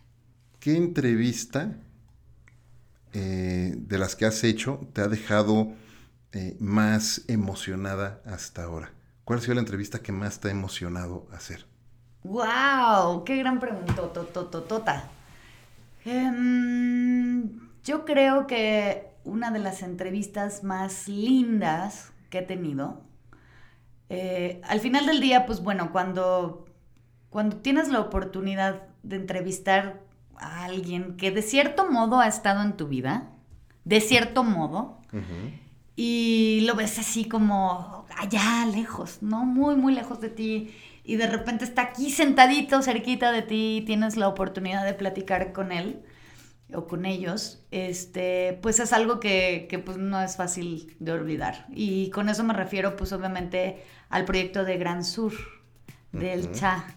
¿Qué 0.59 0.75
entrevista 0.75 1.77
eh, 3.20 3.74
de 3.76 3.97
las 3.97 4.15
que 4.15 4.26
has 4.26 4.43
hecho 4.43 4.88
te 4.93 5.01
ha 5.01 5.07
dejado 5.07 5.74
más 6.59 7.24
emocionada 7.28 8.22
hasta 8.26 8.63
ahora? 8.63 8.91
¿Cuál 9.24 9.39
ha 9.39 9.41
sido 9.41 9.55
la 9.55 9.61
entrevista 9.61 9.99
que 9.99 10.11
más 10.11 10.39
te 10.39 10.49
ha 10.49 10.51
emocionado 10.51 11.28
hacer? 11.34 11.65
¡Wow! 12.24 13.24
¡Qué 13.24 13.38
gran 13.38 13.59
pregunta, 13.59 14.03
Tota. 14.13 15.09
yo 17.84 18.05
creo 18.05 18.45
que 18.45 19.07
una 19.24 19.49
de 19.51 19.59
las 19.59 19.82
entrevistas 19.82 20.63
más 20.63 21.07
lindas 21.07 22.11
que 22.30 22.39
he 22.39 22.41
tenido, 22.43 23.01
eh, 24.09 24.61
al 24.63 24.80
final 24.80 25.05
del 25.05 25.20
día, 25.20 25.45
pues 25.45 25.61
bueno, 25.61 25.91
cuando, 25.91 26.65
cuando 27.30 27.57
tienes 27.57 27.89
la 27.89 27.99
oportunidad 27.99 28.84
de 29.03 29.18
entrevistar 29.18 30.07
a 30.39 30.65
alguien 30.65 31.17
que 31.17 31.31
de 31.31 31.41
cierto 31.41 31.89
modo 31.89 32.19
ha 32.19 32.27
estado 32.27 32.61
en 32.61 32.77
tu 32.77 32.88
vida, 32.88 33.29
de 33.85 34.01
cierto 34.01 34.43
modo, 34.43 34.99
y 35.95 36.63
lo 36.67 36.75
ves 36.75 36.99
así 36.99 37.25
como 37.25 38.05
allá 38.17 38.65
lejos, 38.65 39.19
¿no? 39.21 39.45
Muy, 39.45 39.75
muy 39.75 39.93
lejos 39.93 40.21
de 40.21 40.29
ti 40.29 40.73
y 41.03 41.15
de 41.15 41.27
repente 41.27 41.63
está 41.63 41.83
aquí 41.83 42.11
sentadito 42.11 42.81
cerquita 42.81 43.31
de 43.31 43.41
ti 43.41 43.77
y 43.77 43.85
tienes 43.85 44.17
la 44.17 44.27
oportunidad 44.27 44.85
de 44.85 44.93
platicar 44.93 45.53
con 45.53 45.71
él 45.71 46.01
o 46.73 46.85
con 46.85 47.05
ellos, 47.05 47.63
este, 47.71 48.59
pues 48.61 48.81
es 48.81 48.91
algo 48.91 49.21
que, 49.21 49.67
que, 49.69 49.79
pues 49.79 49.97
no 49.97 50.21
es 50.21 50.35
fácil 50.35 50.95
de 50.99 51.13
olvidar. 51.13 51.65
Y 51.69 52.09
con 52.09 52.27
eso 52.27 52.43
me 52.43 52.53
refiero 52.53 52.97
pues 52.97 53.13
obviamente 53.13 53.81
al 54.09 54.25
proyecto 54.25 54.65
de 54.65 54.77
Gran 54.77 55.05
Sur, 55.05 55.33
del 56.11 56.51
Cha. 56.51 56.96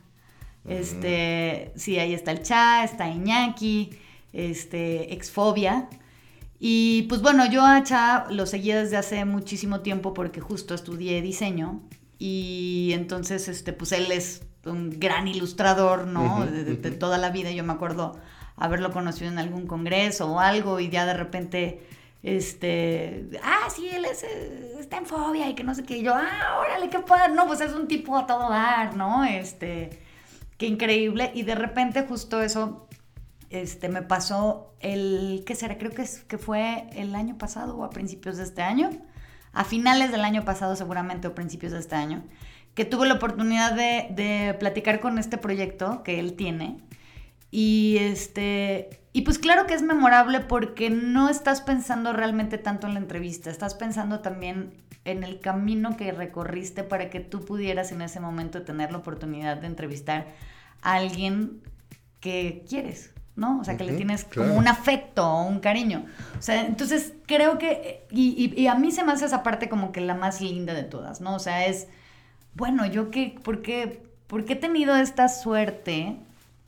Este, 0.68 1.72
sí, 1.76 1.98
ahí 1.98 2.12
está 2.14 2.32
el 2.32 2.42
Cha, 2.42 2.84
está 2.84 3.08
Iñaki, 3.08 3.90
este, 4.32 5.14
Exfobia. 5.14 5.88
Y 6.58 7.02
pues 7.08 7.22
bueno, 7.22 7.50
yo 7.50 7.64
a 7.64 7.82
Cha 7.82 8.26
lo 8.30 8.46
seguía 8.46 8.80
desde 8.82 8.96
hace 8.96 9.24
muchísimo 9.24 9.80
tiempo 9.80 10.12
porque 10.12 10.40
justo 10.40 10.74
estudié 10.74 11.22
diseño 11.22 11.80
y 12.18 12.90
entonces, 12.92 13.48
este, 13.48 13.72
pues 13.72 13.92
él 13.92 14.12
es 14.12 14.42
un 14.66 14.90
gran 15.00 15.26
ilustrador, 15.26 16.06
¿no? 16.06 16.44
de, 16.44 16.76
toda 16.90 17.16
la 17.16 17.30
vida. 17.30 17.50
Yo 17.50 17.64
me 17.64 17.72
acuerdo 17.72 18.20
haberlo 18.56 18.92
conocido 18.92 19.30
en 19.30 19.38
algún 19.38 19.66
congreso 19.66 20.30
o 20.30 20.38
algo 20.38 20.80
y 20.80 20.90
ya 20.90 21.06
de 21.06 21.14
repente, 21.14 21.82
este, 22.22 23.30
ah, 23.42 23.70
sí, 23.74 23.88
él 23.88 24.04
es, 24.04 24.22
está 24.78 24.98
en 24.98 25.06
fobia 25.06 25.48
y 25.48 25.54
que 25.54 25.64
no 25.64 25.74
sé 25.74 25.82
qué. 25.84 25.96
Y 25.96 26.02
yo, 26.02 26.12
ah, 26.14 26.58
órale, 26.60 26.90
qué 26.90 26.98
padre. 26.98 27.32
No, 27.34 27.46
pues 27.46 27.62
es 27.62 27.72
un 27.72 27.88
tipo 27.88 28.18
a 28.18 28.26
todo 28.26 28.50
dar, 28.50 28.94
¿no? 28.96 29.24
Este, 29.24 30.02
qué 30.60 30.66
increíble. 30.66 31.32
Y 31.34 31.42
de 31.42 31.56
repente 31.56 32.06
justo 32.06 32.40
eso, 32.42 32.86
este, 33.48 33.88
me 33.88 34.02
pasó 34.02 34.76
el, 34.78 35.42
¿qué 35.44 35.56
será? 35.56 35.78
Creo 35.78 35.90
que, 35.90 36.02
es, 36.02 36.20
que 36.20 36.38
fue 36.38 36.86
el 36.92 37.16
año 37.16 37.36
pasado 37.38 37.76
o 37.76 37.82
a 37.82 37.90
principios 37.90 38.36
de 38.36 38.44
este 38.44 38.62
año 38.62 38.90
a 39.52 39.64
finales 39.64 40.12
del 40.12 40.24
año 40.24 40.44
pasado 40.44 40.76
seguramente 40.76 41.28
o 41.28 41.34
principios 41.34 41.72
de 41.72 41.80
este 41.80 41.96
año, 41.96 42.24
que 42.74 42.84
tuve 42.84 43.08
la 43.08 43.14
oportunidad 43.14 43.72
de, 43.72 44.54
platicar 44.58 45.00
con 45.00 45.18
este 45.18 45.38
proyecto 45.38 46.02
que 46.02 46.20
él 46.20 46.34
tiene. 46.34 46.78
Y 47.50 47.96
este, 47.98 49.02
y 49.12 49.22
pues 49.22 49.38
claro 49.38 49.66
que 49.66 49.74
es 49.74 49.82
memorable 49.82 50.40
porque 50.40 50.88
no 50.88 51.28
estás 51.28 51.62
pensando 51.62 52.12
realmente 52.12 52.58
tanto 52.58 52.86
en 52.86 52.94
la 52.94 53.00
entrevista, 53.00 53.50
estás 53.50 53.74
pensando 53.74 54.20
también 54.20 54.72
en 55.04 55.24
el 55.24 55.40
camino 55.40 55.96
que 55.96 56.12
recorriste 56.12 56.84
para 56.84 57.10
que 57.10 57.20
tú 57.20 57.44
pudieras 57.44 57.92
en 57.92 58.02
ese 58.02 58.20
momento 58.20 58.62
tener 58.62 58.92
la 58.92 58.98
oportunidad 58.98 59.56
de 59.56 59.66
entrevistar 59.66 60.26
a 60.82 60.94
alguien 60.94 61.62
que 62.20 62.64
quieres. 62.68 63.12
¿no? 63.36 63.58
O 63.60 63.64
sea, 63.64 63.78
que 63.78 63.84
le 63.84 63.94
tienes 63.94 64.24
como 64.24 64.54
un 64.54 64.68
afecto 64.68 65.26
o 65.26 65.44
un 65.44 65.60
cariño. 65.60 66.04
O 66.38 66.42
sea, 66.42 66.66
entonces 66.66 67.14
creo 67.26 67.56
que, 67.56 68.06
y, 68.10 68.66
a 68.66 68.74
mí 68.74 68.92
se 68.92 69.02
me 69.02 69.12
hace 69.12 69.24
esa 69.24 69.42
parte 69.42 69.70
como 69.70 69.92
que 69.92 70.02
la 70.02 70.14
más 70.14 70.42
linda 70.42 70.74
de 70.74 70.82
todas, 70.82 71.22
¿no? 71.22 71.36
O 71.36 71.38
sea, 71.38 71.64
es, 71.64 71.86
bueno, 72.54 72.84
yo 72.84 73.10
qué, 73.10 73.34
¿por 73.42 73.62
qué, 73.62 74.02
por 74.26 74.44
qué 74.44 74.54
he 74.54 74.56
tenido 74.56 74.94
esta 74.94 75.28
suerte, 75.28 76.18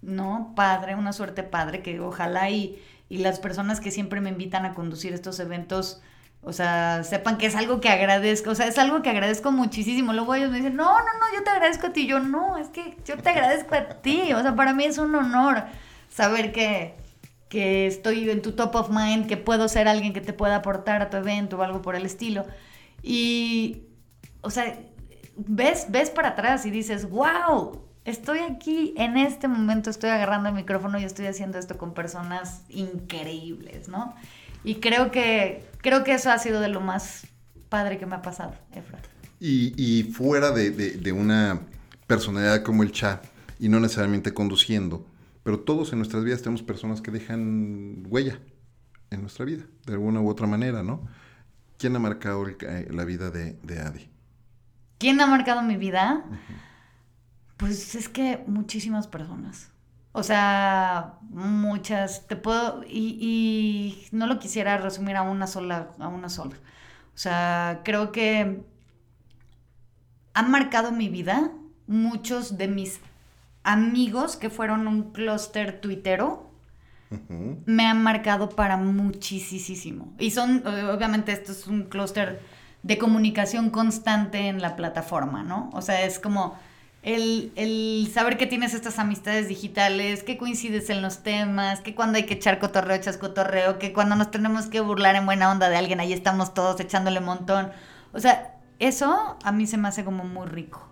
¿no? 0.01 0.55
Padre, 0.57 0.95
una 0.95 1.13
suerte 1.13 1.43
padre, 1.43 1.83
que 1.83 2.01
ojalá 2.01 2.49
y, 2.49 2.83
y 3.11 3.19
las 3.19 3.39
personas 3.39 3.81
que 3.81 3.91
siempre 3.91 4.23
me 4.23 4.31
invitan 4.31 4.65
a 4.65 4.73
conducir 4.73 5.13
estos 5.13 5.41
eventos, 5.41 6.01
o 6.45 6.53
sea, 6.53 7.05
sepan 7.05 7.39
que 7.39 7.47
es 7.47 7.55
algo 7.55 7.81
que 7.81 7.89
agradezco, 7.89 8.51
o 8.51 8.55
sea, 8.57 8.67
es 8.67 8.77
algo 8.77 9.01
que 9.01 9.11
agradezco 9.11 9.53
muchísimo. 9.53 10.13
Luego 10.13 10.35
ellos 10.35 10.51
me 10.51 10.57
dicen, 10.57 10.75
no, 10.75 10.91
no, 10.91 10.99
no, 10.99 11.35
yo 11.37 11.45
te 11.45 11.51
agradezco 11.51 11.87
a 11.87 11.93
ti. 11.93 12.07
Yo, 12.09 12.19
no, 12.19 12.59
es 12.59 12.69
que 12.69 12.97
yo 13.05 13.17
te 13.17 13.31
agradezco 13.31 13.77
a 13.77 13.89
ti. 14.03 14.33
O 14.33 14.43
sea, 14.43 14.57
para 14.57 14.75
mí 14.75 14.85
es 14.85 14.99
un 14.99 15.15
honor 15.15 15.65
saber 16.09 16.53
que, 16.53 16.97
que 17.49 17.87
estoy 17.87 18.29
en 18.29 18.43
tu 18.43 18.53
top 18.53 18.75
of 18.75 18.91
mind, 18.91 19.29
que 19.29 19.37
puedo 19.37 19.69
ser 19.69 19.87
alguien 19.87 20.13
que 20.13 20.21
te 20.21 20.33
pueda 20.33 20.57
aportar 20.57 21.01
a 21.01 21.11
tu 21.11 21.17
evento 21.17 21.59
o 21.59 21.63
algo 21.63 21.81
por 21.81 21.95
el 21.95 22.05
estilo. 22.05 22.45
Y, 23.05 23.85
o 24.41 24.51
sea, 24.51 24.81
ves, 25.37 25.87
ves 25.91 26.11
para 26.11 26.31
atrás 26.31 26.67
y 26.67 26.71
dices, 26.71 27.09
wow, 27.09 27.85
estoy 28.05 28.41
aquí 28.41 28.95
en 28.97 29.17
este 29.17 29.47
momento, 29.47 29.91
estoy 29.91 30.11
agarrando 30.11 30.49
el 30.49 30.57
micrófono 30.57 30.99
y 30.99 31.05
estoy 31.05 31.27
haciendo 31.27 31.59
esto 31.61 31.79
con 31.79 31.95
personas 31.95 32.65
increíbles, 32.69 33.89
¿no? 33.89 34.15
Y 34.65 34.77
creo 34.77 35.11
que, 35.11 35.65
creo 35.79 36.05
que 36.05 36.15
eso 36.15 36.31
ha 36.31 36.39
sido 36.39 36.61
de 36.61 36.69
lo 36.69 36.81
más 36.81 37.27
padre 37.69 37.99
que 37.99 38.07
me 38.07 38.15
ha 38.15 38.23
pasado, 38.23 38.55
Efra. 38.75 38.99
Y, 39.41 39.75
y 39.77 40.05
fuera 40.05 40.51
de, 40.53 40.71
de, 40.71 40.91
de, 40.93 41.13
una 41.13 41.61
personalidad 42.07 42.63
como 42.63 42.83
el 42.83 42.93
chat, 42.93 43.25
y 43.59 43.69
no 43.69 43.81
necesariamente 43.81 44.33
conduciendo, 44.33 45.07
pero 45.43 45.61
todos 45.61 45.93
en 45.93 45.99
nuestras 45.99 46.25
vidas 46.25 46.43
tenemos 46.43 46.63
personas 46.63 47.01
que 47.01 47.11
dejan 47.11 48.05
huella 48.09 48.39
en 49.11 49.23
nuestra 49.23 49.45
vida, 49.45 49.65
de 49.87 49.95
alguna 49.95 50.21
u 50.21 50.29
otra 50.29 50.47
manera, 50.47 50.83
¿no? 50.83 51.09
¿Quién 51.79 51.97
ha 51.97 51.99
marcado 51.99 52.47
eh, 52.47 52.89
la 52.91 53.05
vida 53.05 53.31
de, 53.31 53.59
de, 53.63 53.81
Adi? 53.81 54.09
¿Quién 54.99 55.21
ha 55.21 55.27
marcado 55.27 55.63
mi 55.63 55.77
vida? 55.77 56.25
Pues 57.57 57.97
es 57.97 58.09
que 58.09 58.45
muchísimas 58.47 59.09
personas. 59.09 59.72
O 60.13 60.23
sea, 60.23 61.15
muchas. 61.23 62.27
Te 62.27 62.37
puedo. 62.37 62.85
Y, 62.85 63.19
y, 63.21 64.09
no 64.13 64.27
lo 64.27 64.39
quisiera 64.39 64.77
resumir 64.79 65.17
a 65.17 65.23
una 65.23 65.47
sola. 65.47 65.89
A 65.99 66.09
una 66.09 66.29
sola. 66.29 66.57
O 67.15 67.19
sea, 67.19 67.81
creo 67.85 68.13
que 68.13 68.63
han 70.35 70.51
marcado 70.51 70.93
mi 70.93 71.09
vida 71.09 71.51
muchos 71.87 72.57
de 72.57 72.69
mis 72.69 73.01
amigos 73.65 74.37
que 74.37 74.51
fueron 74.51 74.87
un 74.87 75.13
clúster 75.13 75.81
tuitero 75.81 76.53
me 77.67 77.87
han 77.87 78.03
marcado 78.03 78.49
para 78.51 78.77
muchísimo. 78.77 80.15
Y 80.19 80.31
son, 80.31 80.67
obviamente, 80.67 81.33
esto 81.33 81.53
es 81.53 81.67
un 81.67 81.85
clúster 81.85 82.41
de 82.83 82.99
comunicación 82.99 83.71
constante 83.71 84.49
en 84.49 84.61
la 84.61 84.77
plataforma, 84.77 85.43
¿no? 85.43 85.71
O 85.73 85.83
sea, 85.83 86.03
es 86.03 86.19
como 86.19 86.57
el, 87.03 87.53
el, 87.57 88.09
saber 88.13 88.37
que 88.39 88.47
tienes 88.47 88.75
estas 88.75 88.99
amistades 88.99 89.49
digitales, 89.49 90.23
que 90.23 90.39
coincides 90.39 90.89
en 90.89 91.03
los 91.03 91.23
temas, 91.23 91.81
que 91.81 91.95
cuando 91.95 92.17
hay 92.17 92.25
que 92.25 92.35
echar 92.35 92.61
cotorreo, 92.61 92.97
echas 92.97 93.19
cotorreo, 93.19 93.79
que 93.79 93.93
cuando 93.93 94.15
nos 94.15 94.31
tenemos 94.31 94.67
que 94.67 94.81
burlar 94.81 95.17
en 95.17 95.27
buena 95.27 95.51
onda 95.51 95.69
de 95.69 95.77
alguien, 95.77 95.99
ahí 95.99 96.13
estamos 96.13 96.55
todos 96.55 96.79
echándole 96.81 97.21
montón. 97.21 97.73
O 98.13 98.21
sea, 98.21 98.55
eso 98.79 99.37
a 99.43 99.53
mí 99.53 99.67
se 99.67 99.79
me 99.79 99.89
hace 99.89 100.05
como 100.05 100.25
muy 100.25 100.47
rico. 100.47 100.89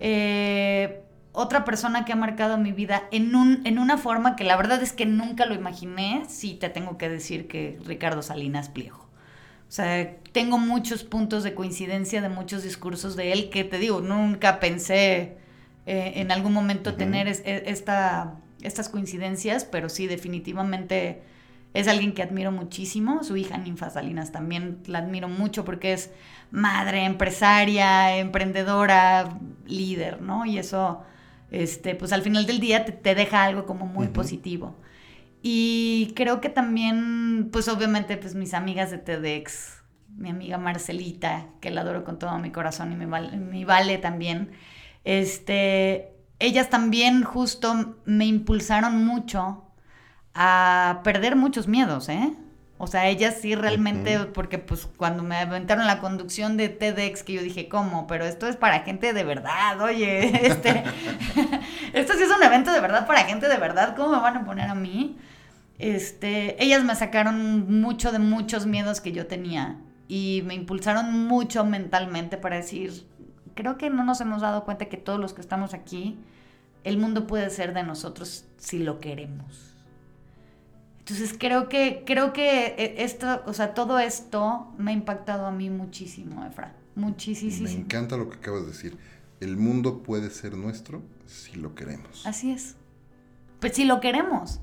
Eh, 0.00 1.02
otra 1.32 1.64
persona 1.64 2.04
que 2.04 2.12
ha 2.12 2.16
marcado 2.16 2.56
mi 2.56 2.72
vida 2.72 3.04
en, 3.10 3.34
un, 3.34 3.60
en 3.64 3.78
una 3.78 3.98
forma 3.98 4.36
que 4.36 4.44
la 4.44 4.56
verdad 4.56 4.82
es 4.82 4.92
que 4.92 5.06
nunca 5.06 5.46
lo 5.46 5.54
imaginé, 5.54 6.24
sí 6.28 6.54
te 6.54 6.70
tengo 6.70 6.98
que 6.98 7.08
decir 7.08 7.46
que 7.46 7.78
Ricardo 7.84 8.22
Salinas 8.22 8.68
Pliego. 8.68 8.98
O 9.68 9.74
sea, 9.74 10.16
tengo 10.32 10.58
muchos 10.58 11.04
puntos 11.04 11.42
de 11.44 11.54
coincidencia 11.54 12.20
de 12.20 12.28
muchos 12.28 12.62
discursos 12.62 13.16
de 13.16 13.32
él 13.32 13.48
que 13.48 13.64
te 13.64 13.78
digo, 13.78 14.00
nunca 14.02 14.60
pensé 14.60 15.38
eh, 15.86 16.12
en 16.16 16.30
algún 16.30 16.52
momento 16.52 16.94
tener 16.94 17.28
e, 17.28 17.64
esta, 17.66 18.34
estas 18.62 18.88
coincidencias, 18.88 19.64
pero 19.64 19.88
sí, 19.88 20.06
definitivamente 20.06 21.22
es 21.74 21.88
alguien 21.88 22.12
que 22.12 22.22
admiro 22.22 22.52
muchísimo. 22.52 23.24
Su 23.24 23.36
hija 23.36 23.58
Ninfa 23.58 23.90
Salinas 23.90 24.32
también 24.32 24.78
la 24.86 24.98
admiro 24.98 25.28
mucho 25.28 25.64
porque 25.64 25.92
es 25.92 26.10
madre, 26.50 27.04
empresaria, 27.04 28.16
emprendedora, 28.16 29.38
líder, 29.66 30.20
¿no? 30.20 30.44
Y 30.44 30.58
eso 30.58 31.02
este, 31.52 31.94
pues 31.94 32.12
al 32.12 32.22
final 32.22 32.46
del 32.46 32.60
día 32.60 32.84
te, 32.84 33.14
deja 33.14 33.44
algo 33.44 33.66
como 33.66 33.86
muy 33.86 34.08
positivo. 34.08 34.74
Y 35.42 36.12
creo 36.16 36.40
que 36.40 36.48
también, 36.48 37.50
pues 37.52 37.68
obviamente, 37.68 38.16
pues 38.16 38.34
mis 38.34 38.54
amigas 38.54 38.90
de 38.90 38.98
TEDx, 38.98 39.82
mi 40.16 40.30
amiga 40.30 40.56
Marcelita, 40.56 41.46
que 41.60 41.70
la 41.70 41.82
adoro 41.82 42.04
con 42.04 42.18
todo 42.18 42.38
mi 42.38 42.50
corazón 42.50 42.92
y 42.92 42.96
mi 42.96 43.06
vale, 43.06 43.36
mi 43.36 43.64
vale 43.64 43.98
también, 43.98 44.52
este, 45.04 46.12
ellas 46.38 46.70
también 46.70 47.22
justo 47.22 47.96
me 48.04 48.26
impulsaron 48.26 49.04
mucho 49.04 49.64
a 50.34 51.00
perder 51.04 51.36
muchos 51.36 51.68
miedos, 51.68 52.08
¿eh? 52.08 52.34
O 52.78 52.88
sea, 52.88 53.06
ellas 53.06 53.36
sí 53.40 53.54
realmente, 53.54 54.18
porque 54.34 54.58
pues 54.58 54.88
cuando 54.96 55.22
me 55.22 55.36
aventaron 55.36 55.86
la 55.86 56.00
conducción 56.00 56.56
de 56.56 56.68
TEDx, 56.68 57.22
que 57.22 57.34
yo 57.34 57.40
dije, 57.40 57.68
¿cómo? 57.68 58.08
Pero 58.08 58.24
esto 58.24 58.48
es 58.48 58.56
para 58.56 58.80
gente 58.80 59.12
de 59.12 59.22
verdad, 59.22 59.80
oye, 59.80 60.46
este, 60.48 60.82
esto 61.92 62.14
sí 62.14 62.24
es 62.24 62.36
un 62.36 62.42
evento 62.42 62.72
de 62.72 62.80
verdad 62.80 63.06
para 63.06 63.22
gente 63.22 63.48
de 63.48 63.56
verdad, 63.56 63.94
¿cómo 63.94 64.16
me 64.16 64.20
van 64.20 64.38
a 64.38 64.44
poner 64.44 64.68
a 64.68 64.74
mí? 64.74 65.16
Este, 65.78 66.60
ellas 66.60 66.82
me 66.82 66.96
sacaron 66.96 67.80
mucho 67.80 68.10
de 68.10 68.18
muchos 68.18 68.66
miedos 68.66 69.00
que 69.00 69.12
yo 69.12 69.28
tenía 69.28 69.76
y 70.08 70.42
me 70.44 70.54
impulsaron 70.54 71.26
mucho 71.28 71.64
mentalmente 71.64 72.36
para 72.36 72.56
decir, 72.56 73.06
creo 73.54 73.78
que 73.78 73.90
no 73.90 74.04
nos 74.04 74.20
hemos 74.20 74.42
dado 74.42 74.64
cuenta 74.64 74.86
que 74.86 74.96
todos 74.96 75.20
los 75.20 75.32
que 75.32 75.40
estamos 75.40 75.74
aquí 75.74 76.18
el 76.84 76.98
mundo 76.98 77.26
puede 77.26 77.50
ser 77.50 77.74
de 77.74 77.82
nosotros 77.82 78.44
si 78.58 78.78
lo 78.78 79.00
queremos. 79.00 79.74
Entonces 81.00 81.34
creo 81.38 81.68
que, 81.68 82.04
creo 82.06 82.32
que 82.32 82.74
e, 82.78 83.04
esto, 83.04 83.42
o 83.46 83.52
sea, 83.52 83.74
todo 83.74 83.98
esto 83.98 84.72
me 84.78 84.92
ha 84.92 84.94
impactado 84.94 85.46
a 85.46 85.50
mí 85.50 85.68
muchísimo, 85.68 86.44
Efra. 86.44 86.74
Muchísimo. 86.94 87.64
Me 87.64 87.72
encanta 87.72 88.16
lo 88.16 88.28
que 88.30 88.36
acabas 88.36 88.62
de 88.62 88.68
decir. 88.68 88.98
El 89.40 89.56
mundo 89.56 90.02
puede 90.02 90.30
ser 90.30 90.56
nuestro 90.56 91.02
si 91.26 91.56
lo 91.56 91.74
queremos. 91.74 92.26
Así 92.26 92.52
es. 92.52 92.76
Pues 93.60 93.74
si 93.74 93.84
lo 93.84 94.00
queremos. 94.00 94.60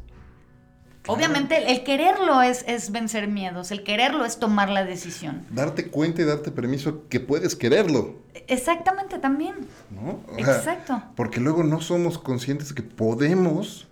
Obviamente 1.07 1.71
el 1.71 1.83
quererlo 1.83 2.41
es, 2.41 2.63
es 2.67 2.91
vencer 2.91 3.27
miedos, 3.27 3.71
el 3.71 3.83
quererlo 3.83 4.25
es 4.25 4.37
tomar 4.37 4.69
la 4.69 4.83
decisión. 4.85 5.45
Darte 5.49 5.87
cuenta 5.87 6.21
y 6.21 6.25
darte 6.25 6.51
permiso 6.51 7.07
que 7.07 7.19
puedes 7.19 7.55
quererlo. 7.55 8.19
Exactamente 8.47 9.17
también. 9.17 9.55
¿No? 9.89 10.21
Exacto. 10.37 11.01
Porque 11.15 11.39
luego 11.39 11.63
no 11.63 11.81
somos 11.81 12.19
conscientes 12.19 12.69
de 12.69 12.75
que 12.75 12.83
podemos 12.83 13.87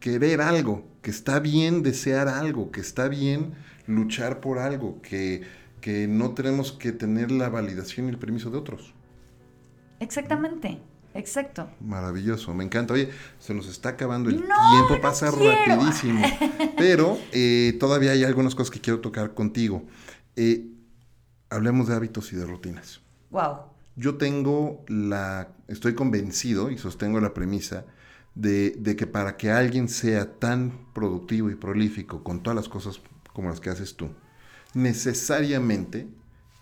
querer 0.00 0.40
algo, 0.40 0.84
que 1.02 1.10
está 1.10 1.40
bien 1.40 1.82
desear 1.82 2.28
algo, 2.28 2.70
que 2.70 2.80
está 2.80 3.08
bien 3.08 3.54
luchar 3.86 4.40
por 4.40 4.58
algo, 4.58 5.00
que, 5.02 5.42
que 5.80 6.06
no 6.06 6.34
tenemos 6.34 6.72
que 6.72 6.92
tener 6.92 7.30
la 7.30 7.48
validación 7.48 8.06
y 8.06 8.10
el 8.10 8.18
permiso 8.18 8.50
de 8.50 8.58
otros. 8.58 8.94
Exactamente. 10.00 10.78
Exacto. 11.18 11.68
Maravilloso, 11.80 12.54
me 12.54 12.62
encanta. 12.62 12.94
Oye, 12.94 13.10
se 13.40 13.52
nos 13.52 13.66
está 13.66 13.90
acabando 13.90 14.30
el 14.30 14.36
tiempo, 14.36 15.02
pasa 15.02 15.32
rapidísimo. 15.32 16.22
Pero 16.78 17.18
eh, 17.32 17.76
todavía 17.80 18.12
hay 18.12 18.22
algunas 18.22 18.54
cosas 18.54 18.70
que 18.70 18.80
quiero 18.80 19.00
tocar 19.00 19.34
contigo. 19.34 19.82
Eh, 20.36 20.68
hablemos 21.50 21.88
de 21.88 21.96
hábitos 21.96 22.32
y 22.32 22.36
de 22.36 22.46
rutinas. 22.46 23.00
Wow. 23.30 23.56
Yo 23.96 24.16
tengo 24.16 24.84
la, 24.86 25.48
estoy 25.66 25.96
convencido 25.96 26.70
y 26.70 26.78
sostengo 26.78 27.18
la 27.18 27.34
premisa 27.34 27.84
de, 28.36 28.70
de 28.78 28.94
que 28.94 29.08
para 29.08 29.36
que 29.36 29.50
alguien 29.50 29.88
sea 29.88 30.38
tan 30.38 30.86
productivo 30.94 31.50
y 31.50 31.56
prolífico 31.56 32.22
con 32.22 32.44
todas 32.44 32.54
las 32.54 32.68
cosas 32.68 33.00
como 33.32 33.48
las 33.48 33.58
que 33.58 33.70
haces 33.70 33.96
tú, 33.96 34.10
necesariamente 34.72 36.06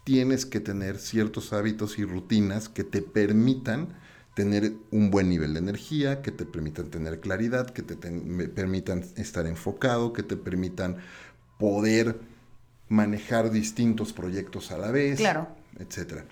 tienes 0.04 0.46
que 0.46 0.60
tener 0.60 0.96
ciertos 0.96 1.52
hábitos 1.52 1.98
y 1.98 2.06
rutinas 2.06 2.70
que 2.70 2.84
te 2.84 3.02
permitan 3.02 4.05
tener 4.36 4.74
un 4.90 5.10
buen 5.10 5.30
nivel 5.30 5.54
de 5.54 5.60
energía, 5.60 6.20
que 6.20 6.30
te 6.30 6.44
permitan 6.44 6.90
tener 6.90 7.20
claridad, 7.20 7.70
que 7.70 7.80
te 7.80 7.96
permitan 7.96 9.02
estar 9.16 9.46
enfocado, 9.46 10.12
que 10.12 10.22
te 10.22 10.36
permitan 10.36 10.98
poder 11.58 12.20
manejar 12.90 13.50
distintos 13.50 14.12
proyectos 14.12 14.72
a 14.72 14.76
la 14.76 14.90
vez, 14.90 15.16
claro. 15.16 15.48
etcétera. 15.78 16.26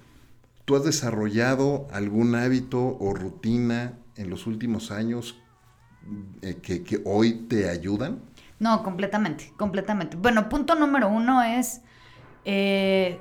¿Tú 0.67 0.77
has 0.77 0.85
desarrollado 0.85 1.89
algún 1.93 2.35
hábito 2.35 2.99
o 3.01 3.15
rutina 3.15 3.95
en 4.17 4.29
los 4.29 4.47
últimos 4.47 4.91
años 4.91 5.41
eh, 6.43 6.57
que, 6.57 7.01
hoy 7.07 7.47
te 7.49 7.71
ayudan? 7.71 8.21
No, 8.59 8.83
completamente, 8.83 9.51
completamente. 9.57 10.19
Bueno, 10.19 10.51
punto 10.51 10.75
número 10.75 11.09
uno 11.09 11.43
es, 11.43 11.81
eh, 12.45 13.19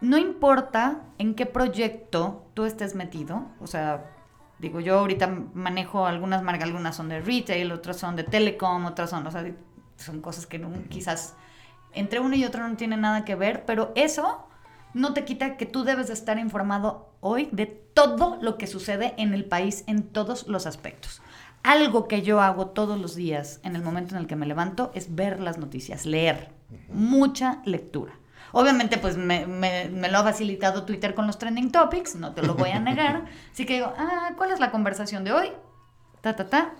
no 0.00 0.18
importa 0.18 1.02
en 1.18 1.34
qué 1.34 1.46
proyecto 1.46 2.46
tú 2.54 2.64
estés 2.64 2.94
metido, 2.94 3.46
o 3.60 3.66
sea, 3.66 4.10
digo, 4.58 4.80
yo 4.80 4.98
ahorita 4.98 5.26
manejo 5.54 6.06
algunas 6.06 6.42
marcas, 6.42 6.68
algunas 6.68 6.96
son 6.96 7.08
de 7.08 7.20
retail, 7.20 7.72
otras 7.72 7.98
son 7.98 8.16
de 8.16 8.24
telecom, 8.24 8.86
otras 8.86 9.10
son, 9.10 9.26
o 9.26 9.30
sea, 9.30 9.44
son 9.96 10.20
cosas 10.20 10.46
que 10.46 10.60
quizás 10.88 11.34
entre 11.92 12.20
uno 12.20 12.34
y 12.36 12.44
otro 12.44 12.66
no 12.66 12.76
tienen 12.76 13.00
nada 13.00 13.24
que 13.24 13.34
ver, 13.34 13.64
pero 13.64 13.92
eso 13.94 14.46
no 14.94 15.12
te 15.12 15.24
quita 15.24 15.56
que 15.56 15.66
tú 15.66 15.84
debes 15.84 16.08
de 16.08 16.14
estar 16.14 16.38
informado 16.38 17.12
hoy 17.20 17.48
de 17.52 17.66
todo 17.66 18.38
lo 18.40 18.58
que 18.58 18.66
sucede 18.66 19.14
en 19.18 19.34
el 19.34 19.44
país 19.44 19.84
en 19.86 20.02
todos 20.02 20.48
los 20.48 20.66
aspectos. 20.66 21.22
Algo 21.62 22.08
que 22.08 22.22
yo 22.22 22.40
hago 22.40 22.68
todos 22.68 22.98
los 22.98 23.14
días 23.14 23.60
en 23.64 23.76
el 23.76 23.82
momento 23.82 24.14
en 24.14 24.22
el 24.22 24.26
que 24.26 24.36
me 24.36 24.46
levanto 24.46 24.90
es 24.94 25.14
ver 25.14 25.40
las 25.40 25.58
noticias, 25.58 26.06
leer, 26.06 26.52
mucha 26.88 27.60
lectura. 27.64 28.14
Obviamente, 28.52 28.98
pues 28.98 29.16
me, 29.16 29.46
lo 29.46 30.18
ha 30.18 30.24
facilitado 30.24 30.84
Twitter 30.84 31.14
con 31.14 31.26
los 31.26 31.38
trending 31.38 31.70
topics, 31.70 32.14
no 32.16 32.32
te 32.32 32.42
lo 32.42 32.54
voy 32.54 32.70
a 32.70 32.80
negar. 32.80 33.24
Así 33.52 33.66
que 33.66 33.74
digo, 33.74 33.92
ah, 33.96 34.30
¿cuál 34.36 34.50
es 34.50 34.60
la 34.60 34.70
conversación 34.70 35.24
de 35.24 35.32
hoy? 35.32 35.52
Ta, 36.20 36.34
ta, 36.36 36.48
ta. 36.48 36.72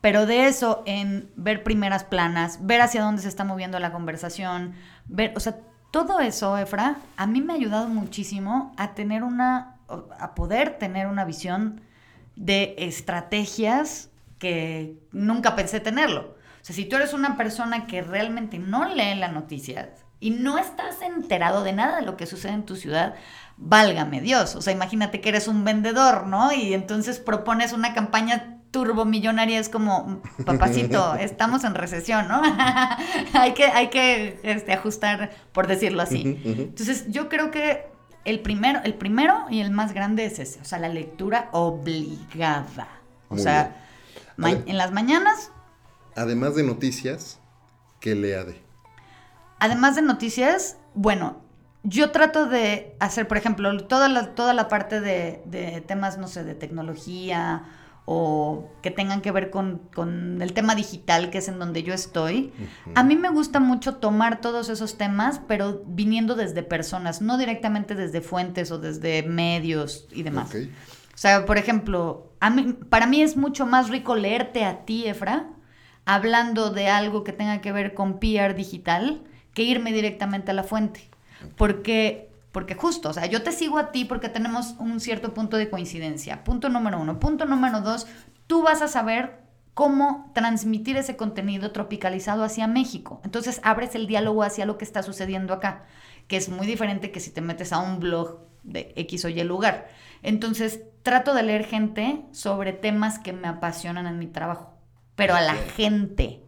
Pero 0.00 0.26
de 0.26 0.46
eso, 0.46 0.82
en 0.86 1.30
ver 1.36 1.62
primeras 1.62 2.04
planas, 2.04 2.64
ver 2.66 2.80
hacia 2.80 3.02
dónde 3.02 3.22
se 3.22 3.28
está 3.28 3.44
moviendo 3.44 3.78
la 3.78 3.92
conversación, 3.92 4.74
ver, 5.06 5.32
o 5.36 5.40
sea, 5.40 5.58
todo 5.90 6.20
eso, 6.20 6.56
Efra, 6.56 6.96
a 7.16 7.26
mí 7.26 7.40
me 7.40 7.52
ha 7.52 7.56
ayudado 7.56 7.88
muchísimo 7.88 8.72
a 8.76 8.94
tener 8.94 9.24
una, 9.24 9.76
a 10.18 10.34
poder 10.34 10.78
tener 10.78 11.06
una 11.06 11.24
visión 11.24 11.82
de 12.36 12.74
estrategias 12.78 14.10
que 14.38 14.98
nunca 15.12 15.54
pensé 15.54 15.80
tenerlo. 15.80 16.36
O 16.62 16.64
sea, 16.64 16.74
si 16.74 16.84
tú 16.84 16.96
eres 16.96 17.12
una 17.12 17.36
persona 17.36 17.86
que 17.86 18.02
realmente 18.02 18.58
no 18.58 18.86
lee 18.86 19.14
las 19.16 19.32
noticias, 19.32 19.88
y 20.20 20.30
no 20.30 20.58
estás 20.58 21.00
enterado 21.02 21.64
de 21.64 21.72
nada 21.72 21.96
de 21.96 22.02
lo 22.02 22.16
que 22.16 22.26
sucede 22.26 22.52
en 22.52 22.64
tu 22.64 22.76
ciudad, 22.76 23.14
válgame 23.56 24.20
Dios. 24.20 24.54
O 24.54 24.62
sea, 24.62 24.72
imagínate 24.72 25.20
que 25.20 25.30
eres 25.30 25.48
un 25.48 25.64
vendedor, 25.64 26.26
¿no? 26.26 26.52
Y 26.52 26.74
entonces 26.74 27.18
propones 27.18 27.72
una 27.72 27.94
campaña 27.94 28.58
turbomillonaria, 28.70 29.58
es 29.58 29.68
como, 29.68 30.22
papacito, 30.44 31.14
estamos 31.20 31.64
en 31.64 31.74
recesión, 31.74 32.28
¿no? 32.28 32.40
hay 33.32 33.54
que, 33.54 33.64
hay 33.64 33.88
que 33.88 34.38
este, 34.42 34.72
ajustar, 34.72 35.30
por 35.52 35.66
decirlo 35.66 36.02
así. 36.02 36.40
Entonces, 36.44 37.06
yo 37.08 37.28
creo 37.28 37.50
que 37.50 37.86
el 38.24 38.40
primero, 38.40 38.80
el 38.84 38.94
primero 38.94 39.46
y 39.50 39.60
el 39.60 39.70
más 39.70 39.94
grande 39.94 40.26
es 40.26 40.38
ese, 40.38 40.60
o 40.60 40.64
sea, 40.64 40.78
la 40.78 40.88
lectura 40.88 41.48
obligada. 41.52 42.88
O 43.28 43.38
sea, 43.38 43.76
en 44.38 44.76
las 44.76 44.92
mañanas. 44.92 45.50
Además 46.16 46.54
de 46.54 46.64
noticias, 46.64 47.38
¿qué 48.00 48.14
lea 48.14 48.44
de? 48.44 48.69
Además 49.60 49.94
de 49.94 50.02
noticias, 50.02 50.78
bueno, 50.94 51.42
yo 51.82 52.10
trato 52.10 52.46
de 52.46 52.96
hacer, 52.98 53.28
por 53.28 53.36
ejemplo, 53.36 53.76
toda 53.84 54.08
la, 54.08 54.34
toda 54.34 54.54
la 54.54 54.68
parte 54.68 55.00
de, 55.00 55.84
temas, 55.86 56.18
no 56.18 56.28
sé, 56.28 56.44
de 56.44 56.54
tecnología 56.54 57.64
o 58.06 58.70
que 58.82 58.90
tengan 58.90 59.20
que 59.20 59.30
ver 59.30 59.50
con, 59.50 60.38
el 60.40 60.52
tema 60.54 60.74
digital, 60.74 61.30
que 61.30 61.38
es 61.38 61.48
en 61.48 61.58
donde 61.58 61.82
yo 61.82 61.92
estoy. 61.94 62.52
A 62.94 63.02
mí 63.02 63.16
me 63.16 63.28
gusta 63.28 63.60
mucho 63.60 63.96
tomar 63.96 64.40
todos 64.40 64.70
esos 64.70 64.96
temas, 64.96 65.40
pero 65.46 65.82
viniendo 65.86 66.34
desde 66.34 66.62
personas, 66.62 67.20
no 67.20 67.38
directamente 67.38 67.94
desde 67.94 68.22
fuentes 68.22 68.70
o 68.72 68.78
desde 68.78 69.22
medios 69.22 70.08
y 70.10 70.22
demás. 70.22 70.54
O 70.54 71.18
sea, 71.20 71.44
por 71.44 71.58
ejemplo, 71.58 72.32
a 72.40 72.48
mí, 72.48 72.78
para 72.88 73.06
mí 73.06 73.22
es 73.22 73.36
mucho 73.36 73.66
más 73.66 73.90
rico 73.90 74.16
leerte 74.16 74.64
a 74.64 74.86
ti, 74.86 75.06
Efra, 75.06 75.50
hablando 76.06 76.70
de 76.70 76.88
algo 76.88 77.24
que 77.24 77.32
tenga 77.32 77.60
que 77.60 77.72
ver 77.72 77.94
con 77.94 78.18
PR 78.18 78.54
digital 78.54 79.22
que 79.60 79.64
irme 79.64 79.92
directamente 79.92 80.52
a 80.52 80.54
la 80.54 80.62
fuente. 80.62 81.02
Porque, 81.58 82.30
porque 82.50 82.74
justo, 82.74 83.10
o 83.10 83.12
sea, 83.12 83.26
yo 83.26 83.42
te 83.42 83.52
sigo 83.52 83.76
a 83.76 83.92
ti 83.92 84.06
porque 84.06 84.30
tenemos 84.30 84.74
un 84.78 85.00
cierto 85.00 85.34
punto 85.34 85.58
de 85.58 85.68
coincidencia. 85.68 86.44
Punto 86.44 86.70
número 86.70 86.98
uno. 86.98 87.20
Punto 87.20 87.44
número 87.44 87.82
dos, 87.82 88.06
tú 88.46 88.62
vas 88.62 88.80
a 88.80 88.88
saber 88.88 89.42
cómo 89.74 90.30
transmitir 90.34 90.96
ese 90.96 91.18
contenido 91.18 91.72
tropicalizado 91.72 92.42
hacia 92.42 92.66
México. 92.68 93.20
Entonces 93.22 93.60
abres 93.62 93.94
el 93.94 94.06
diálogo 94.06 94.44
hacia 94.44 94.64
lo 94.64 94.78
que 94.78 94.86
está 94.86 95.02
sucediendo 95.02 95.52
acá, 95.52 95.84
que 96.26 96.38
es 96.38 96.48
muy 96.48 96.66
diferente 96.66 97.10
que 97.10 97.20
si 97.20 97.30
te 97.30 97.42
metes 97.42 97.74
a 97.74 97.80
un 97.80 98.00
blog 98.00 98.38
de 98.62 98.94
X 98.96 99.26
o 99.26 99.28
Y 99.28 99.44
lugar. 99.44 99.88
Entonces 100.22 100.80
trato 101.02 101.34
de 101.34 101.42
leer 101.42 101.66
gente 101.66 102.22
sobre 102.30 102.72
temas 102.72 103.18
que 103.18 103.34
me 103.34 103.46
apasionan 103.46 104.06
en 104.06 104.18
mi 104.18 104.26
trabajo, 104.26 104.72
pero 105.16 105.34
a 105.34 105.42
la 105.42 105.54
gente. 105.54 106.40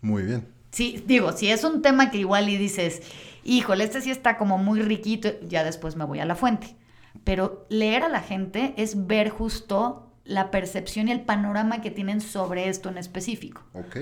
Muy 0.00 0.22
bien. 0.22 0.55
Sí, 0.70 1.02
digo, 1.06 1.32
si 1.32 1.50
es 1.50 1.64
un 1.64 1.82
tema 1.82 2.10
que 2.10 2.18
igual 2.18 2.48
y 2.48 2.56
dices, 2.56 3.02
híjole, 3.44 3.84
este 3.84 4.00
sí 4.00 4.10
está 4.10 4.36
como 4.36 4.58
muy 4.58 4.82
riquito, 4.82 5.30
ya 5.42 5.64
después 5.64 5.96
me 5.96 6.04
voy 6.04 6.20
a 6.20 6.24
la 6.24 6.34
fuente. 6.34 6.76
Pero 7.24 7.66
leer 7.70 8.02
a 8.02 8.08
la 8.08 8.20
gente 8.20 8.74
es 8.76 9.06
ver 9.06 9.30
justo 9.30 10.12
la 10.24 10.50
percepción 10.50 11.08
y 11.08 11.12
el 11.12 11.20
panorama 11.20 11.80
que 11.80 11.90
tienen 11.90 12.20
sobre 12.20 12.68
esto 12.68 12.88
en 12.88 12.98
específico. 12.98 13.62
Ok. 13.72 13.98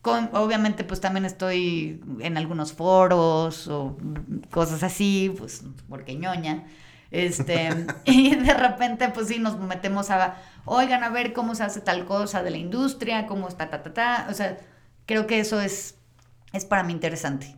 Con, 0.00 0.30
obviamente, 0.32 0.84
pues 0.84 1.00
también 1.00 1.24
estoy 1.24 2.02
en 2.20 2.36
algunos 2.36 2.72
foros 2.72 3.68
o 3.68 3.96
cosas 4.50 4.82
así, 4.82 5.34
pues 5.36 5.64
porque 5.88 6.14
ñoña. 6.14 6.64
Este, 7.10 7.70
y 8.04 8.34
de 8.34 8.54
repente, 8.54 9.08
pues 9.08 9.28
sí, 9.28 9.38
nos 9.38 9.58
metemos 9.58 10.10
a, 10.10 10.36
oigan, 10.64 11.02
a 11.04 11.10
ver 11.10 11.32
cómo 11.32 11.54
se 11.54 11.64
hace 11.64 11.80
tal 11.80 12.04
cosa 12.04 12.42
de 12.42 12.50
la 12.50 12.58
industria, 12.58 13.26
cómo 13.26 13.48
está, 13.48 13.70
ta, 13.70 13.82
ta, 13.82 13.94
ta. 13.94 14.26
O 14.30 14.34
sea, 14.34 14.58
creo 15.06 15.26
que 15.26 15.40
eso 15.40 15.60
es 15.60 15.96
es 16.54 16.64
para 16.64 16.82
mí 16.82 16.92
interesante. 16.92 17.56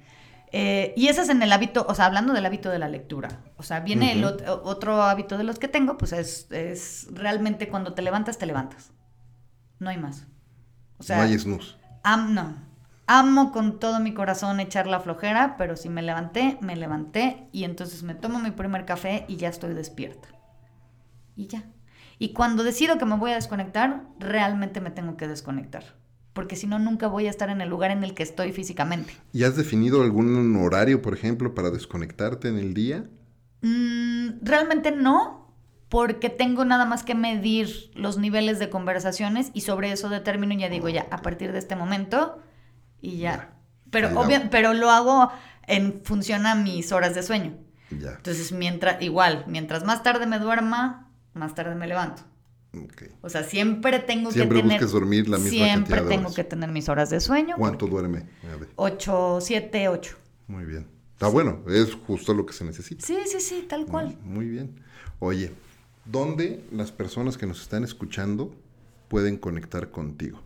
Eh, 0.53 0.95
y 0.97 1.09
ese 1.09 1.23
es 1.23 1.29
en 1.29 1.43
el 1.43 1.53
hábito, 1.53 1.85
o 1.89 1.95
sea, 1.95 2.07
hablando 2.07 2.33
del 2.33 2.47
hábito 2.47 2.71
de 2.71 2.79
la 2.79 2.89
lectura. 2.89 3.41
O 3.57 3.63
sea, 3.63 3.81
viene 3.81 4.13
el 4.13 4.25
otro 4.25 5.03
hábito 5.03 5.39
de 5.39 5.45
los 5.45 5.59
que 5.59 5.69
tengo, 5.69 5.99
pues 5.99 6.13
es, 6.13 6.51
es, 6.51 7.09
realmente 7.13 7.69
cuando 7.69 7.95
te 7.95 8.03
levantas, 8.03 8.39
te 8.39 8.47
levantas. 8.47 8.93
No 9.79 9.91
hay 9.91 9.99
más. 9.99 10.27
O 10.99 11.03
sea, 11.03 11.19
no 11.19 11.23
hay 11.25 11.39
snooze. 11.39 11.75
no. 12.31 12.67
Amo 13.09 13.53
con 13.53 13.79
todo 13.79 14.01
mi 14.01 14.15
corazón 14.15 14.59
echar 14.59 14.87
la 14.87 14.99
flojera, 14.99 15.57
pero 15.57 15.77
si 15.77 15.89
me 15.89 16.03
levanté, 16.03 16.59
me 16.61 16.75
levanté 16.75 17.47
y 17.53 17.63
entonces 17.65 18.03
me 18.03 18.15
tomo 18.15 18.41
mi 18.41 18.51
primer 18.51 18.85
café 18.85 19.25
y 19.29 19.37
ya 19.37 19.49
estoy 19.49 19.75
despierta. 19.75 20.29
Y 21.37 21.47
ya. 21.47 21.65
Y 22.19 22.33
cuando 22.33 22.65
decido 22.65 22.99
que 22.99 23.05
me 23.05 23.17
voy 23.17 23.31
a 23.33 23.37
desconectar, 23.37 24.05
realmente 24.19 24.81
me 24.81 24.91
tengo 24.91 25.17
que 25.17 25.29
desconectar. 25.29 25.85
Porque 26.37 26.55
si 26.55 26.67
no, 26.67 26.79
nunca 26.79 27.07
voy 27.09 27.29
a 27.29 27.31
estar 27.31 27.49
en 27.49 27.63
el 27.63 27.71
lugar 27.71 27.91
en 27.91 28.05
el 28.05 28.13
que 28.13 28.23
estoy 28.23 28.53
físicamente. 28.53 29.15
¿Y 29.33 29.45
has 29.45 29.57
definido 29.57 30.03
algún 30.03 30.55
horario, 30.57 31.01
por 31.01 31.15
ejemplo, 31.15 31.55
para 31.55 31.71
desconectarte 31.71 32.49
en 32.49 32.59
el 32.59 32.75
día? 32.75 33.07
Mm, 33.63 34.43
realmente 34.43 34.93
no, 34.93 35.57
porque 35.89 36.29
tengo 36.29 36.67
nada 36.67 36.85
más 36.85 37.05
que 37.05 37.15
medir 37.15 37.91
los 37.95 38.19
niveles 38.19 38.59
de 38.59 38.69
conversaciones 38.69 39.51
y 39.55 39.63
sobre 39.63 39.91
eso 39.93 40.11
determino 40.11 40.53
y 40.53 40.59
ya 40.59 40.69
digo, 40.69 40.91
ya, 40.91 41.07
a 41.11 41.23
partir 41.23 41.53
de 41.53 41.59
este 41.59 41.75
momento 41.75 42.39
y 43.01 43.17
ya. 43.17 43.55
Pero, 43.91 44.11
pero 44.51 44.75
lo 44.75 44.91
hago 44.91 45.33
en 45.67 46.03
función 46.05 46.45
a 46.45 46.55
mis 46.55 46.93
horas 46.93 47.15
de 47.15 47.23
sueño. 47.23 47.57
Ya. 47.91 48.11
Entonces, 48.11 48.53
mientras, 48.53 49.01
igual, 49.01 49.45
mientras 49.47 49.85
más 49.85 50.03
tarde 50.03 50.27
me 50.27 50.39
duerma, 50.39 51.11
más 51.33 51.55
tarde 51.55 51.77
me 51.77 51.87
levanto. 51.87 52.25
O 53.23 53.29
sea, 53.29 53.45
siempre 53.45 53.99
tengo 54.01 54.31
que 54.31 54.41
tener... 54.41 54.69
Siempre 54.69 54.87
dormir 54.87 55.29
la 55.29 55.39
misma 55.39 55.51
Siempre 55.51 56.01
tengo 56.03 56.33
que 56.33 56.45
tener 56.45 56.71
mis 56.71 56.89
horas 56.89 57.11
de 57.11 57.21
sueño. 57.21 57.57
¿Cuánto 57.59 57.87
duerme? 57.87 58.27
Ocho, 58.77 59.39
siete, 59.41 59.89
ocho. 59.89 60.17
Muy 60.47 60.65
bien. 60.65 60.87
Está 61.13 61.29
bueno, 61.29 61.61
es 61.67 61.95
justo 61.95 62.35
lo 62.35 62.45
que 62.45 62.53
se 62.53 62.65
necesita. 62.65 63.07
Sí, 63.07 63.17
sí, 63.27 63.41
sí, 63.41 63.67
tal 63.69 63.87
cual. 63.87 64.19
muy 64.23 64.47
bien. 64.47 64.81
Oye, 65.19 65.53
¿dónde 66.05 66.63
las 66.71 66.93
personas 66.93 67.39
que 67.39 67.47
nos 67.47 67.63
están 67.63 67.85
escuchando 67.85 68.55
pueden 69.09 69.39
conectar 69.39 69.91
contigo? 69.91 70.43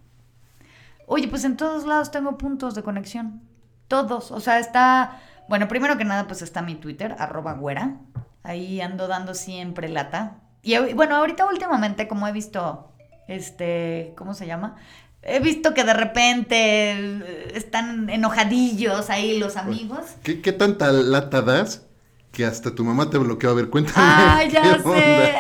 Oye, 1.07 1.27
pues 1.27 1.43
en 1.43 1.57
todos 1.57 1.87
lados 1.87 2.13
tengo 2.13 2.39
puntos 2.39 2.77
de 2.77 2.85
conexión. 2.85 3.43
Todos. 3.89 4.31
O 4.31 4.39
sea, 4.39 4.61
está. 4.61 5.21
Bueno, 5.49 5.67
primero 5.67 5.99
que 5.99 6.05
nada, 6.05 6.29
pues 6.29 6.41
está 6.43 6.63
mi 6.63 6.77
Twitter, 6.77 7.17
arroba 7.19 7.55
güera. 7.55 7.97
Ahí 8.45 8.81
ando 8.81 9.09
dando 9.09 9.35
siempre 9.35 9.89
lata. 9.89 10.41
Y 10.63 10.77
bueno, 10.95 11.17
ahorita 11.17 11.47
últimamente, 11.47 12.07
como 12.09 12.27
he 12.29 12.33
visto, 12.33 12.93
este, 13.29 14.13
¿cómo 14.17 14.35
se 14.35 14.47
llama? 14.47 14.77
He 15.23 15.41
visto 15.41 15.75
que 15.75 15.85
de 15.85 15.93
repente 15.93 17.57
están 17.57 18.09
enojadillos 18.09 19.11
ahí 19.11 19.39
los 19.39 19.57
amigos. 19.57 20.01
¿Qué, 20.23 20.41
qué 20.41 20.53
tanta 20.53 20.93
lata 20.93 21.43
das? 21.43 21.87
Que 22.33 22.47
hasta 22.47 22.75
tu 22.75 22.85
mamá 22.85 23.11
te 23.11 23.19
bloqueó. 23.19 23.51
A 23.51 23.55
ver, 23.55 23.69
cuéntame. 23.69 23.97
Ah, 23.99 24.45
ya 24.51 24.83
sé. 24.83 25.35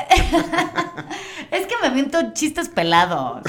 es 1.50 1.66
que 1.66 1.74
me 1.80 1.88
aviento 1.88 2.32
chistes 2.32 2.68
pelados. 2.68 3.42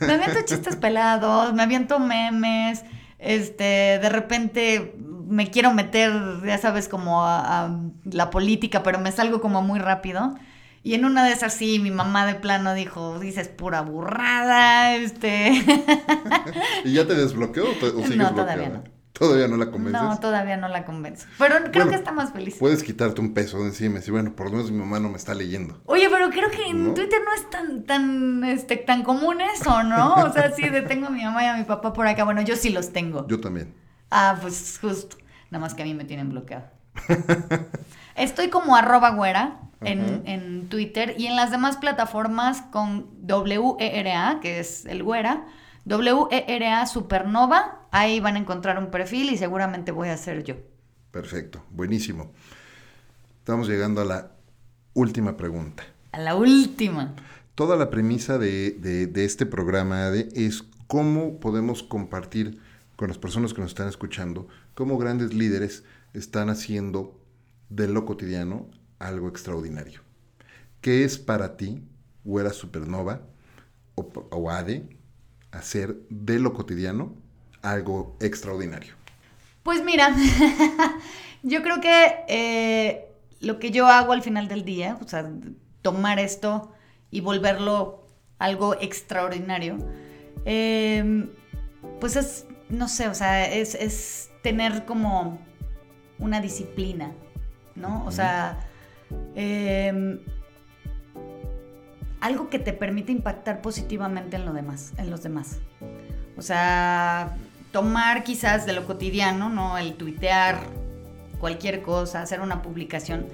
Me 0.00 0.14
aviento 0.14 0.40
chistes 0.44 0.76
pelados, 0.76 1.54
me 1.54 1.62
aviento 1.62 1.98
memes. 1.98 2.82
Este, 3.18 3.98
de 3.98 4.08
repente 4.08 4.94
me 5.28 5.50
quiero 5.50 5.72
meter, 5.74 6.12
ya 6.44 6.58
sabes, 6.58 6.88
como 6.88 7.24
a, 7.24 7.78
la 8.04 8.30
política, 8.30 8.82
pero 8.82 8.98
me 8.98 9.12
salgo 9.12 9.40
como 9.40 9.62
muy 9.62 9.78
rápido. 9.78 10.34
Y 10.88 10.94
en 10.94 11.04
una 11.04 11.22
de 11.26 11.32
esas 11.32 11.52
sí, 11.52 11.78
mi 11.78 11.90
mamá 11.90 12.24
de 12.24 12.34
plano 12.34 12.72
dijo, 12.72 13.18
dices 13.18 13.48
pura 13.48 13.82
burrada, 13.82 14.94
este. 14.94 15.52
¿Y 16.86 16.94
ya 16.94 17.06
te 17.06 17.14
desbloqueó 17.14 17.64
o, 17.64 18.02
sigues 18.04 18.16
no, 18.16 18.34
todavía 18.34 18.70
no. 18.70 18.84
¿Todavía 19.12 19.48
no 19.48 19.58
la 19.58 19.70
convences? 19.70 20.02
No, 20.02 20.18
todavía 20.18 20.56
no 20.56 20.66
la 20.68 20.86
convenzo. 20.86 21.26
Pero 21.36 21.56
creo 21.72 21.90
que 21.90 21.94
está 21.94 22.10
más 22.12 22.32
feliz. 22.32 22.56
Puedes 22.58 22.82
quitarte 22.82 23.20
un 23.20 23.34
peso 23.34 23.58
de 23.58 23.66
encima 23.66 23.96
y 23.96 23.98
decir, 23.98 24.12
bueno, 24.12 24.34
por 24.34 24.46
lo 24.46 24.52
menos 24.52 24.70
mi 24.70 24.78
mamá 24.78 24.98
no 24.98 25.10
me 25.10 25.18
está 25.18 25.34
leyendo. 25.34 25.78
Oye, 25.84 26.08
pero 26.08 26.30
creo 26.30 26.50
que 26.50 26.66
en 26.66 26.94
Twitter 26.94 27.20
no 27.22 27.34
es 27.34 27.50
tan, 27.50 27.84
tan, 27.84 28.44
este, 28.44 28.78
tan 28.78 29.02
común 29.02 29.42
eso, 29.42 29.82
¿no? 29.82 30.14
O 30.14 30.32
sea, 30.32 30.52
sí, 30.52 30.70
detengo 30.70 31.08
a 31.08 31.10
mi 31.10 31.22
mamá 31.22 31.44
y 31.44 31.46
a 31.48 31.56
mi 31.58 31.64
papá 31.64 31.92
por 31.92 32.06
acá. 32.06 32.24
Bueno, 32.24 32.40
yo 32.40 32.56
sí 32.56 32.70
los 32.70 32.94
tengo. 32.94 33.28
Yo 33.28 33.38
también. 33.38 33.74
Ah, 34.10 34.38
pues 34.40 34.78
justo. 34.80 35.18
Nada 35.50 35.60
más 35.60 35.74
que 35.74 35.82
a 35.82 35.84
mí 35.84 35.92
me 35.92 36.06
tienen 36.06 36.30
bloqueado. 36.30 36.64
Estoy 38.16 38.48
como 38.48 38.74
arroba 38.74 39.10
güera 39.10 39.67
en, 39.80 40.22
en, 40.26 40.68
Twitter 40.68 41.14
y 41.18 41.26
en 41.26 41.36
las 41.36 41.50
demás 41.50 41.76
plataformas 41.76 42.62
con 42.62 43.06
WERA, 43.22 44.38
que 44.40 44.60
es 44.60 44.84
el 44.86 45.02
güera. 45.02 45.46
WERA 45.86 46.86
Supernova, 46.86 47.86
ahí 47.90 48.20
van 48.20 48.36
a 48.36 48.38
encontrar 48.38 48.78
un 48.78 48.90
perfil 48.90 49.30
y 49.30 49.38
seguramente 49.38 49.92
voy 49.92 50.08
a 50.08 50.16
ser 50.16 50.44
yo. 50.44 50.56
Perfecto, 51.10 51.64
buenísimo. 51.70 52.32
Estamos 53.38 53.68
llegando 53.68 54.02
a 54.02 54.04
la 54.04 54.32
última 54.92 55.36
pregunta. 55.36 55.84
A 56.12 56.18
la 56.18 56.34
última. 56.34 57.14
Toda 57.54 57.76
la 57.76 57.90
premisa 57.90 58.38
de, 58.38 59.10
este 59.14 59.46
programa 59.46 60.10
es 60.10 60.64
cómo 60.86 61.40
podemos 61.40 61.82
compartir 61.82 62.60
con 62.96 63.08
las 63.08 63.18
personas 63.18 63.54
que 63.54 63.60
nos 63.60 63.70
están 63.70 63.88
escuchando, 63.88 64.48
cómo 64.74 64.98
grandes 64.98 65.32
líderes 65.32 65.84
están 66.14 66.50
haciendo 66.50 67.18
de 67.68 67.88
lo 67.88 68.04
cotidiano 68.04 68.66
algo 68.98 69.28
extraordinario. 69.28 70.00
¿Qué 70.80 71.04
es 71.04 71.18
para 71.18 71.56
ti, 71.56 71.82
Güera 72.24 72.52
Supernova 72.52 73.22
o, 73.94 74.08
o 74.30 74.50
ADE, 74.50 74.88
hacer 75.50 75.96
de 76.08 76.38
lo 76.38 76.52
cotidiano 76.52 77.14
algo 77.62 78.16
extraordinario? 78.20 78.94
Pues 79.62 79.84
mira, 79.84 80.14
yo 81.42 81.62
creo 81.62 81.80
que 81.80 82.24
eh, 82.28 83.08
lo 83.40 83.58
que 83.58 83.70
yo 83.70 83.86
hago 83.86 84.12
al 84.12 84.22
final 84.22 84.48
del 84.48 84.64
día, 84.64 84.98
o 85.02 85.08
sea, 85.08 85.30
tomar 85.82 86.18
esto 86.18 86.72
y 87.10 87.20
volverlo 87.20 88.06
algo 88.38 88.74
extraordinario, 88.80 89.78
em, 90.44 91.30
pues 92.00 92.16
es, 92.16 92.46
no 92.68 92.88
sé, 92.88 93.08
o 93.08 93.14
sea, 93.14 93.46
es, 93.52 93.74
es, 93.74 94.30
tener 94.42 94.84
como 94.84 95.38
una 96.18 96.40
disciplina, 96.40 97.12
¿no? 97.74 98.04
O 98.06 98.12
sea, 98.12 98.67
em, 99.34 100.20
algo 102.20 102.48
que 102.48 102.58
te 102.58 102.72
permite 102.72 103.12
impactar 103.12 103.60
positivamente 103.60 104.36
en, 104.36 104.52
demás, 104.54 104.92
en 104.98 105.10
los 105.10 105.22
demás. 105.22 105.58
O 106.36 106.42
sea, 106.42 107.36
tomar 107.72 108.24
quizás 108.24 108.66
de 108.66 108.72
lo 108.72 108.86
cotidiano, 108.86 109.48
¿no? 109.48 109.78
El 109.78 109.94
tuitear 109.94 110.58
cualquier 111.38 111.82
cosa, 111.82 112.22
hacer 112.22 112.40
una 112.40 112.62
publicación, 112.62 113.26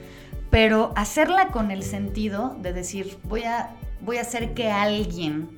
pero 0.50 0.92
hacerla 0.96 1.48
con 1.48 1.70
el 1.70 1.82
sentido 1.82 2.56
de 2.60 2.72
decir, 2.72 3.18
voy 3.24 3.44
a, 3.44 3.70
voy 4.00 4.18
a 4.18 4.20
hacer 4.20 4.54
que 4.54 4.70
alguien 4.70 5.48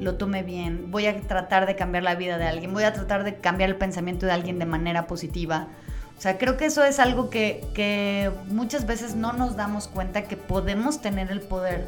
lo 0.00 0.16
tome 0.16 0.42
bien, 0.42 0.90
voy 0.90 1.06
a 1.06 1.20
tratar 1.20 1.66
de 1.66 1.76
cambiar 1.76 2.02
la 2.02 2.14
vida 2.14 2.38
de 2.38 2.46
alguien, 2.46 2.72
voy 2.72 2.84
a 2.84 2.92
tratar 2.92 3.24
de 3.24 3.36
cambiar 3.36 3.70
el 3.70 3.76
pensamiento 3.76 4.26
de 4.26 4.32
alguien 4.32 4.58
de 4.58 4.66
manera 4.66 5.06
positiva. 5.06 5.68
O 6.16 6.20
sea, 6.20 6.38
creo 6.38 6.56
que 6.56 6.66
eso 6.66 6.82
es 6.82 6.98
algo 6.98 7.28
que, 7.28 7.64
que 7.74 8.30
muchas 8.48 8.86
veces 8.86 9.14
no 9.14 9.32
nos 9.32 9.56
damos 9.56 9.86
cuenta 9.88 10.24
que 10.24 10.36
podemos 10.36 11.00
tener 11.02 11.30
el 11.30 11.40
poder 11.40 11.86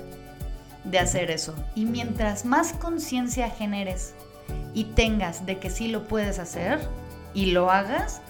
de 0.84 0.98
hacer 0.98 1.30
eso. 1.30 1.54
Y 1.74 1.86
mientras 1.86 2.44
más 2.44 2.72
conciencia 2.74 3.48
generes 3.50 4.12
y 4.74 4.84
tengas 4.84 5.46
de 5.46 5.58
que 5.58 5.70
sí 5.70 5.88
lo 5.88 6.06
puedes 6.06 6.38
hacer 6.38 6.78
y 7.34 7.52
lo 7.52 7.70
hagas, 7.70 8.20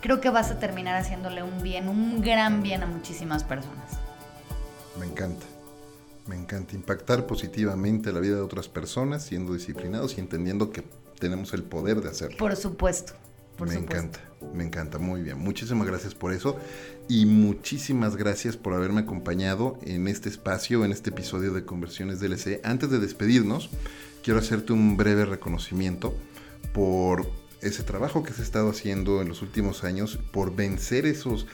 creo 0.00 0.20
que 0.20 0.30
vas 0.30 0.50
a 0.50 0.58
terminar 0.58 0.96
haciéndole 0.96 1.42
un 1.42 1.62
bien, 1.62 1.88
un 1.88 2.20
gran 2.20 2.62
bien 2.62 2.82
a 2.82 2.86
muchísimas 2.86 3.44
personas. 3.44 3.98
Me 4.98 5.06
encanta. 5.06 5.44
Me 6.26 6.36
encanta 6.36 6.74
impactar 6.74 7.26
positivamente 7.26 8.12
la 8.12 8.20
vida 8.20 8.34
de 8.36 8.40
otras 8.40 8.68
personas, 8.68 9.24
siendo 9.24 9.54
disciplinados 9.54 10.18
y 10.18 10.20
entendiendo 10.20 10.70
que 10.72 10.82
tenemos 11.20 11.52
el 11.54 11.62
poder 11.62 12.00
de 12.00 12.08
hacerlo. 12.08 12.36
Por 12.36 12.56
supuesto. 12.56 13.12
me 13.60 13.74
encanta, 13.74 14.20
me 14.54 14.64
encanta, 14.64 14.98
muy 14.98 15.22
bien. 15.22 15.38
Muchísimas 15.38 15.86
gracias 15.86 16.14
por 16.14 16.32
eso 16.32 16.56
y 17.08 17.26
muchísimas 17.26 18.16
gracias 18.16 18.56
por 18.56 18.74
haberme 18.74 19.00
acompañado 19.00 19.78
en 19.82 20.08
este 20.08 20.28
espacio, 20.28 20.84
en 20.84 20.92
este 20.92 21.10
episodio 21.10 21.52
de 21.52 21.64
Conversiones 21.64 22.20
DLC. 22.20 22.60
Antes 22.64 22.90
de 22.90 22.98
despedirnos, 22.98 23.70
quiero 24.22 24.38
hacerte 24.40 24.72
un 24.72 24.96
breve 24.96 25.24
reconocimiento 25.24 26.14
por 26.72 27.26
ese 27.60 27.82
trabajo 27.82 28.22
que 28.22 28.32
se 28.32 28.42
ha 28.42 28.44
estado 28.44 28.70
haciendo 28.70 29.22
en 29.22 29.28
los 29.28 29.42
últimos 29.42 29.84
años, 29.84 30.18
por 30.32 30.54
vencer 30.54 31.06
esos, 31.06 31.46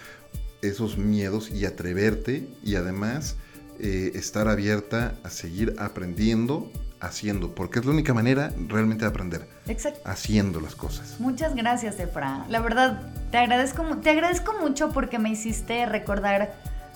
esos 0.61 0.99
miedos 0.99 1.51
y 1.51 1.65
atreverte 1.65 2.49
y 2.63 2.75
además 2.75 3.37
eh, 3.79 4.13
estar 4.15 4.49
abierta 4.49 5.19
a 5.23 5.31
seguir 5.31 5.75
aprendiendo 5.79 6.71
haciendo, 7.03 7.55
porque 7.55 7.81
es 7.81 7.85
la 7.85 7.93
única 7.93 8.15
manera 8.15 8.53
realmente 8.69 9.05
de 9.05 9.11
aprender. 9.11 9.47
Exacto. 9.67 10.01
Haciendo 10.05 10.61
las 10.61 10.75
cosas. 10.77 11.17
Muchas 11.19 11.55
gracias, 11.55 11.99
Efra. 11.99 12.47
La 12.49 12.61
verdad, 12.61 13.03
te 13.31 13.39
agradezco, 13.39 13.85
te 13.99 14.11
agradezco 14.11 14.55
mucho 14.61 14.91
porque 14.91 15.19
me 15.19 15.31
hiciste 15.31 15.85
recordar 15.87 16.55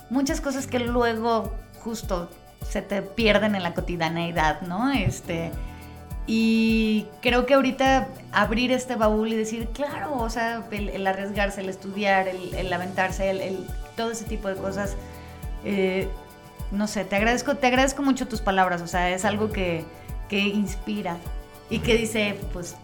muchas 0.09 0.39
cosas 0.41 0.65
que 0.65 0.79
luego 0.79 1.53
justo 1.79 2.29
se 2.67 2.81
te 2.81 3.01
pierden 3.01 3.55
en 3.55 3.63
la 3.63 3.73
cotidianeidad, 3.73 4.61
¿no? 4.61 4.91
Este, 4.91 5.51
y 6.25 7.05
creo 7.21 7.45
que 7.45 7.53
ahorita 7.53 8.07
abrir 8.31 8.71
este 8.71 8.95
baúl 8.95 9.31
y 9.33 9.35
decir, 9.35 9.67
claro, 9.73 10.17
o 10.17 10.29
sea, 10.29 10.65
el, 10.71 11.05
arriesgarse, 11.05 11.61
el 11.61 11.69
estudiar, 11.69 12.27
el, 12.27 12.71
aventarse, 12.73 13.29
el, 13.29 13.65
todo 13.95 14.11
ese 14.11 14.25
tipo 14.25 14.47
de 14.47 14.55
cosas, 14.55 14.95
eh, 15.65 16.09
no 16.71 16.87
sé, 16.87 17.05
te 17.05 17.15
agradezco, 17.15 17.55
te 17.55 17.67
agradezco 17.67 18.01
mucho 18.01 18.27
tus 18.27 18.41
palabras, 18.41 18.81
o 18.81 18.87
sea, 18.87 19.11
es 19.11 19.25
algo 19.25 19.51
que, 19.51 19.83
que 20.29 20.39
inspira 20.39 21.17
y 21.69 21.79
que 21.79 21.95
dice, 21.95 22.37
pues 22.53 22.75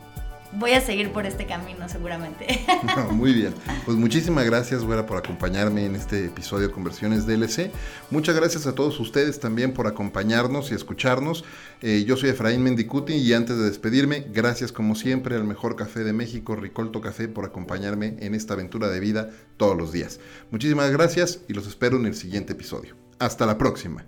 voy 0.55 0.71
a 0.71 0.81
seguir 0.81 1.11
por 1.11 1.25
este 1.25 1.45
camino 1.45 1.87
seguramente. 1.89 2.59
muy 3.11 3.33
bien. 3.33 3.53
Pues 3.85 3.97
muchísimas 3.97 4.45
gracias, 4.45 4.83
güera, 4.83 5.05
por 5.05 5.17
acompañarme 5.17 5.85
en 5.85 5.95
este 5.95 6.25
episodio 6.25 6.67
de 6.67 6.73
Conversiones 6.73 7.25
DLC. 7.25 7.71
Muchas 8.11 8.35
gracias 8.35 8.67
a 8.67 8.75
todos 8.75 8.99
ustedes 8.99 9.39
también 9.39 9.73
por 9.73 9.87
acompañarnos 9.87 10.71
y 10.71 10.75
escucharnos. 10.75 11.43
Eh, 11.81 12.03
yo 12.05 12.17
soy 12.17 12.29
Efraín 12.29 12.63
Mendicuti 12.63 13.13
y 13.13 13.33
antes 13.33 13.57
de 13.57 13.65
despedirme, 13.65 14.27
gracias 14.31 14.71
como 14.71 14.95
siempre 14.95 15.35
al 15.35 15.43
mejor 15.43 15.75
café 15.75 16.03
de 16.03 16.13
México, 16.13 16.55
Ricolto 16.55 17.01
Café, 17.01 17.27
por 17.27 17.45
acompañarme 17.45 18.15
en 18.19 18.35
esta 18.35 18.53
aventura 18.53 18.89
de 18.89 18.99
vida 18.99 19.29
todos 19.57 19.77
los 19.77 19.91
días. 19.91 20.19
Muchísimas 20.51 20.91
gracias 20.91 21.39
y 21.47 21.53
los 21.53 21.67
espero 21.67 21.97
en 21.97 22.05
el 22.05 22.15
siguiente 22.15 22.53
episodio. 22.53 23.02
Hasta 23.19 23.45
la 23.45 23.57
próxima. 23.57 24.05